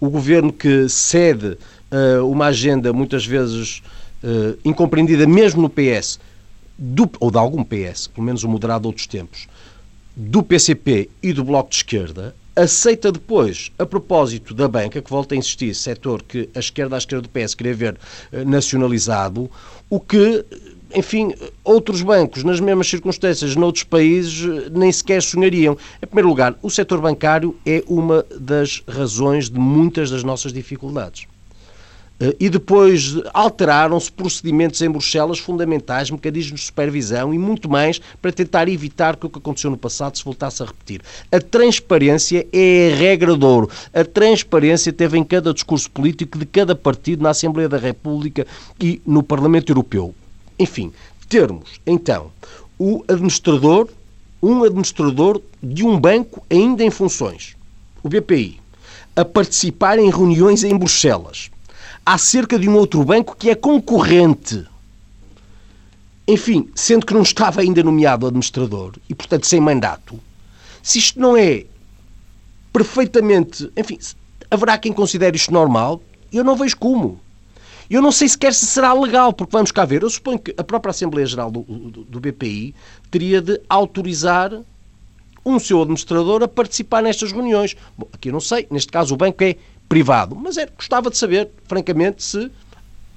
O 0.00 0.08
governo 0.08 0.52
que 0.52 0.88
cede 0.88 1.58
uh, 1.90 2.24
uma 2.26 2.46
agenda 2.46 2.92
muitas 2.92 3.26
vezes 3.26 3.82
uh, 4.22 4.56
incompreendida 4.64 5.26
mesmo 5.26 5.62
no 5.62 5.68
PS, 5.68 6.18
do, 6.78 7.10
ou 7.20 7.30
de 7.30 7.38
algum 7.38 7.64
PS, 7.64 8.08
pelo 8.08 8.26
menos 8.26 8.44
o 8.44 8.48
moderado 8.48 8.82
de 8.82 8.86
outros 8.88 9.06
tempos, 9.06 9.48
do 10.14 10.42
PCP 10.42 11.10
e 11.22 11.32
do 11.32 11.44
Bloco 11.44 11.70
de 11.70 11.76
Esquerda, 11.76 12.34
aceita 12.56 13.12
depois, 13.12 13.70
a 13.78 13.84
propósito 13.84 14.54
da 14.54 14.66
banca, 14.66 15.02
que 15.02 15.10
volta 15.10 15.34
a 15.34 15.38
insistir, 15.38 15.74
setor 15.74 16.22
que 16.22 16.48
a 16.54 16.58
esquerda, 16.58 16.96
à 16.96 16.98
esquerda 16.98 17.22
do 17.22 17.28
PS 17.28 17.54
queria 17.54 17.74
ver 17.74 17.98
eh, 18.32 18.44
nacionalizado, 18.44 19.50
o 19.90 20.00
que, 20.00 20.42
enfim, 20.94 21.34
outros 21.62 22.00
bancos, 22.00 22.42
nas 22.42 22.58
mesmas 22.58 22.88
circunstâncias, 22.88 23.54
noutros 23.54 23.84
países, 23.84 24.48
eh, 24.48 24.70
nem 24.70 24.90
sequer 24.90 25.22
sonhariam. 25.22 25.76
Em 26.02 26.06
primeiro 26.06 26.30
lugar, 26.30 26.58
o 26.62 26.70
setor 26.70 26.98
bancário 27.02 27.54
é 27.66 27.84
uma 27.86 28.24
das 28.40 28.82
razões 28.88 29.50
de 29.50 29.58
muitas 29.58 30.10
das 30.10 30.24
nossas 30.24 30.50
dificuldades. 30.50 31.26
Eh, 32.18 32.36
e 32.40 32.48
depois 32.48 33.14
alteraram-se 33.34 34.10
procedimentos 34.10 34.80
em 34.80 34.90
Bruxelas 34.90 35.38
fundamentais, 35.38 36.10
mecanismos 36.10 36.60
de 36.60 36.66
supervisão 36.66 37.32
e 37.32 37.38
muito 37.38 37.68
mais 37.68 38.00
para 38.20 38.32
tentar 38.32 38.68
evitar 38.68 39.16
que 39.16 39.26
o 39.26 39.30
que 39.30 39.38
aconteceu 39.38 39.70
no 39.70 39.76
passado 39.76 40.16
se 40.16 40.24
voltasse 40.24 40.62
a 40.62 40.66
repetir. 40.66 41.02
A 41.30 41.40
transparência 41.40 42.46
é 42.52 42.92
a 42.92 42.96
regra 42.96 43.36
de 43.36 43.44
ouro. 43.44 43.70
A 43.92 44.04
transparência 44.04 44.92
teve 44.92 45.18
em 45.18 45.24
cada 45.24 45.52
discurso 45.52 45.90
político 45.90 46.38
de 46.38 46.46
cada 46.46 46.74
partido 46.74 47.22
na 47.22 47.30
Assembleia 47.30 47.68
da 47.68 47.78
República 47.78 48.46
e 48.80 49.00
no 49.06 49.22
Parlamento 49.22 49.70
Europeu. 49.70 50.14
Enfim, 50.58 50.92
termos, 51.28 51.80
então, 51.86 52.30
o 52.78 53.04
administrador, 53.08 53.88
um 54.42 54.64
administrador 54.64 55.40
de 55.62 55.84
um 55.84 55.98
banco 55.98 56.42
ainda 56.48 56.82
em 56.82 56.90
funções, 56.90 57.56
o 58.02 58.08
BPI, 58.08 58.58
a 59.14 59.24
participar 59.24 59.98
em 59.98 60.10
reuniões 60.10 60.64
em 60.64 60.76
Bruxelas 60.76 61.50
acerca 62.06 62.56
de 62.56 62.68
um 62.68 62.76
outro 62.76 63.04
banco 63.04 63.36
que 63.36 63.50
é 63.50 63.54
concorrente. 63.56 64.64
Enfim, 66.28 66.70
sendo 66.72 67.04
que 67.04 67.12
não 67.12 67.22
estava 67.22 67.60
ainda 67.60 67.82
nomeado 67.82 68.26
administrador 68.26 68.94
e, 69.08 69.14
portanto, 69.14 69.46
sem 69.46 69.60
mandato, 69.60 70.18
se 70.82 70.98
isto 70.98 71.18
não 71.18 71.36
é 71.36 71.66
perfeitamente. 72.72 73.70
Enfim, 73.76 73.98
haverá 74.48 74.78
quem 74.78 74.92
considere 74.92 75.36
isto 75.36 75.52
normal? 75.52 76.00
Eu 76.32 76.44
não 76.44 76.54
vejo 76.54 76.76
como. 76.76 77.20
Eu 77.88 78.02
não 78.02 78.12
sei 78.12 78.28
sequer 78.28 78.52
se 78.52 78.66
será 78.66 78.92
legal, 78.92 79.32
porque 79.32 79.52
vamos 79.52 79.72
cá 79.72 79.84
ver. 79.84 80.02
Eu 80.02 80.10
suponho 80.10 80.38
que 80.38 80.54
a 80.56 80.64
própria 80.64 80.90
Assembleia 80.90 81.26
Geral 81.26 81.50
do, 81.50 81.62
do, 81.62 82.04
do 82.04 82.20
BPI 82.20 82.74
teria 83.10 83.40
de 83.40 83.60
autorizar 83.68 84.52
um 85.44 85.60
seu 85.60 85.80
administrador 85.80 86.42
a 86.42 86.48
participar 86.48 87.02
nestas 87.02 87.30
reuniões. 87.30 87.76
Bom, 87.96 88.08
aqui 88.12 88.28
eu 88.28 88.32
não 88.32 88.40
sei. 88.40 88.66
Neste 88.68 88.90
caso, 88.90 89.14
o 89.14 89.16
banco 89.16 89.42
é 89.44 89.56
privado. 89.88 90.36
Mas 90.36 90.56
é, 90.56 90.66
gostava 90.66 91.10
de 91.10 91.16
saber, 91.16 91.48
francamente, 91.66 92.22
se 92.22 92.50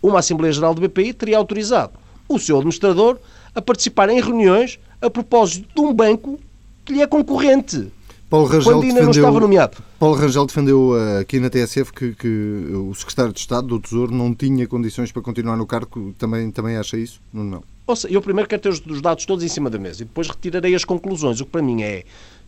uma 0.01 0.19
Assembleia 0.19 0.53
Geral 0.53 0.73
do 0.73 0.81
BPI 0.81 1.13
teria 1.13 1.37
autorizado 1.37 1.93
o 2.27 2.37
seu 2.37 2.57
administrador 2.57 3.17
a 3.53 3.61
participar 3.61 4.09
em 4.09 4.21
reuniões 4.21 4.79
a 5.01 5.09
propósito 5.09 5.67
de 5.73 5.81
um 5.81 5.93
banco 5.93 6.39
que 6.85 6.93
lhe 6.93 7.01
é 7.01 7.07
concorrente. 7.07 7.91
Paulo 8.29 8.45
Rangel 8.45 8.73
quando 8.73 8.83
ainda 8.83 8.93
defendeu, 8.93 9.03
não 9.03 9.11
estava 9.11 9.39
nomeado. 9.39 9.77
Paulo 9.97 10.15
Rangel 10.15 10.45
defendeu 10.45 10.91
uh, 10.91 11.19
aqui 11.19 11.39
na 11.39 11.49
TSF 11.49 11.91
que, 11.91 12.13
que, 12.13 12.27
o 12.27 12.93
secretário 12.93 13.33
de 13.33 13.39
Estado 13.39 13.67
do 13.67 13.79
Tesouro 13.79 14.13
não 14.13 14.35
tinha 14.35 14.67
condições 14.67 15.11
para 15.11 15.21
continuar 15.23 15.57
no 15.57 15.65
cargo. 15.65 16.13
Também, 16.17 16.51
também 16.51 16.77
acha 16.77 16.95
isso? 16.95 17.19
Não, 17.33 17.43
não. 17.43 17.63
Ou 17.87 17.95
seja, 17.95 18.13
eu 18.13 18.21
primeiro 18.21 18.47
quero 18.47 18.61
ter 18.61 18.69
os 18.69 19.01
dados 19.01 19.25
todos 19.25 19.43
em 19.43 19.47
cima 19.47 19.67
da 19.67 19.79
mesa 19.79 20.03
e 20.03 20.05
depois 20.05 20.27
retirarei 20.27 20.75
as 20.75 20.85
conclusões. 20.85 21.41
O 21.41 21.45
que 21.45 21.51
para 21.51 21.63
mim 21.63 21.81
é 21.81 22.03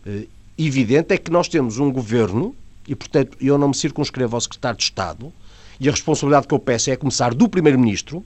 uh, 0.06 0.28
evidente 0.56 1.12
é 1.12 1.18
que 1.18 1.32
nós 1.32 1.48
temos 1.48 1.78
um 1.78 1.90
governo 1.90 2.54
e, 2.86 2.94
portanto, 2.94 3.36
eu 3.40 3.56
não 3.56 3.68
me 3.68 3.74
circunscrevo 3.74 4.36
ao 4.36 4.40
secretário 4.40 4.76
de 4.76 4.84
Estado 4.84 5.32
e 5.78 5.88
a 5.88 5.90
responsabilidade 5.90 6.46
que 6.46 6.54
eu 6.54 6.58
peço 6.58 6.90
é 6.90 6.96
começar 6.96 7.34
do 7.34 7.48
Primeiro-Ministro, 7.48 8.24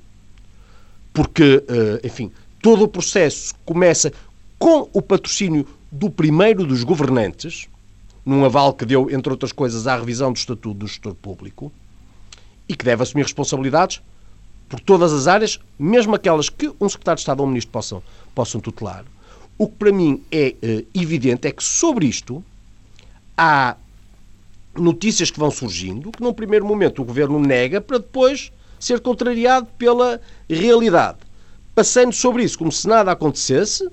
porque, 1.12 1.64
eh, 1.68 2.06
enfim, 2.06 2.30
todo 2.60 2.84
o 2.84 2.88
processo 2.88 3.54
começa 3.64 4.12
com 4.58 4.88
o 4.92 5.00
patrocínio 5.00 5.66
do 5.90 6.10
primeiro 6.10 6.66
dos 6.66 6.84
governantes, 6.84 7.68
num 8.24 8.44
aval 8.44 8.74
que 8.74 8.84
deu, 8.84 9.10
entre 9.10 9.30
outras 9.30 9.52
coisas, 9.52 9.86
à 9.86 9.96
revisão 9.96 10.32
do 10.32 10.36
Estatuto 10.36 10.74
do 10.74 10.86
Gestor 10.86 11.14
Público, 11.14 11.72
e 12.68 12.74
que 12.74 12.84
deve 12.84 13.02
assumir 13.02 13.22
responsabilidades 13.22 14.02
por 14.68 14.80
todas 14.80 15.12
as 15.12 15.26
áreas, 15.26 15.60
mesmo 15.78 16.14
aquelas 16.14 16.48
que 16.48 16.70
um 16.80 16.88
secretário 16.88 17.16
de 17.16 17.22
Estado 17.22 17.40
ou 17.40 17.46
um 17.46 17.48
ministro 17.48 17.72
possam, 17.72 18.02
possam 18.34 18.60
tutelar. 18.60 19.04
O 19.56 19.68
que 19.68 19.76
para 19.76 19.92
mim 19.92 20.22
é 20.30 20.54
uh, 20.62 20.86
evidente 20.92 21.46
é 21.46 21.52
que 21.52 21.62
sobre 21.62 22.06
isto 22.06 22.44
há 23.36 23.76
notícias 24.78 25.30
que 25.30 25.38
vão 25.38 25.50
surgindo, 25.50 26.10
que 26.10 26.22
num 26.22 26.32
primeiro 26.32 26.64
momento 26.64 27.02
o 27.02 27.04
governo 27.04 27.38
nega 27.38 27.80
para 27.80 27.98
depois 27.98 28.52
ser 28.78 29.00
contrariado 29.00 29.66
pela 29.78 30.20
realidade. 30.48 31.18
Passando 31.74 32.12
sobre 32.12 32.42
isso 32.42 32.58
como 32.58 32.72
se 32.72 32.86
nada 32.88 33.12
acontecesse, 33.12 33.88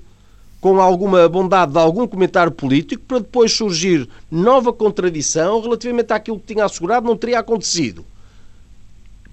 com 0.60 0.80
alguma 0.80 1.28
bondade 1.28 1.72
de 1.72 1.78
algum 1.78 2.06
comentário 2.06 2.50
político, 2.50 3.02
para 3.06 3.18
depois 3.18 3.52
surgir 3.52 4.08
nova 4.30 4.72
contradição 4.72 5.60
relativamente 5.60 6.12
àquilo 6.12 6.40
que 6.40 6.54
tinha 6.54 6.64
assegurado 6.64 7.06
não 7.06 7.16
teria 7.16 7.40
acontecido. 7.40 8.04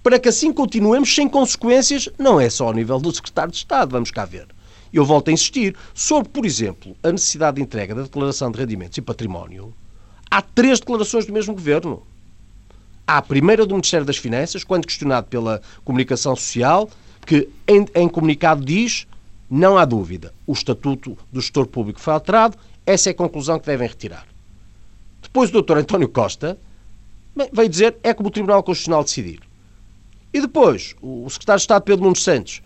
Para 0.04 0.20
que 0.20 0.28
assim 0.28 0.52
continuemos 0.52 1.14
sem 1.14 1.30
consequências, 1.30 2.10
não 2.18 2.40
é 2.40 2.50
só 2.50 2.68
ao 2.68 2.74
nível 2.74 3.00
do 3.00 3.14
secretário 3.14 3.52
de 3.52 3.58
Estado, 3.58 3.92
vamos 3.92 4.12
cá 4.12 4.26
ver. 4.26 4.48
Eu 4.92 5.06
volto 5.06 5.30
a 5.30 5.32
insistir 5.32 5.74
sobre, 5.94 6.30
por 6.30 6.46
exemplo, 6.46 6.98
a 7.02 7.12
necessidade 7.12 7.56
de 7.56 7.62
entrega 7.62 7.96
da 7.96 8.02
declaração 8.02 8.52
de 8.52 8.60
rendimentos 8.60 8.98
e 8.98 9.02
património 9.02 9.74
há 10.32 10.42
três 10.42 10.80
declarações 10.80 11.26
do 11.26 11.34
mesmo 11.34 11.54
governo. 11.54 12.02
Há 13.06 13.18
a 13.18 13.22
primeira 13.22 13.66
do 13.66 13.76
Ministério 13.76 14.06
das 14.06 14.16
Finanças, 14.16 14.64
quando 14.64 14.88
questionado 14.88 15.28
pela 15.28 15.62
comunicação 15.84 16.34
social, 16.34 16.90
que 17.26 17.50
em, 17.68 17.86
em 17.94 18.08
comunicado 18.08 18.64
diz: 18.64 19.06
não 19.50 19.78
há 19.78 19.84
dúvida, 19.84 20.34
o 20.48 20.54
estatuto 20.54 21.18
do 21.30 21.42
gestor 21.42 21.68
público 21.68 22.00
foi 22.00 22.14
alterado, 22.14 22.58
essa 22.86 23.10
é 23.10 23.12
a 23.12 23.16
conclusão 23.16 23.60
que 23.60 23.66
devem 23.66 23.88
retirar. 23.88 24.26
Depois 25.22 25.54
o 25.54 25.62
Dr. 25.62 25.78
António 25.78 26.08
Costa 26.08 26.58
bem, 27.36 27.50
veio 27.52 27.70
dizer: 27.70 27.98
é 28.02 28.14
como 28.14 28.30
o 28.30 28.32
Tribunal 28.32 28.64
Constitucional 28.64 29.04
decidir. 29.04 29.42
E 30.34 30.40
depois, 30.40 30.96
o 31.02 31.30
secretário 31.30 31.60
de 31.60 31.64
Estado 31.64 31.84
Pedro 31.84 32.06
Nunes 32.06 32.24
Santos, 32.24 32.62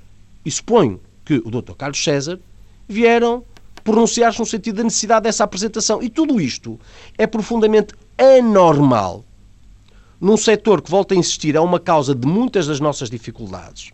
e 0.46 0.52
suponho 0.52 1.02
que 1.26 1.42
o 1.44 1.50
Dr. 1.50 1.74
Carlos 1.74 2.04
César 2.04 2.40
vieram 2.88 3.44
pronunciar-se 3.86 4.40
no 4.40 4.46
sentido 4.46 4.78
da 4.78 4.84
necessidade 4.84 5.24
dessa 5.24 5.46
apresentação. 5.46 6.02
E 6.02 6.10
tudo 6.10 6.42
isto 6.42 6.78
é 7.18 7.26
profundamente 7.26 7.94
anormal 8.18 9.24
num 10.20 10.36
setor 10.36 10.82
que, 10.82 10.90
volta 10.90 11.14
a 11.14 11.18
insistir, 11.18 11.56
é 11.56 11.60
uma 11.60 11.80
causa 11.80 12.16
de 12.16 12.28
muitas 12.28 12.66
das 12.66 12.80
nossas 12.80 13.10
dificuldades. 13.10 13.92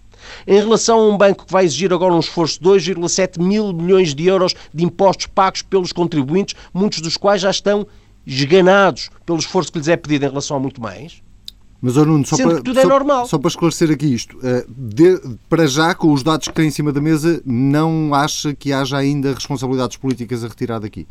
Em 0.47 0.55
relação 0.55 0.99
a 0.99 1.09
um 1.09 1.17
banco 1.17 1.45
que 1.45 1.51
vai 1.51 1.65
exigir 1.65 1.91
agora 1.91 2.13
um 2.13 2.19
esforço 2.19 2.61
de 2.61 2.69
2,7 2.69 3.41
mil 3.41 3.73
milhões 3.73 4.15
de 4.15 4.27
euros 4.27 4.55
de 4.73 4.83
impostos 4.83 5.25
pagos 5.25 5.61
pelos 5.61 5.91
contribuintes, 5.91 6.55
muitos 6.73 7.01
dos 7.01 7.17
quais 7.17 7.41
já 7.41 7.49
estão 7.49 7.85
esganados 8.25 9.09
pelo 9.25 9.39
esforço 9.39 9.71
que 9.71 9.79
lhes 9.79 9.87
é 9.87 9.97
pedido 9.97 10.25
em 10.25 10.29
relação 10.29 10.55
a 10.55 10.59
muito 10.59 10.79
mais. 10.79 11.21
Mas, 11.81 11.97
oh 11.97 12.05
Nuno, 12.05 12.23
só 12.25 12.37
para, 12.37 12.61
tudo 12.61 12.79
é 12.79 12.83
só, 12.83 12.87
normal. 12.87 13.25
só 13.25 13.39
para 13.39 13.47
esclarecer 13.47 13.89
aqui 13.89 14.13
isto, 14.13 14.37
uh, 14.37 14.71
de, 14.71 15.19
para 15.49 15.65
já, 15.65 15.95
com 15.95 16.13
os 16.13 16.21
dados 16.21 16.47
que 16.47 16.53
tem 16.53 16.67
em 16.67 16.71
cima 16.71 16.91
da 16.91 17.01
mesa, 17.01 17.41
não 17.43 18.13
acha 18.13 18.53
que 18.53 18.71
haja 18.71 18.97
ainda 18.97 19.33
responsabilidades 19.33 19.97
políticas 19.97 20.43
a 20.43 20.47
retirar 20.47 20.79
daqui? 20.79 21.07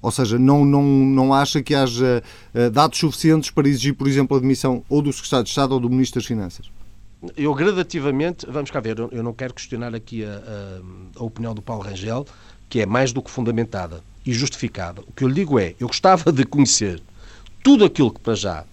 Ou 0.00 0.10
seja, 0.10 0.36
não, 0.36 0.64
não, 0.64 0.82
não 0.82 1.32
acha 1.32 1.62
que 1.62 1.76
haja 1.76 2.24
uh, 2.52 2.70
dados 2.70 2.98
suficientes 2.98 3.50
para 3.50 3.68
exigir, 3.68 3.94
por 3.94 4.08
exemplo, 4.08 4.36
a 4.36 4.40
demissão 4.40 4.82
ou 4.88 5.00
do 5.00 5.12
Secretário 5.12 5.44
de 5.44 5.50
Estado 5.50 5.72
ou 5.74 5.78
do 5.78 5.88
Ministro 5.88 6.20
das 6.20 6.26
Finanças? 6.26 6.68
Eu 7.36 7.54
gradativamente, 7.54 8.44
vamos 8.50 8.68
cá 8.72 8.80
ver, 8.80 8.98
eu 8.98 9.22
não 9.22 9.32
quero 9.32 9.54
questionar 9.54 9.94
aqui 9.94 10.24
a, 10.24 10.28
a, 10.28 11.20
a 11.20 11.22
opinião 11.22 11.54
do 11.54 11.62
Paulo 11.62 11.84
Rangel, 11.84 12.26
que 12.68 12.80
é 12.80 12.86
mais 12.86 13.12
do 13.12 13.22
que 13.22 13.30
fundamentada 13.30 14.02
e 14.26 14.32
justificada. 14.32 15.02
O 15.02 15.12
que 15.12 15.22
eu 15.22 15.28
lhe 15.28 15.34
digo 15.34 15.56
é, 15.56 15.76
eu 15.78 15.86
gostava 15.86 16.32
de 16.32 16.44
conhecer 16.44 17.00
tudo 17.62 17.84
aquilo 17.84 18.10
que 18.10 18.18
para 18.18 18.34
já 18.34 18.64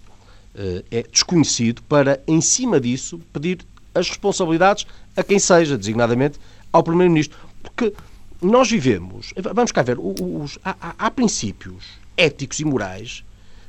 é 0.91 1.03
desconhecido 1.03 1.81
para, 1.83 2.21
em 2.27 2.41
cima 2.41 2.79
disso, 2.79 3.19
pedir 3.31 3.59
as 3.93 4.09
responsabilidades 4.09 4.85
a 5.15 5.23
quem 5.23 5.39
seja, 5.39 5.77
designadamente 5.77 6.39
ao 6.71 6.83
Primeiro-Ministro. 6.83 7.37
Porque 7.63 7.93
nós 8.41 8.69
vivemos, 8.69 9.33
vamos 9.53 9.71
cá 9.71 9.81
ver, 9.81 9.97
os, 9.99 10.59
há, 10.63 10.95
há, 10.97 11.11
princípios 11.11 11.85
éticos 12.15 12.59
e 12.59 12.65
morais 12.65 13.23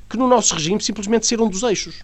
que 0.09 0.17
no 0.17 0.27
nosso 0.27 0.55
regime 0.55 0.81
simplesmente 0.81 1.27
saíram 1.27 1.49
dos 1.49 1.63
eixos. 1.63 2.03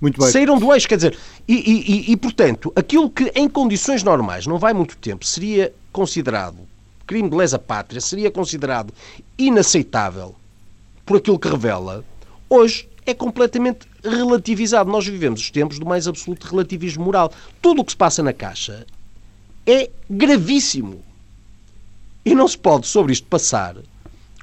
Muito 0.00 0.20
bem. 0.20 0.30
Saíram 0.30 0.58
do 0.58 0.72
eixo, 0.72 0.88
quer 0.88 0.96
dizer, 0.96 1.16
e, 1.46 1.54
e, 1.54 1.92
e, 1.92 2.12
e, 2.12 2.16
portanto, 2.16 2.72
aquilo 2.74 3.08
que 3.08 3.30
em 3.34 3.48
condições 3.48 4.02
normais, 4.02 4.46
não 4.46 4.58
vai 4.58 4.72
muito 4.72 4.96
tempo, 4.96 5.24
seria 5.24 5.72
considerado 5.92 6.58
crime 7.06 7.28
de 7.28 7.36
lesa 7.36 7.58
pátria, 7.58 8.00
seria 8.00 8.30
considerado 8.30 8.92
inaceitável 9.38 10.34
por 11.04 11.18
aquilo 11.18 11.38
que 11.38 11.48
revela, 11.48 12.04
hoje 12.48 12.88
é 13.06 13.14
completamente 13.14 13.86
relativizado. 14.02 14.90
Nós 14.90 15.06
vivemos 15.06 15.40
os 15.40 15.50
tempos 15.50 15.78
do 15.78 15.86
mais 15.86 16.06
absoluto 16.06 16.46
relativismo 16.46 17.04
moral. 17.04 17.32
Tudo 17.60 17.82
o 17.82 17.84
que 17.84 17.92
se 17.92 17.96
passa 17.96 18.22
na 18.22 18.32
Caixa 18.32 18.86
é 19.66 19.90
gravíssimo. 20.08 21.02
E 22.24 22.34
não 22.34 22.46
se 22.46 22.56
pode 22.56 22.86
sobre 22.86 23.12
isto 23.12 23.26
passar 23.26 23.76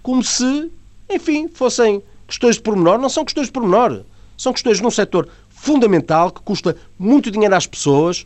como 0.01 0.23
se, 0.23 0.71
enfim, 1.09 1.47
fossem 1.47 2.01
questões 2.27 2.55
de 2.55 2.61
pormenor. 2.61 2.97
Não 2.97 3.09
são 3.09 3.23
questões 3.25 3.47
de 3.47 3.53
pormenor. 3.53 4.03
São 4.37 4.53
questões 4.53 4.79
num 4.79 4.91
setor 4.91 5.27
fundamental 5.49 6.31
que 6.31 6.41
custa 6.41 6.75
muito 6.97 7.29
dinheiro 7.29 7.55
às 7.55 7.67
pessoas, 7.67 8.25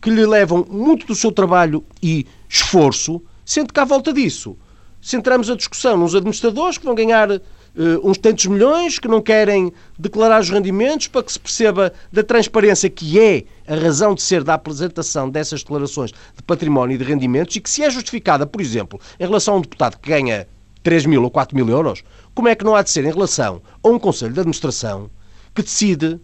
que 0.00 0.10
lhe 0.10 0.24
levam 0.24 0.64
muito 0.70 1.06
do 1.06 1.14
seu 1.14 1.32
trabalho 1.32 1.84
e 2.02 2.26
esforço, 2.48 3.20
sendo 3.44 3.72
que 3.72 3.80
à 3.80 3.84
volta 3.84 4.12
disso 4.12 4.56
centramos 5.02 5.50
a 5.50 5.56
discussão 5.56 5.96
nos 5.96 6.14
administradores 6.14 6.78
que 6.78 6.84
vão 6.84 6.94
ganhar 6.94 7.40
uh, 7.76 8.08
uns 8.08 8.18
tantos 8.18 8.46
milhões, 8.46 8.98
que 8.98 9.08
não 9.08 9.20
querem 9.20 9.72
declarar 9.98 10.40
os 10.40 10.50
rendimentos 10.50 11.08
para 11.08 11.22
que 11.22 11.32
se 11.32 11.38
perceba 11.38 11.92
da 12.12 12.22
transparência 12.22 12.88
que 12.88 13.18
é 13.18 13.44
a 13.66 13.74
razão 13.74 14.14
de 14.14 14.22
ser 14.22 14.42
da 14.42 14.54
apresentação 14.54 15.28
dessas 15.28 15.62
declarações 15.62 16.10
de 16.10 16.42
património 16.46 16.94
e 16.94 16.98
de 16.98 17.04
rendimentos 17.04 17.56
e 17.56 17.60
que 17.60 17.70
se 17.70 17.82
é 17.82 17.90
justificada, 17.90 18.46
por 18.46 18.60
exemplo, 18.60 19.00
em 19.18 19.24
relação 19.24 19.54
a 19.54 19.56
um 19.58 19.60
deputado 19.60 19.98
que 19.98 20.08
ganha 20.08 20.46
3 20.82 21.06
mil 21.06 21.22
ou 21.22 21.30
4 21.30 21.56
mil 21.56 21.68
euros, 21.68 22.02
como 22.34 22.48
é 22.48 22.54
que 22.54 22.64
não 22.64 22.74
há 22.74 22.82
de 22.82 22.90
ser 22.90 23.04
em 23.04 23.12
relação 23.12 23.60
a 23.82 23.88
um 23.88 23.98
Conselho 23.98 24.32
de 24.32 24.40
Administração 24.40 25.10
que 25.54 25.62
decide 25.62 26.20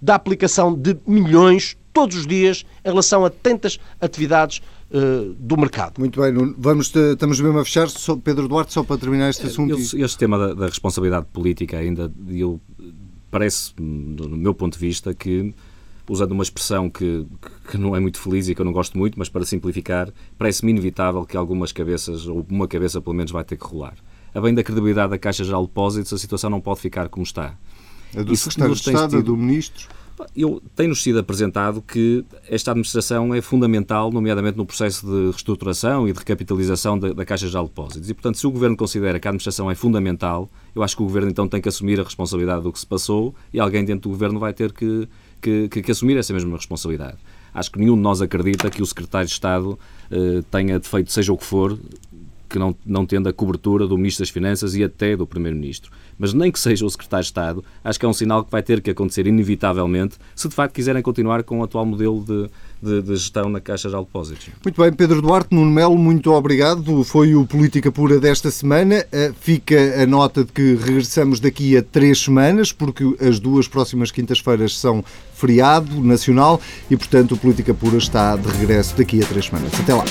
da 0.00 0.14
aplicação 0.14 0.74
de 0.74 0.96
milhões 1.06 1.76
todos 1.92 2.16
os 2.16 2.26
dias 2.26 2.64
em 2.84 2.88
relação 2.88 3.24
a 3.24 3.30
tantas 3.30 3.78
atividades 4.00 4.60
uh, 4.94 5.34
do 5.34 5.56
mercado. 5.56 5.98
Muito 5.98 6.20
bem, 6.20 6.32
vamos, 6.56 6.94
estamos 6.94 7.40
mesmo 7.40 7.58
a 7.58 7.64
fechar. 7.64 7.88
Só, 7.88 8.16
Pedro 8.16 8.46
Duarte, 8.46 8.72
só 8.72 8.84
para 8.84 8.98
terminar 8.98 9.30
este 9.30 9.46
assunto. 9.46 9.74
Este, 9.74 10.00
este 10.00 10.18
tema 10.18 10.38
da, 10.38 10.54
da, 10.54 10.66
responsabilidade 10.66 11.26
política 11.32 11.78
ainda, 11.78 12.12
eu, 12.28 12.60
parece, 13.30 13.72
no 13.78 14.36
meu 14.36 14.54
ponto 14.54 14.74
de 14.74 14.78
vista, 14.78 15.12
que 15.12 15.52
usando 16.08 16.32
uma 16.32 16.42
expressão 16.42 16.90
que, 16.90 17.26
que 17.70 17.78
não 17.78 17.96
é 17.96 18.00
muito 18.00 18.20
feliz 18.20 18.48
e 18.48 18.54
que 18.54 18.60
eu 18.60 18.64
não 18.64 18.72
gosto 18.72 18.96
muito, 18.96 19.18
mas 19.18 19.28
para 19.28 19.44
simplificar, 19.44 20.12
parece-me 20.38 20.70
inevitável 20.70 21.24
que 21.24 21.36
algumas 21.36 21.72
cabeças, 21.72 22.26
ou 22.26 22.46
uma 22.48 22.68
cabeça 22.68 23.00
pelo 23.00 23.16
menos, 23.16 23.32
vai 23.32 23.42
ter 23.42 23.56
que 23.56 23.64
rolar. 23.64 23.94
A 24.34 24.40
bem 24.40 24.54
da 24.54 24.62
credibilidade 24.62 25.10
da 25.10 25.18
Caixa 25.18 25.44
Geral 25.44 25.62
de 25.62 25.68
Depósitos, 25.68 26.12
a 26.12 26.18
situação 26.18 26.50
não 26.50 26.60
pode 26.60 26.80
ficar 26.80 27.08
como 27.08 27.24
está. 27.24 27.56
A 28.16 28.22
do 28.22 28.36
Secretário 28.36 28.74
de 28.74 28.80
Estado, 28.80 29.16
a 29.16 29.20
do 29.20 29.36
Ministro? 29.36 29.88
Eu 30.36 30.62
tenho-nos 30.76 31.02
sido 31.02 31.18
apresentado 31.18 31.82
que 31.82 32.24
esta 32.48 32.70
administração 32.70 33.34
é 33.34 33.40
fundamental, 33.40 34.12
nomeadamente 34.12 34.56
no 34.56 34.64
processo 34.64 35.06
de 35.06 35.30
reestruturação 35.30 36.08
e 36.08 36.12
de 36.12 36.18
recapitalização 36.18 36.98
da, 36.98 37.12
da 37.12 37.24
Caixa 37.24 37.48
de 37.48 37.52
Depósitos. 37.52 38.08
E, 38.08 38.14
portanto, 38.14 38.38
se 38.38 38.46
o 38.46 38.50
Governo 38.50 38.76
considera 38.76 39.18
que 39.18 39.26
a 39.26 39.30
administração 39.30 39.70
é 39.70 39.74
fundamental, 39.74 40.48
eu 40.74 40.82
acho 40.82 40.96
que 40.96 41.02
o 41.02 41.06
Governo 41.06 41.30
então 41.30 41.48
tem 41.48 41.60
que 41.60 41.68
assumir 41.68 41.98
a 41.98 42.04
responsabilidade 42.04 42.62
do 42.62 42.72
que 42.72 42.78
se 42.78 42.86
passou 42.86 43.34
e 43.52 43.58
alguém 43.58 43.84
dentro 43.84 44.08
do 44.08 44.12
Governo 44.12 44.38
vai 44.38 44.52
ter 44.52 44.72
que 44.72 45.08
que, 45.44 45.68
que, 45.68 45.82
que, 45.82 45.90
assumir 45.90 46.16
essa 46.16 46.32
mesma 46.32 46.56
responsabilidade. 46.56 47.18
Acho 47.52 47.70
que 47.70 47.78
nenhum 47.78 47.96
de 47.96 48.00
nós 48.00 48.22
acredita 48.22 48.70
que 48.70 48.80
o 48.80 48.86
secretário 48.86 49.26
de 49.26 49.34
Estado 49.34 49.78
eh, 50.10 50.42
tenha 50.50 50.78
defeito, 50.78 51.12
seja 51.12 51.34
o 51.34 51.36
que 51.36 51.44
for, 51.44 51.78
que 52.54 52.58
não, 52.60 52.72
não 52.86 53.04
tendo 53.04 53.28
a 53.28 53.32
cobertura 53.32 53.84
do 53.84 53.98
Ministro 53.98 54.22
das 54.22 54.30
Finanças 54.30 54.76
e 54.76 54.84
até 54.84 55.16
do 55.16 55.26
Primeiro-Ministro 55.26 55.90
mas 56.18 56.32
nem 56.32 56.50
que 56.50 56.58
seja 56.58 56.84
o 56.84 56.90
secretário 56.90 57.22
de 57.22 57.28
Estado, 57.28 57.64
acho 57.82 57.98
que 57.98 58.06
é 58.06 58.08
um 58.08 58.12
sinal 58.12 58.44
que 58.44 58.50
vai 58.50 58.62
ter 58.62 58.80
que 58.80 58.90
acontecer 58.90 59.26
inevitavelmente 59.26 60.16
se 60.34 60.48
de 60.48 60.54
facto 60.54 60.74
quiserem 60.74 61.02
continuar 61.02 61.42
com 61.42 61.60
o 61.60 61.64
atual 61.64 61.84
modelo 61.84 62.24
de, 62.24 62.48
de, 62.82 63.02
de 63.02 63.16
gestão 63.16 63.48
na 63.48 63.60
Caixa 63.60 63.88
de 63.88 63.96
Depósitos. 63.96 64.48
Muito 64.64 64.80
bem, 64.80 64.92
Pedro 64.92 65.20
Duarte, 65.20 65.54
Nuno 65.54 65.70
Melo, 65.70 65.96
muito 65.96 66.32
obrigado. 66.32 67.04
Foi 67.04 67.34
o 67.34 67.46
Política 67.46 67.90
Pura 67.90 68.18
desta 68.18 68.50
semana. 68.50 69.04
Eh, 69.10 69.32
fica 69.40 70.02
a 70.02 70.06
nota 70.06 70.44
de 70.44 70.52
que 70.52 70.74
regressamos 70.74 71.40
daqui 71.40 71.76
a 71.76 71.82
três 71.82 72.20
semanas, 72.20 72.72
porque 72.72 73.04
as 73.20 73.38
duas 73.38 73.68
próximas 73.68 74.10
quintas-feiras 74.10 74.76
são 74.76 75.04
feriado 75.34 76.00
nacional 76.00 76.60
e, 76.90 76.96
portanto, 76.96 77.32
o 77.32 77.36
Política 77.36 77.74
Pura 77.74 77.96
está 77.96 78.36
de 78.36 78.48
regresso 78.48 78.96
daqui 78.96 79.22
a 79.22 79.26
três 79.26 79.46
semanas. 79.46 79.72
Até 79.80 79.94
lá. 79.94 80.04